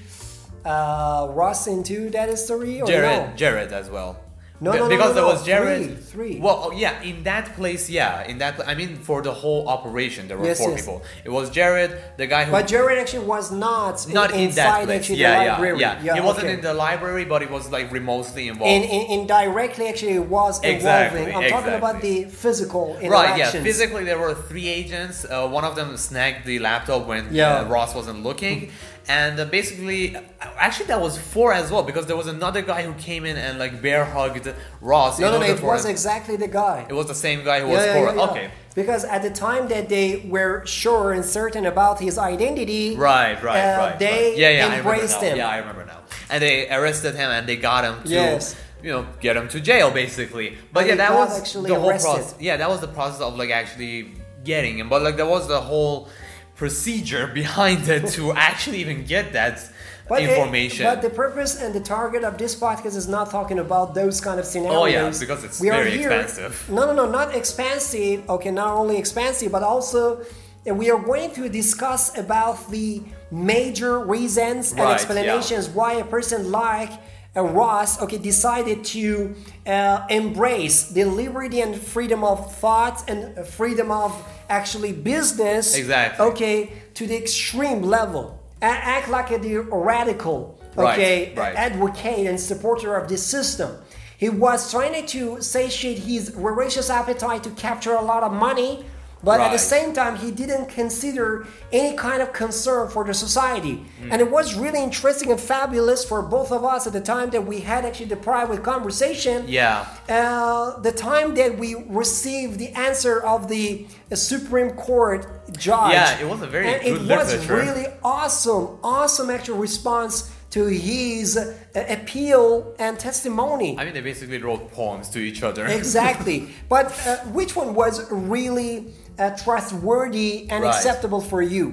uh, 0.63 1.27
Ross 1.31 1.67
into 1.67 2.10
that 2.12 2.29
story 2.39 2.81
or 2.81 2.88
Jared, 2.88 3.29
no? 3.31 3.36
Jared 3.36 3.73
as 3.73 3.89
well. 3.89 4.17
No, 4.65 4.71
Be- 4.71 4.78
no, 4.80 4.84
no, 4.86 4.89
because 4.95 5.10
no, 5.13 5.17
there 5.19 5.28
no, 5.30 5.34
was 5.36 5.41
Jared. 5.51 5.84
three, 5.86 5.95
three. 6.13 6.36
Well, 6.45 6.58
oh, 6.65 6.71
yeah, 6.84 7.01
in 7.10 7.17
that 7.32 7.45
place, 7.60 7.84
yeah, 7.99 8.32
in 8.32 8.36
that. 8.43 8.54
I 8.71 8.73
mean, 8.80 8.91
for 9.10 9.17
the 9.28 9.32
whole 9.41 9.62
operation, 9.75 10.21
there 10.28 10.38
were 10.39 10.47
Yes, 10.51 10.58
four 10.62 10.71
yes. 10.71 10.80
people. 10.82 10.97
It 11.28 11.32
was 11.38 11.45
Jared, 11.60 11.91
the 12.17 12.25
guy 12.34 12.41
who 12.45 12.51
But 12.58 12.65
Jared 12.73 12.97
actually 13.04 13.25
was 13.36 13.45
not, 13.51 13.95
not 14.19 14.30
in 14.34 14.39
inside 14.47 14.65
that 14.65 14.86
place. 14.86 14.99
actually 15.01 15.19
yeah, 15.25 15.38
the 15.39 15.45
yeah, 15.45 15.51
library. 15.54 15.80
yeah, 16.08 16.15
He 16.19 16.21
wasn't 16.30 16.47
in 16.56 16.62
the 16.69 16.73
library, 16.73 17.25
but 17.25 17.39
he 17.45 17.47
was 17.58 17.63
like 17.78 17.88
remotely 17.99 18.43
involved. 18.51 18.71
in, 18.75 18.82
in, 18.97 19.04
indirectly 19.19 19.84
actually 19.91 20.13
it 20.23 20.28
was 20.39 20.54
Exactly, 20.63 21.21
involving. 21.25 21.45
I'm 21.45 21.51
talking 21.58 21.73
about 21.84 21.97
the 22.01 22.15
physical 22.43 22.97
Right, 23.17 23.38
yeah. 23.38 23.51
Physically, 23.69 24.04
there 24.10 24.19
were 24.25 24.34
three 24.49 24.67
agents. 24.67 25.25
Uh, 25.25 25.47
one 25.58 25.63
of 25.69 25.75
them 25.80 25.89
snagged 26.10 26.41
the 26.51 26.58
laptop 26.60 27.01
when 27.12 27.23
Yeah. 27.32 27.60
uh, 27.60 27.65
Ross 27.75 27.91
wasn't 27.93 28.19
looking. 28.23 28.71
And 29.07 29.39
uh, 29.39 29.45
basically, 29.45 30.15
actually, 30.57 30.87
that 30.87 30.99
was 30.99 31.17
four 31.17 31.53
as 31.53 31.69
well 31.71 31.83
because 31.83 32.07
there 32.07 32.17
was 32.17 32.27
another 32.27 32.61
guy 32.63 32.81
who 32.81 32.93
came 32.95 33.23
in 33.25 33.37
and 33.37 33.59
like 33.59 33.81
bear 33.81 34.03
hugged 34.03 34.51
Ross. 34.81 35.19
No, 35.19 35.31
no, 35.31 35.39
no, 35.39 35.45
it 35.45 35.61
was 35.61 35.85
him- 35.85 35.91
exactly 35.91 36.35
the 36.37 36.47
guy. 36.47 36.85
It 36.89 36.93
was 36.93 37.07
the 37.07 37.13
same 37.15 37.43
guy 37.43 37.59
who 37.61 37.67
Yeah, 37.67 37.73
was 37.73 37.85
yeah, 37.85 37.93
four. 37.93 38.15
yeah. 38.15 38.21
Okay. 38.31 38.51
Because 38.73 39.05
at 39.05 39.21
the 39.21 39.29
time 39.29 39.67
that 39.69 39.89
they 39.89 40.25
were 40.27 40.65
sure 40.65 41.13
and 41.13 41.23
certain 41.23 41.65
about 41.65 41.99
his 41.99 42.17
identity, 42.17 42.95
Right, 42.95 43.41
right, 43.43 43.57
uh, 43.59 43.77
right. 43.77 43.99
they 43.99 44.29
right. 44.31 44.37
Yeah, 44.37 44.49
yeah, 44.49 44.75
embraced 44.77 45.17
I 45.17 45.21
remember 45.21 45.21
now. 45.21 45.31
him. 45.31 45.37
Yeah, 45.37 45.47
I 45.49 45.57
remember 45.59 45.85
now. 45.85 45.99
And 46.29 46.43
they 46.43 46.69
arrested 46.69 47.15
him 47.15 47.29
and 47.31 47.47
they 47.47 47.55
got 47.57 47.83
him 47.85 48.03
to, 48.03 48.09
Yes. 48.09 48.55
you 48.83 48.91
know, 48.91 49.05
get 49.21 49.37
him 49.37 49.47
to 49.49 49.59
jail 49.61 49.91
basically. 49.91 50.57
But 50.73 50.81
And 50.81 50.89
yeah, 50.89 50.95
that 50.95 51.13
was 51.13 51.39
actually 51.39 51.69
the 51.69 51.79
whole 51.79 51.89
arrested. 51.91 52.09
process. 52.15 52.35
Yeah, 52.39 52.57
that 52.57 52.67
was 52.67 52.81
the 52.81 52.87
process 52.89 53.21
of 53.21 53.37
like 53.37 53.51
actually 53.51 54.11
getting 54.43 54.77
him. 54.79 54.89
But 54.89 55.03
like 55.03 55.15
there 55.15 55.25
was 55.37 55.47
the 55.47 55.61
whole 55.61 56.09
procedure 56.55 57.27
behind 57.27 57.87
it 57.89 58.07
to 58.17 58.31
actually 58.33 58.77
even 58.79 59.05
get 59.05 59.33
that 59.33 59.59
But 60.07 60.21
it- 60.21 60.29
information. 60.29 60.85
but 60.85 61.01
the 61.01 61.09
purpose 61.09 61.59
and 61.61 61.73
the 61.73 61.79
target 61.79 62.23
of 62.23 62.37
this 62.37 62.55
podcast 62.55 62.95
is 62.95 63.07
not 63.07 63.29
talking 63.31 63.59
about 63.59 63.93
those 63.93 64.21
kind 64.21 64.39
of 64.39 64.45
scenarios. 64.45 64.77
Oh, 64.81 64.85
yeah, 64.85 65.09
because 65.19 65.43
it's 65.43 65.59
we 65.59 65.69
are 65.69 65.83
very 65.83 65.97
here, 65.97 66.11
expensive. 66.11 66.69
No, 66.69 66.85
no, 66.85 66.93
no, 66.93 67.05
not 67.19 67.35
expensive. 67.35 68.17
Okay, 68.29 68.51
not 68.51 68.69
only 68.81 68.97
expensive, 68.97 69.51
but 69.51 69.63
also 69.63 70.01
uh, 70.21 70.73
we 70.73 70.89
are 70.91 70.99
going 71.11 71.31
to 71.39 71.49
discuss 71.49 72.17
about 72.17 72.57
the 72.71 73.01
major 73.31 73.99
reasons 73.99 74.71
and 74.71 74.79
Right, 74.81 74.93
explanations 74.93 75.67
why 75.69 75.93
a 75.93 76.05
person 76.05 76.51
like 76.51 76.91
uh, 77.37 77.41
Ross, 77.41 78.01
okay, 78.01 78.17
decided 78.17 78.85
to 78.95 79.35
uh, 79.67 80.05
embrace 80.09 80.77
the 80.97 81.03
liberty 81.03 81.59
and 81.61 81.75
freedom 81.75 82.23
of 82.23 82.37
thought 82.55 82.97
and 83.09 83.37
uh, 83.37 83.43
freedom 83.43 83.91
of 83.91 84.11
actually 84.49 84.93
business. 84.93 85.75
Exactly. 85.75 86.25
Okay, 86.27 86.73
to 86.95 87.08
the 87.08 87.17
extreme 87.17 87.81
level. 87.81 88.39
A- 88.62 88.65
act 88.65 89.10
like 89.10 89.31
a 89.31 89.38
the 89.38 89.58
radical, 89.60 90.60
Right, 90.75 90.93
okay, 90.97 91.34
right. 91.36 91.55
advocate 91.55 92.25
and 92.27 92.39
supporter 92.39 92.95
of 92.95 93.08
this 93.08 93.23
system. 93.25 93.77
He 94.17 94.29
was 94.29 94.71
trying 94.71 95.05
to 95.08 95.41
satiate 95.41 95.99
his 95.99 96.29
voracious 96.29 96.89
appetite 96.89 97.43
to 97.43 97.49
capture 97.51 97.93
a 97.95 98.01
lot 98.01 98.23
of 98.23 98.31
money, 98.31 98.86
but 99.23 99.39
at 99.39 99.51
the 99.51 99.58
same 99.58 99.93
time, 99.93 100.15
he 100.17 100.30
didn't 100.32 100.67
consider 100.67 101.47
any 101.71 101.97
kind 101.97 102.21
of 102.21 102.32
concern 102.32 102.89
for 102.89 103.04
the 103.04 103.13
society. 103.13 103.84
Mm. 104.01 104.12
And 104.12 104.21
it 104.21 104.30
was 104.30 104.56
really 104.56 104.84
interesting 104.84 105.32
and 105.32 105.39
fabulous 105.39 106.06
for 106.06 106.21
both 106.21 106.51
of 106.51 106.63
us 106.63 106.86
at 106.86 106.93
the 106.93 107.01
time 107.01 107.32
that 107.32 107.45
we 107.45 107.62
had 107.62 107.86
actually 107.86 108.08
the 108.08 108.17
private 108.17 108.63
conversation. 108.63 109.45
yeah. 109.47 109.88
Uh, 110.08 110.80
the 110.82 110.91
time 110.91 111.34
that 111.36 111.58
we 111.58 111.75
received 111.88 112.60
the 112.60 112.69
answer 112.69 113.21
of 113.21 113.47
the 113.47 113.88
Supreme 114.13 114.71
Court 114.71 115.28
judge. 115.58 115.93
Yeah, 115.93 116.19
it 116.19 116.28
was 116.28 116.41
a 116.41 116.47
very 116.47 116.67
and 116.67 116.86
it 116.86 116.91
was 116.91 117.01
literature. 117.01 117.56
really 117.56 117.88
awesome, 118.04 118.78
awesome 118.84 119.30
actual 119.30 119.58
response 119.58 120.32
to 120.55 120.67
his 120.67 121.35
uh, 121.35 121.53
appeal 121.89 122.73
and 122.79 122.97
testimony. 122.97 123.77
I 123.77 123.83
mean, 123.83 123.93
they 123.93 123.99
basically 123.99 124.37
wrote 124.37 124.71
poems 124.71 125.09
to 125.09 125.19
each 125.19 125.43
other. 125.43 125.65
exactly. 125.65 126.47
But 126.69 126.85
uh, 127.05 127.17
which 127.39 127.57
one 127.57 127.75
was 127.75 127.95
really 128.09 128.73
uh, 129.19 129.31
trustworthy 129.43 130.47
and 130.49 130.63
Right. 130.63 130.73
acceptable 130.73 131.19
for 131.31 131.41
you? 131.41 131.65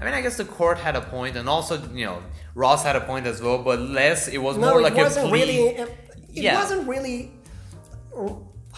I 0.00 0.04
mean, 0.06 0.14
I 0.14 0.22
guess 0.22 0.36
the 0.38 0.46
court 0.46 0.78
had 0.78 0.94
a 0.96 1.02
point, 1.16 1.36
and 1.36 1.46
also, 1.46 1.74
you 2.00 2.06
know, 2.06 2.18
Ross 2.54 2.82
had 2.88 2.96
a 2.96 3.04
point 3.10 3.26
as 3.26 3.42
well, 3.42 3.58
but 3.58 3.78
less. 3.80 4.28
It 4.28 4.38
was 4.38 4.56
No, 4.56 4.70
more 4.70 4.80
it 4.80 4.84
like 4.88 4.96
wasn't 4.96 5.26
a 5.26 5.28
plea. 5.28 5.40
really. 5.40 5.58
It 5.82 5.88
Yeah. 6.46 6.58
wasn't 6.60 6.88
really. 6.88 7.18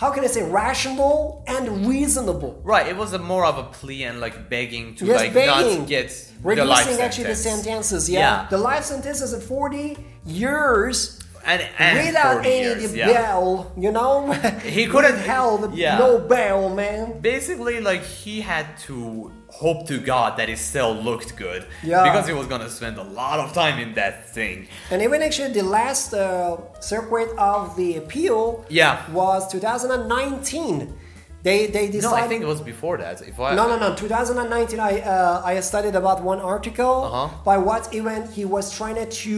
How 0.01 0.11
can 0.13 0.23
I 0.23 0.29
say 0.29 0.45
rational 0.49 1.43
and 1.49 1.87
reasonable? 1.89 2.61
Right, 2.63 2.87
it 2.87 2.97
was 2.97 3.13
a 3.15 3.19
more 3.19 3.45
of 3.45 3.59
a 3.59 3.65
plea 3.65 4.05
and 4.05 4.21
like 4.21 4.49
begging 4.49 4.95
to 4.97 5.05
Yes, 5.07 5.17
like 5.21 5.35
begging. 5.35 5.81
not 5.81 5.89
get 5.89 6.09
the 6.11 6.49
Reducing 6.49 6.69
life 6.69 7.01
actually 7.01 7.25
the 7.25 7.35
sentence. 7.35 7.65
sentences, 7.89 8.09
yeah. 8.09 8.21
Yeah. 8.43 8.47
The 8.49 8.59
life 8.59 8.85
sentences 8.85 9.35
at 9.35 9.43
40 9.43 9.97
years 10.25 11.19
and, 11.45 11.63
and 11.79 12.07
without 12.07 12.35
40 12.45 12.49
any 12.49 12.81
years, 12.81 12.95
yeah. 12.95 13.07
bail, 13.13 13.73
you 13.77 13.91
know? 13.91 14.31
He 14.63 14.87
couldn't- 14.87 15.19
help. 15.19 15.71
yeah. 15.75 15.99
no 15.99 16.19
bail, 16.21 16.69
man. 16.75 17.21
Basically, 17.21 17.81
like 17.81 18.03
he 18.05 18.41
had 18.41 18.67
to 18.87 19.33
hope 19.65 19.81
to 19.93 19.99
God 20.13 20.31
that 20.39 20.49
it 20.49 20.59
still 20.59 20.93
looked 21.09 21.31
good, 21.37 21.63
Yeah. 21.83 22.05
because 22.07 22.25
he 22.31 22.35
was 22.41 22.47
gonna 22.53 22.71
spend 22.81 22.97
a 22.99 23.03
lot 23.23 23.37
of 23.45 23.53
time 23.53 23.77
in 23.85 23.91
that 24.01 24.15
thing. 24.37 24.57
And 24.93 24.99
even 25.07 25.19
actually 25.27 25.53
the 25.61 25.67
last 25.79 26.15
uh, 26.15 26.57
circuit 26.93 27.31
of 27.55 27.63
the 27.81 27.91
appeal 28.03 28.43
Yeah. 28.69 28.95
was 29.21 29.41
2019. 29.55 30.95
They 31.43 31.59
they 31.77 31.87
decided 31.89 32.19
No, 32.19 32.25
I 32.25 32.29
think 32.31 32.43
it 32.43 32.51
was 32.57 32.61
before 32.75 32.97
that. 32.99 33.17
If 33.33 33.37
I 33.41 33.55
No, 33.55 33.65
no, 33.73 33.77
no. 33.85 33.95
2019, 33.95 34.81
I 34.81 34.93
uh, 35.15 35.43
I 35.51 35.61
studied 35.61 35.95
about 36.03 36.19
one 36.33 36.41
article 36.55 36.97
Uh-huh. 37.05 37.29
by 37.51 37.57
what 37.69 37.83
event 38.01 38.25
he 38.39 38.45
was 38.57 38.65
trying 38.79 39.09
to 39.25 39.35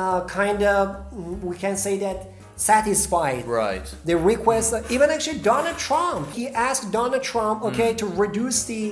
uh, 0.00 0.20
kind 0.40 0.60
of 0.74 0.82
we 1.50 1.56
can 1.64 1.76
say 1.76 1.94
that 2.06 2.18
satisfied 2.56 3.42
Right. 3.46 3.86
the 4.10 4.16
request. 4.32 4.68
Even 4.96 5.06
actually 5.10 5.38
Donald 5.52 5.78
Trump, 5.88 6.22
he 6.38 6.44
asked 6.68 6.84
Donald 6.92 7.22
Trump, 7.32 7.58
okay, 7.68 7.90
to 8.02 8.06
reduce 8.24 8.58
the 8.72 8.82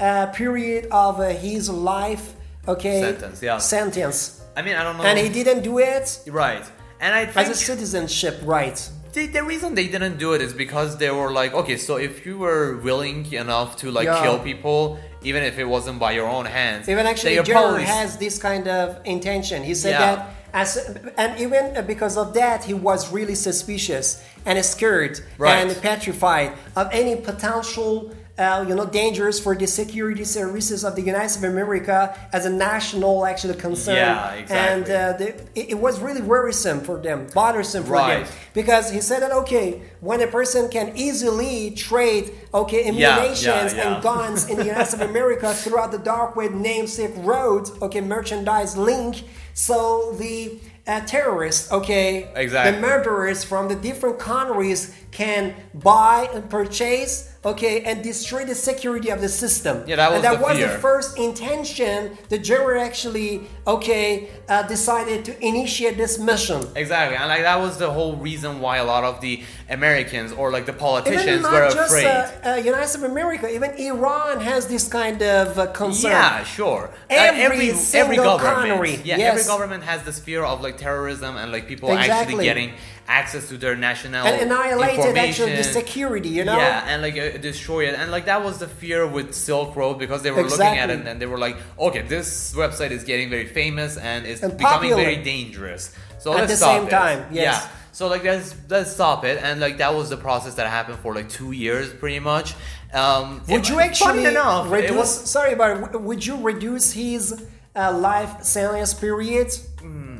uh, 0.00 0.26
period 0.26 0.86
of 0.90 1.20
uh, 1.20 1.28
his 1.30 1.68
life, 1.70 2.34
okay, 2.66 3.00
Sentence, 3.00 3.42
yeah. 3.42 3.58
sentence, 3.58 4.42
I 4.56 4.62
mean, 4.62 4.76
I 4.76 4.82
don't 4.82 4.96
know. 4.96 5.04
and 5.04 5.18
he 5.18 5.28
didn't 5.28 5.62
do 5.62 5.78
it 5.78 6.20
right. 6.28 6.64
And 7.00 7.14
I 7.14 7.22
as 7.22 7.34
think 7.34 7.48
a 7.48 7.54
citizenship 7.54 8.40
right. 8.44 8.78
the, 9.14 9.26
the 9.26 9.42
reason 9.42 9.74
they 9.74 9.88
didn't 9.88 10.18
do 10.18 10.34
it 10.34 10.40
is 10.42 10.52
because 10.52 10.98
they 10.98 11.10
were 11.10 11.32
like, 11.32 11.52
okay, 11.54 11.76
so 11.76 11.96
if 11.96 12.26
you 12.26 12.36
were 12.38 12.76
willing 12.78 13.30
enough 13.32 13.76
to 13.76 13.90
like 13.90 14.04
Yeah. 14.06 14.22
kill 14.22 14.38
people, 14.38 14.98
even 15.22 15.42
if 15.42 15.58
it 15.58 15.64
wasn't 15.64 15.98
by 15.98 16.12
your 16.12 16.28
own 16.28 16.44
hands, 16.46 16.88
Even 16.88 17.06
actually, 17.06 17.36
Jared 17.42 17.48
opposed- 17.50 17.84
has 17.86 18.16
this 18.18 18.38
kind 18.38 18.66
of 18.68 18.86
intention. 19.04 19.62
He 19.64 19.74
said 19.74 19.92
Yeah. 19.92 20.00
that, 20.16 20.18
as 20.52 20.68
and 21.16 21.38
even 21.40 21.64
because 21.86 22.16
of 22.16 22.34
that, 22.34 22.64
he 22.64 22.74
was 22.74 23.00
really 23.12 23.34
suspicious 23.48 24.22
and 24.44 24.62
scared 24.64 25.20
Right. 25.38 25.58
and 25.62 25.80
petrified 25.82 26.52
of 26.76 26.88
any 26.92 27.16
potential. 27.16 28.12
Uh, 28.40 28.64
you 28.66 28.74
know, 28.74 28.86
dangers 28.86 29.38
for 29.38 29.54
the 29.54 29.66
security 29.66 30.24
services 30.24 30.82
of 30.82 30.96
the 30.96 31.02
United 31.02 31.28
States 31.28 31.44
of 31.44 31.50
America 31.52 32.16
as 32.32 32.46
a 32.46 32.50
national 32.50 33.26
actually 33.26 33.54
concern. 33.54 33.96
Yeah, 33.96 34.32
exactly. 34.32 34.56
And 34.56 34.84
uh, 34.84 35.18
the, 35.18 35.28
it, 35.54 35.70
it 35.72 35.78
was 35.78 36.00
really 36.00 36.22
worrisome 36.22 36.80
for 36.80 36.96
them, 36.98 37.26
bothersome 37.34 37.84
for 37.84 37.98
them, 37.98 38.26
because 38.54 38.90
he 38.90 39.02
said 39.02 39.20
that 39.20 39.30
okay, 39.42 39.82
when 40.00 40.22
a 40.22 40.26
person 40.26 40.70
can 40.70 40.96
easily 40.96 41.72
trade 41.72 42.32
okay 42.54 42.82
Yeah, 42.90 43.18
ammunitions 43.18 43.74
yeah, 43.74 43.74
yeah. 43.76 43.94
and 43.94 44.02
guns 44.02 44.48
in 44.48 44.56
the 44.56 44.64
United 44.64 44.86
States 44.86 45.02
of 45.02 45.10
America 45.14 45.52
throughout 45.52 45.92
the 45.92 45.98
dark 45.98 46.34
web 46.34 46.52
namesake 46.52 47.12
roads, 47.18 47.70
okay, 47.82 48.00
merchandise 48.00 48.74
link. 48.74 49.24
So 49.52 50.14
the 50.18 50.58
uh, 50.86 51.00
terrorists, 51.00 51.70
okay, 51.70 52.30
Exactly. 52.34 52.72
the 52.72 52.80
murderers 52.80 53.44
from 53.44 53.68
the 53.68 53.74
different 53.74 54.18
countries 54.18 54.94
can 55.10 55.54
buy 55.74 56.28
and 56.32 56.48
purchase, 56.48 57.29
okay, 57.44 57.80
and 57.82 58.02
destroy 58.02 58.44
the 58.44 58.54
security 58.54 59.08
of 59.10 59.20
the 59.20 59.28
system. 59.28 59.82
Yeah, 59.86 59.96
that 59.96 60.10
was 60.10 60.16
and 60.16 60.24
that 60.24 60.38
the 60.38 60.44
was 60.44 60.56
fear. 60.58 60.68
the 60.72 60.78
first 60.78 61.18
intention. 61.18 62.16
The 62.28 62.38
jury 62.38 62.80
actually, 62.80 63.42
okay, 63.66 64.28
uh, 64.48 64.62
decided 64.64 65.24
to 65.24 65.44
initiate 65.44 65.96
this 65.96 66.18
mission. 66.18 66.62
Exactly, 66.76 67.16
and 67.16 67.28
like 67.28 67.42
that 67.42 67.58
was 67.60 67.78
the 67.78 67.90
whole 67.90 68.16
reason 68.16 68.60
why 68.60 68.76
a 68.78 68.84
lot 68.84 69.04
of 69.04 69.20
the 69.20 69.42
Americans 69.68 70.32
or 70.32 70.50
like 70.50 70.66
the 70.66 70.72
Even 70.72 70.80
politicians 70.80 71.42
not 71.42 71.52
were 71.52 71.70
just 71.70 71.92
afraid. 71.92 72.06
uh, 72.06 72.50
uh, 72.52 72.54
United 72.56 72.88
States 72.88 73.04
of 73.04 73.10
America, 73.10 73.48
even 73.52 73.70
Iran 73.78 74.40
has 74.40 74.66
this 74.66 74.88
kind 74.88 75.22
of 75.22 75.58
uh, 75.58 75.66
concern. 75.68 76.10
Yeah, 76.12 76.44
sure. 76.44 76.90
Every 77.08 77.70
Uh, 77.70 77.74
single 77.74 78.24
government, 78.38 78.68
country, 78.68 79.00
yeah, 79.04 79.16
yes. 79.16 79.32
every 79.32 79.44
government 79.44 79.84
has 79.84 80.02
this 80.02 80.18
fear 80.18 80.42
of 80.44 80.60
like 80.60 80.76
terrorism 80.76 81.36
and 81.36 81.50
like 81.52 81.66
people 81.68 81.88
Exactly. 81.90 82.14
actually 82.14 82.44
getting 82.44 82.72
access 83.08 83.48
to 83.48 83.56
their 83.56 83.74
national 83.74 84.24
and 84.26 84.42
annihilated 84.42 85.16
actually 85.16 85.50
the 85.52 85.58
information. 85.58 85.72
security, 85.72 86.28
you 86.28 86.44
know? 86.44 86.56
Yeah, 86.56 86.84
and 86.90 87.02
like 87.02 87.16
destroy 87.38 87.86
it, 87.88 87.94
and 87.94 88.10
like 88.10 88.26
that 88.26 88.42
was 88.44 88.58
the 88.58 88.66
fear 88.68 89.06
with 89.06 89.34
Silk 89.34 89.76
Road 89.76 89.98
because 89.98 90.22
they 90.22 90.30
were 90.30 90.42
looking 90.42 90.78
at 90.84 90.90
it 90.90 91.06
and 91.06 91.20
they 91.20 91.26
were 91.26 91.38
like, 91.38 91.56
okay, 91.78 92.02
this 92.02 92.54
website 92.54 92.90
is 92.90 93.04
getting 93.04 93.28
very 93.30 93.46
famous 93.46 93.96
and 93.96 94.26
it's 94.26 94.42
And 94.42 94.56
becoming 94.56 94.90
popular. 94.90 95.02
very 95.02 95.16
dangerous. 95.22 95.94
So 96.18 96.34
At 96.36 96.48
the 96.48 96.56
same 96.56 96.86
it. 96.86 96.90
time, 96.90 97.26
yes. 97.32 97.62
Yeah. 97.62 97.68
So 97.92 98.06
like 98.06 98.22
let's 98.24 98.54
let's 98.68 98.92
stop 98.92 99.24
it, 99.24 99.40
and 99.42 99.60
like 99.60 99.78
that 99.78 99.92
was 99.94 100.08
the 100.10 100.16
process 100.16 100.54
that 100.54 100.68
happened 100.68 100.98
for 101.00 101.14
like 101.14 101.28
two 101.28 101.52
years, 101.52 101.92
pretty 101.92 102.20
much. 102.20 102.54
Um, 102.94 103.42
Would 103.48 103.60
it- 103.62 103.68
you 103.68 103.80
actually 103.80 104.24
enough, 104.24 104.70
reduce? 104.70 104.96
was- 104.96 105.30
sorry, 105.30 105.54
but 105.54 106.00
would 106.00 106.24
you 106.24 106.36
reduce 106.40 106.92
his 106.92 107.44
uh, 107.76 107.92
life 107.96 108.42
sentence 108.42 108.94
period 108.94 109.48
Hmm. 109.80 110.18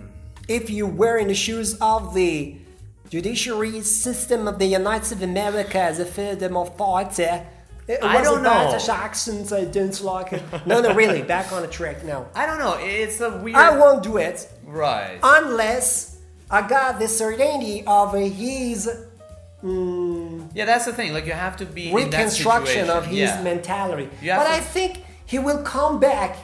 if 0.49 0.69
you 0.71 0.87
were 0.87 1.17
in 1.17 1.29
the 1.29 1.35
shoes 1.35 1.75
of 1.81 2.15
the 2.15 2.57
judiciary 3.11 3.81
system 3.83 4.47
of 4.49 4.59
the 4.59 4.67
United 4.67 5.05
States 5.05 5.23
of 5.23 5.29
America 5.29 5.79
as 5.81 5.99
a 5.99 6.07
freedom 6.07 6.57
of 6.57 6.77
thought. 6.77 7.19
Uh, 7.21 7.41
it 7.89 7.99
I 8.05 8.23
don't 8.23 8.47
a 8.47 8.49
British 8.69 8.87
know. 8.87 8.95
accent. 8.95 9.53
I 9.53 9.65
don't 9.65 10.01
like 10.03 10.33
it. 10.33 10.43
No, 10.65 10.81
no, 10.81 10.95
really. 10.95 11.23
Back 11.23 11.53
on 11.53 11.63
the 11.63 11.69
track 11.69 12.05
now. 12.05 12.27
I 12.37 12.47
don't 12.47 12.61
know. 12.61 12.77
It's 12.79 13.21
a 13.21 13.31
weird. 13.39 13.57
I 13.57 13.77
won't 13.77 14.03
do 14.05 14.17
it 14.19 14.49
Right. 14.65 15.19
unless 15.23 16.19
I 16.49 16.67
got 16.67 17.01
the 17.01 17.09
certainty 17.09 17.83
of 17.87 18.15
his 18.15 18.89
yeah, 19.63 20.65
that's 20.65 20.87
the 20.87 20.93
thing. 20.93 21.13
Like 21.13 21.27
you 21.27 21.33
have 21.33 21.57
to 21.59 21.67
be 21.67 21.89
in 21.91 21.95
that 21.97 22.05
reconstruction 22.05 22.89
of 22.89 23.07
his 23.07 23.29
yeah. 23.31 23.43
mentality. 23.43 24.09
But 24.09 24.45
to- 24.45 24.51
I 24.51 24.61
think 24.61 25.03
he 25.27 25.39
will 25.39 25.63
come 25.63 26.01
back 26.01 26.37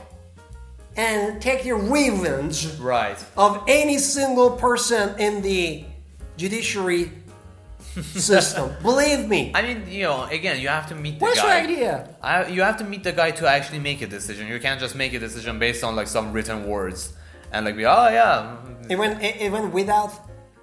and 0.96 1.40
take 1.40 1.62
the 1.62 1.72
revenge 1.72 2.66
Right. 2.78 3.16
of 3.36 3.62
any 3.68 3.98
single 3.98 4.50
person 4.50 5.18
in 5.18 5.42
the 5.42 5.84
judiciary 6.36 7.10
system. 8.02 8.72
Believe 8.82 9.28
me. 9.28 9.52
I 9.54 9.62
mean, 9.62 9.84
you 9.88 10.04
know, 10.04 10.24
again, 10.24 10.60
you 10.60 10.68
have 10.68 10.86
to 10.88 10.94
meet 10.94 11.18
the 11.18 11.24
What's 11.24 11.36
your 11.36 11.46
guy. 11.46 11.60
idea? 11.62 12.14
I, 12.22 12.46
you 12.46 12.62
have 12.62 12.76
to 12.78 12.84
meet 12.84 13.04
the 13.04 13.12
guy 13.12 13.30
to 13.32 13.46
actually 13.48 13.78
make 13.78 14.02
a 14.02 14.06
decision. 14.06 14.46
You 14.48 14.58
can't 14.60 14.80
just 14.80 14.94
make 14.94 15.14
a 15.14 15.18
decision 15.18 15.58
based 15.58 15.82
on 15.84 15.96
like 15.96 16.08
some 16.08 16.32
written 16.32 16.66
words 16.66 17.12
and 17.52 17.64
like 17.64 17.76
be, 17.76 17.86
oh 17.86 18.08
yeah, 18.08 18.56
Even 18.90 19.20
even 19.22 19.72
without 19.72 20.12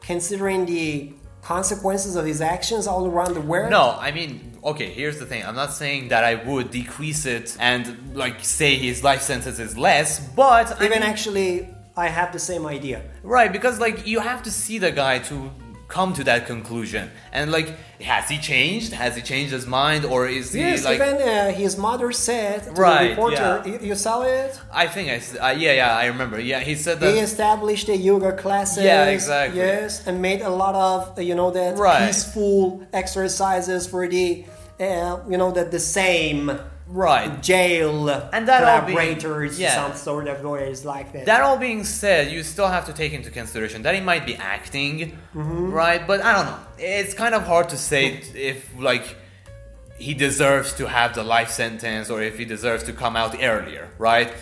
considering 0.02 0.66
the 0.66 1.14
consequences 1.42 2.16
of 2.16 2.26
his 2.26 2.40
actions 2.42 2.88
all 2.88 3.06
around 3.08 3.34
the 3.34 3.42
world. 3.42 3.70
No, 3.70 3.98
I 4.00 4.12
mean, 4.12 4.58
okay, 4.64 4.90
here's 4.92 5.20
the 5.20 5.26
thing. 5.26 5.44
I'm 5.46 5.56
not 5.56 5.74
saying 5.74 6.08
that 6.10 6.24
I 6.24 6.36
would 6.36 6.72
decrease 6.72 7.26
it 7.26 7.58
and 7.60 8.16
like 8.16 8.44
say 8.44 8.76
his 8.76 9.04
life 9.04 9.22
sentence 9.22 9.60
is 9.60 9.78
less, 9.78 10.20
but 10.20 10.80
I 10.80 10.86
Even 10.86 11.00
mean- 11.02 11.10
actually, 11.10 11.68
I 11.98 12.08
have 12.08 12.32
the 12.32 12.40
same 12.40 12.66
idea. 12.66 13.02
right 13.24 13.52
because 13.52 13.80
like 13.80 14.08
you 14.08 14.20
have 14.20 14.42
to 14.44 14.52
see 14.52 14.78
the 14.78 14.92
guy 14.92 15.20
to 15.30 15.52
come 15.98 16.12
to 16.20 16.24
that 16.32 16.42
conclusion. 16.54 17.06
And 17.38 17.46
like, 17.58 17.70
has 18.02 18.26
he 18.34 18.38
changed? 18.52 18.90
Has 19.04 19.12
he 19.18 19.22
changed 19.32 19.52
his 19.58 19.68
mind, 19.82 20.02
or 20.14 20.20
is 20.40 20.46
he 20.54 20.60
Yes, 20.62 20.84
like? 20.90 20.96
even 21.00 21.16
uh, 21.22 21.52
his 21.64 21.74
mother 21.88 22.10
said 22.12 22.58
to 22.64 22.72
Right, 22.72 23.04
the 23.04 23.10
reporter, 23.12 23.52
yeah. 23.66 23.72
you, 23.72 23.78
you 23.90 23.96
saw 23.96 24.18
it? 24.24 24.52
I 24.84 24.86
think 24.94 25.06
I, 25.16 25.18
uh, 25.18 25.52
yeah 25.64 25.74
yeah 25.82 26.04
I 26.04 26.06
remember. 26.14 26.38
Yeah, 26.52 26.62
he 26.70 26.76
said 26.86 26.96
that 27.02 27.14
He 27.14 27.20
established 27.32 27.86
the 27.92 27.98
yoga 28.12 28.32
classes. 28.44 28.84
Yeah, 28.84 29.06
exactly. 29.18 29.60
Yes, 29.60 29.92
and 30.08 30.16
made 30.30 30.42
a 30.42 30.54
lot 30.64 30.76
of 30.76 31.00
uh, 31.18 31.22
you 31.30 31.36
know 31.40 31.52
that 31.60 31.72
Right. 31.78 32.08
peaceful 32.08 32.62
exercises 33.02 33.82
for 33.92 34.04
the 34.16 34.28
uh, 34.80 35.20
you 35.32 35.38
know 35.42 35.52
that 35.58 35.68
the 35.78 35.84
same 36.02 36.44
Right. 36.88 37.42
jail 37.42 38.10
And 38.10 38.48
that 38.48 38.64
all 38.64 38.82
being- 38.86 38.98
collaborators, 38.98 39.60
yeah. 39.60 39.76
some 39.76 39.96
sort 39.96 40.28
of 40.28 40.44
ways 40.44 40.84
like 40.86 41.14
that. 41.14 41.26
That 41.26 41.42
all 41.42 41.58
being 41.58 41.84
said, 41.86 42.32
you 42.32 42.44
still 42.44 42.68
have 42.68 42.86
to 42.88 42.94
take 42.94 43.14
into 43.14 43.30
consideration 43.32 43.82
that 43.84 43.96
he 43.96 44.02
might 44.02 44.26
be 44.26 44.36
acting, 44.36 45.18
Mm-hmm. 45.36 45.72
right? 45.72 46.06
But 46.06 46.22
I 46.22 46.34
don't 46.34 46.46
know. 46.46 46.60
It's 46.78 47.14
kind 47.14 47.34
of 47.36 47.44
hard 47.48 47.70
to 47.70 47.78
say 47.78 48.22
if 48.36 48.70
like 48.80 49.16
he 49.98 50.14
deserves 50.14 50.74
to 50.74 50.88
have 50.88 51.16
the 51.16 51.24
life 51.24 51.50
sentence 51.50 52.10
or 52.10 52.22
if 52.22 52.38
he 52.38 52.46
deserves 52.46 52.84
to 52.84 52.94
come 52.94 53.16
out 53.16 53.36
earlier, 53.42 53.90
right? 53.98 54.34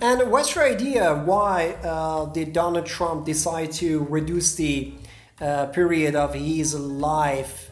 And 0.00 0.30
what's 0.30 0.54
your 0.54 0.64
idea? 0.64 1.14
Why 1.14 1.76
uh, 1.82 2.26
did 2.26 2.52
Donald 2.52 2.86
Trump 2.86 3.24
decide 3.24 3.72
to 3.72 4.04
reduce 4.10 4.54
the 4.56 4.92
uh, 5.40 5.66
period 5.66 6.14
of 6.16 6.34
his 6.34 6.74
life 6.74 7.70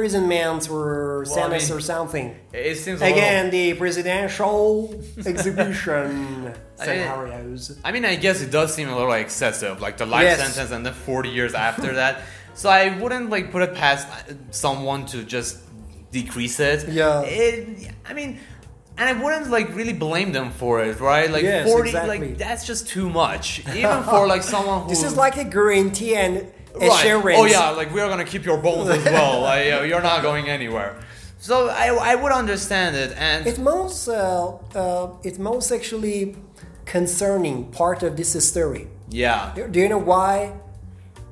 imprisonment 0.00 0.68
or 0.70 1.24
sentence 1.24 1.68
mean, 1.70 1.78
or 1.78 1.80
something? 1.80 2.36
It 2.52 2.76
seems 2.76 3.00
Again, 3.00 3.46
little- 3.46 3.50
the 3.50 3.74
presidential 3.74 4.94
exhibition 5.24 6.52
I- 6.78 6.84
scenarios. 6.84 7.78
I 7.84 7.92
mean, 7.92 8.04
I 8.04 8.16
guess 8.16 8.42
it 8.42 8.50
does 8.50 8.74
seem 8.74 8.88
a 8.88 8.96
little 8.96 9.12
excessive, 9.12 9.80
like 9.80 9.96
the 9.96 10.06
life 10.06 10.24
Yes. 10.24 10.38
sentence 10.38 10.70
and 10.70 10.84
then 10.84 10.92
40 10.92 11.30
years 11.30 11.54
after 11.54 11.94
that. 11.94 12.22
So 12.58 12.70
I 12.70 12.98
wouldn't 12.98 13.28
like 13.28 13.52
put 13.52 13.60
it 13.60 13.74
past 13.74 14.08
uh, 14.08 14.32
someone 14.50 15.04
to 15.12 15.22
just 15.24 15.58
decrease 16.10 16.58
it. 16.58 16.88
Yeah. 16.88 17.20
It, 17.20 17.90
I 18.06 18.14
mean, 18.14 18.38
and 18.96 19.06
I 19.10 19.12
wouldn't 19.22 19.50
like 19.50 19.76
really 19.76 19.92
blame 19.92 20.32
them 20.32 20.50
for 20.52 20.82
it, 20.82 20.98
right? 20.98 21.30
Like 21.30 21.42
Yes, 21.42 21.68
40, 21.68 21.90
exactly. 21.90 22.18
like 22.18 22.38
that's 22.38 22.66
just 22.66 22.88
too 22.88 23.10
much, 23.10 23.60
even 23.74 24.02
for 24.10 24.26
like 24.26 24.42
someone 24.42 24.84
who. 24.84 24.88
This 24.88 25.02
is 25.02 25.18
like 25.18 25.36
a 25.36 25.44
guarantee 25.44 26.16
and 26.16 26.46
Right. 26.78 26.92
assurance. 26.92 27.38
Oh 27.40 27.46
yeah, 27.46 27.70
like 27.70 27.92
we're 27.94 28.08
gonna 28.08 28.24
keep 28.24 28.44
your 28.44 28.58
bones 28.58 28.88
as 28.90 29.04
well. 29.04 29.40
like, 29.50 29.72
uh, 29.72 29.82
you're 29.82 30.02
not 30.02 30.22
going 30.22 30.48
anywhere. 30.48 30.96
So 31.38 31.68
I, 31.68 31.88
I 32.12 32.14
would 32.14 32.32
understand 32.32 32.96
it, 32.96 33.12
and 33.16 33.46
It 33.46 33.58
most, 33.58 34.08
uh, 34.08 34.56
uh, 34.74 35.10
it 35.22 35.38
most 35.38 35.70
actually 35.70 36.36
concerning 36.86 37.70
part 37.72 38.02
of 38.02 38.16
this 38.16 38.32
story. 38.48 38.88
yeah, 39.10 39.54
Do 39.70 39.78
you 39.80 39.88
know 39.88 39.98
why? 39.98 40.54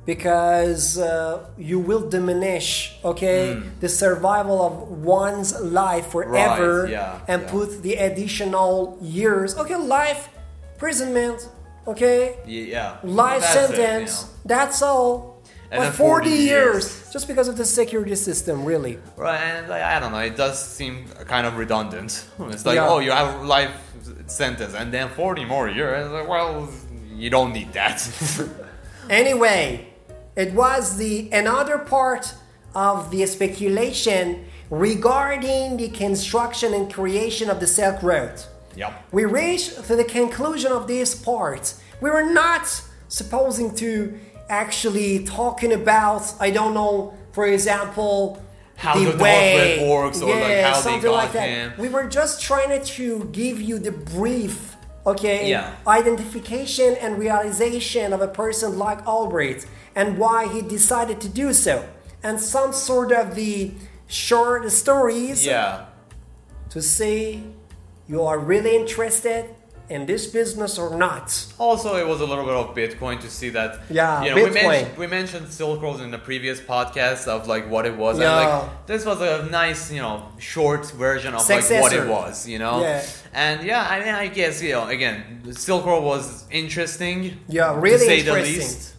Because 0.05 0.99
uh, 0.99 1.47
you 1.57 1.79
will 1.79 2.07
diminish, 2.07 2.95
okay, 3.03 3.59
the 3.79 3.89
survival 3.89 4.61
of 4.61 4.73
one's 5.03 5.59
life 5.59 6.07
forever. 6.11 6.83
Right, 6.83 6.91
yeah, 6.91 7.19
and 7.27 7.41
yeah. 7.41 7.51
put 7.51 7.81
the 7.81 7.95
additional 7.95 8.99
years. 9.01 9.57
Okay, 9.57 9.75
life, 9.75 10.29
imprisonment, 10.73 11.49
okay, 11.87 12.35
y- 12.45 12.51
yeah, 12.69 12.97
life 13.03 13.41
That's 13.41 13.55
it, 13.55 13.69
you 13.71 13.75
sentence. 13.75 14.29
That's 14.45 14.81
all. 14.83 15.34
And 15.71 15.81
but 15.81 15.93
40, 15.93 16.29
40 16.29 16.29
years, 16.29 16.47
years. 16.47 17.11
just 17.11 17.27
because 17.27 17.47
of 17.47 17.57
the 17.57 17.65
security 17.65 18.15
system, 18.15 18.63
really. 18.65 18.97
Right, 19.17 19.39
and 19.41 19.67
like, 19.67 19.81
I 19.81 19.99
don't 19.99 20.11
know, 20.11 20.19
it 20.19 20.35
does 20.37 20.57
seem 20.63 21.05
kind 21.27 21.45
of 21.47 21.57
redundant. 21.57 22.25
It's 22.53 22.65
like, 22.65 22.75
Yeah. 22.75 22.87
oh, 22.89 22.99
you 22.99 23.11
have 23.11 23.43
life 23.43 23.71
sentence 24.27 24.73
and 24.75 24.93
then 24.93 25.09
40 25.09 25.45
more 25.45 25.67
years. 25.69 26.11
Like, 26.11 26.27
well, 26.27 26.69
you 27.15 27.29
don't 27.29 27.51
need 27.53 27.73
that. 27.73 27.97
Anyway, 29.09 29.87
it 30.35 30.53
was 30.53 30.97
the 30.97 31.29
another 31.31 31.77
part 31.77 32.33
of 32.73 33.11
the 33.11 33.25
speculation 33.27 34.45
regarding 34.71 35.77
the 35.77 35.89
construction 35.89 36.73
and 36.73 36.91
creation 36.91 37.49
of 37.49 37.59
the 37.59 37.67
Silk 37.67 38.01
Road. 38.01 38.33
yep. 38.75 38.91
We 39.11 39.25
reached 39.25 39.83
to 39.87 39.95
the 39.95 40.03
conclusion 40.03 40.71
of 40.71 40.87
this 40.87 41.13
part. 41.15 41.73
We 42.01 42.09
were 42.09 42.25
not 42.43 42.65
supposing 43.07 43.75
to 43.75 44.17
actually 44.49 45.23
talking 45.25 45.73
about, 45.73 46.33
I 46.39 46.51
don't 46.51 46.73
know, 46.73 47.13
for 47.31 47.45
example, 47.47 48.41
How 48.77 48.93
the 48.95 49.11
Dark 49.11 49.79
works 49.89 50.21
or, 50.21 50.29
like, 50.29 50.39
yeah, 50.49 50.69
how 50.73 50.75
they 50.75 50.81
something 50.91 51.11
like 51.11 51.31
that. 51.33 51.47
him. 51.49 51.73
We 51.77 51.89
were 51.89 52.05
just 52.05 52.41
trying 52.41 52.83
to 52.83 53.29
give 53.31 53.61
you 53.61 53.79
the 53.79 53.91
brief, 53.91 54.75
okay, 55.05 55.49
Yeah. 55.49 55.71
identification 55.87 56.95
and 56.95 57.17
realization 57.17 58.11
of 58.13 58.21
a 58.21 58.27
person 58.27 58.77
like 58.77 59.03
Ulbricht 59.05 59.65
and 59.95 60.17
why 60.17 60.47
he 60.47 60.61
decided 60.61 61.21
to 61.21 61.29
do 61.29 61.53
so, 61.53 61.85
and 62.21 62.39
some 62.39 62.73
sort 62.73 63.11
of 63.13 63.35
the 63.35 63.71
short 64.07 64.69
stories 64.71 65.45
Yeah. 65.45 65.85
to 66.69 66.81
see 66.81 67.43
you 68.07 68.21
are 68.23 68.37
really 68.37 68.75
interested 68.75 69.54
in 69.89 70.05
this 70.05 70.27
business 70.27 70.77
or 70.79 70.97
not. 70.97 71.45
Also, 71.57 71.95
it 71.95 72.07
was 72.07 72.19
a 72.21 72.25
little 72.25 72.45
bit 72.45 72.55
of 72.55 72.75
Bitcoin 72.75 73.19
to 73.21 73.29
see 73.29 73.49
that. 73.49 73.81
Yeah, 73.89 74.23
you 74.23 74.29
know, 74.29 74.35
we, 74.35 74.41
Bitcoin. 74.43 74.53
mentioned, 74.53 74.97
we 74.97 75.07
mentioned 75.07 75.47
Silk 75.53 75.81
Road 75.81 76.01
in 76.01 76.11
the 76.11 76.17
previous 76.17 76.59
podcast 76.59 77.27
of 77.27 77.47
like 77.47 77.69
what 77.69 77.85
it 77.85 77.95
was. 77.95 78.19
Yeah. 78.19 78.39
And 78.39 78.49
like 78.67 78.87
this 78.87 79.05
was 79.05 79.21
a 79.21 79.47
nice, 79.49 79.91
you 79.91 80.01
know, 80.01 80.27
short 80.39 80.89
version 80.91 81.33
of 81.35 81.47
like 81.47 81.69
what 81.69 81.93
it 81.93 82.07
was, 82.07 82.47
you 82.47 82.59
know. 82.59 82.81
Yeah. 82.81 83.05
And 83.33 83.63
yeah, 83.63 83.87
I 83.87 83.99
mean, 83.99 84.15
I 84.15 84.27
guess 84.27 84.61
you 84.61 84.71
know, 84.71 84.87
again, 84.87 85.43
Silk 85.53 85.85
Road 85.85 86.03
was 86.03 86.45
interesting. 86.51 87.39
Yeah, 87.47 87.75
really 87.79 87.99
to 87.99 88.05
say 88.05 88.19
interesting. 88.19 88.53
the 88.53 88.59
least. 88.59 88.91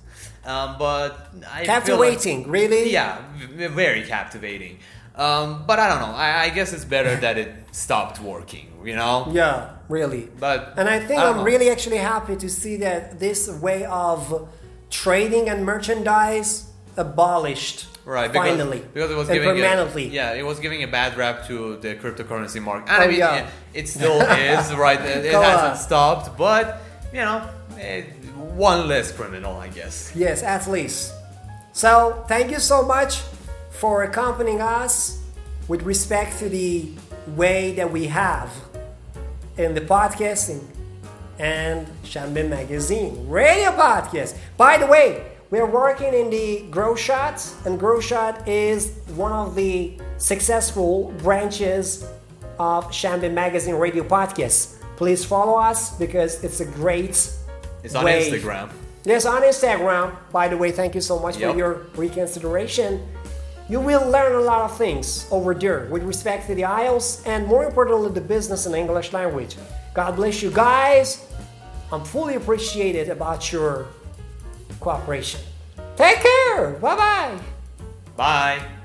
Um, 0.44 0.76
but 0.78 1.10
I 1.50 1.64
feel 1.80 1.98
like- 1.98 2.18
Captivating, 2.20 2.48
really? 2.48 2.92
yeah, 2.92 3.18
v- 3.36 3.66
very 3.66 4.04
captivating. 4.04 4.78
Um, 5.16 5.64
but 5.66 5.80
I 5.80 5.88
don't 5.88 6.00
know. 6.00 6.14
I, 6.14 6.42
I 6.44 6.48
guess 6.50 6.72
it's 6.72 6.84
better 6.84 7.16
that 7.16 7.36
it 7.38 7.52
stopped 7.72 8.20
working. 8.20 8.70
You 8.84 8.94
know. 8.94 9.26
Yeah, 9.32 9.70
really. 9.88 10.28
But 10.40 10.74
And 10.76 10.88
I 10.88 10.98
think 11.00 11.20
I 11.20 11.28
I'm 11.30 11.36
know. 11.38 11.44
really 11.44 11.70
actually 11.70 11.98
happy 11.98 12.36
to 12.36 12.48
see 12.48 12.76
that 12.78 13.18
this 13.20 13.48
way 13.48 13.84
of 13.84 14.48
trading 14.90 15.48
and 15.48 15.64
merchandise 15.64 16.70
abolished. 16.96 17.86
Right, 18.04 18.32
because, 18.32 18.48
finally. 18.50 18.82
because 18.94 19.10
it 19.10 19.16
was 19.16 19.28
giving 19.28 19.48
permanently. 19.48 20.04
A, 20.04 20.10
yeah, 20.10 20.32
it 20.34 20.44
was 20.44 20.60
giving 20.60 20.82
a 20.84 20.86
bad 20.86 21.16
rap 21.16 21.46
to 21.48 21.76
the 21.78 21.96
cryptocurrency 21.96 22.62
market, 22.62 22.88
and 22.88 23.02
I 23.02 23.06
Oh, 23.06 23.08
mean, 23.08 23.18
yeah. 23.18 23.34
yeah, 23.34 23.50
it 23.74 23.88
still 23.88 24.20
is 24.60 24.72
right. 24.74 25.00
It, 25.00 25.24
it 25.26 25.32
hasn't 25.34 25.72
on. 25.72 25.76
stopped, 25.76 26.38
but 26.38 26.82
you 27.12 27.18
know, 27.22 27.42
eh, 27.80 28.02
one 28.54 28.86
less 28.86 29.10
criminal, 29.10 29.56
I 29.56 29.68
guess. 29.68 30.12
Yes, 30.14 30.44
at 30.44 30.68
least. 30.68 31.12
So, 31.72 32.24
thank 32.28 32.52
you 32.52 32.60
so 32.60 32.82
much 32.84 33.22
for 33.70 34.04
accompanying 34.04 34.60
us 34.60 35.20
with 35.66 35.82
respect 35.82 36.38
to 36.38 36.48
the 36.48 36.92
way 37.34 37.72
that 37.72 37.90
we 37.90 38.06
have 38.06 38.50
in 39.58 39.74
the 39.74 39.80
podcasting 39.80 40.62
and 41.38 41.86
Shambi 42.04 42.48
Magazine 42.48 43.28
radio 43.28 43.70
podcast. 43.72 44.36
By 44.56 44.78
the 44.78 44.86
way, 44.86 45.24
we're 45.50 45.66
working 45.70 46.12
in 46.12 46.30
the 46.30 46.64
Grow 46.70 46.94
Shot, 46.96 47.46
and 47.64 47.78
Grow 47.78 48.00
Shot 48.00 48.46
is 48.48 48.92
one 49.14 49.32
of 49.32 49.54
the 49.54 49.98
successful 50.18 51.12
branches 51.18 52.04
of 52.58 52.86
Shambi 52.86 53.32
Magazine 53.32 53.74
radio 53.76 54.02
podcast. 54.02 54.74
Please 54.96 55.24
follow 55.24 55.58
us 55.58 55.96
because 55.98 56.42
it's 56.42 56.60
a 56.60 56.64
great 56.64 57.30
It's 57.82 57.94
on 57.94 58.04
way 58.04 58.30
Instagram. 58.30 58.70
Yes, 59.04 59.24
on 59.24 59.42
Instagram, 59.42 60.16
by 60.32 60.48
the 60.48 60.56
way, 60.56 60.72
thank 60.72 60.94
you 60.94 61.00
so 61.00 61.18
much 61.20 61.36
Yep. 61.36 61.52
for 61.52 61.56
your 61.58 61.72
reconsideration. 61.94 63.06
You 63.68 63.80
will 63.80 64.08
learn 64.08 64.36
a 64.36 64.40
lot 64.40 64.70
of 64.70 64.76
things 64.76 65.26
over 65.30 65.52
there 65.52 65.88
with 65.90 66.04
respect 66.04 66.46
to 66.46 66.54
the 66.54 66.62
IELTS 66.62 67.26
and 67.26 67.46
more 67.46 67.64
importantly, 67.64 68.12
the 68.12 68.20
business 68.20 68.66
and 68.66 68.74
English 68.74 69.12
language. 69.12 69.56
God 69.92 70.14
bless 70.14 70.40
you 70.40 70.50
guys. 70.50 71.26
I'm 71.90 72.04
fully 72.04 72.36
appreciated 72.36 73.08
about 73.08 73.50
your 73.50 73.88
cooperation. 74.78 75.40
Take 75.96 76.20
care. 76.20 76.72
Bye 76.72 76.96
bye. 76.96 77.38
Bye. 78.16 78.75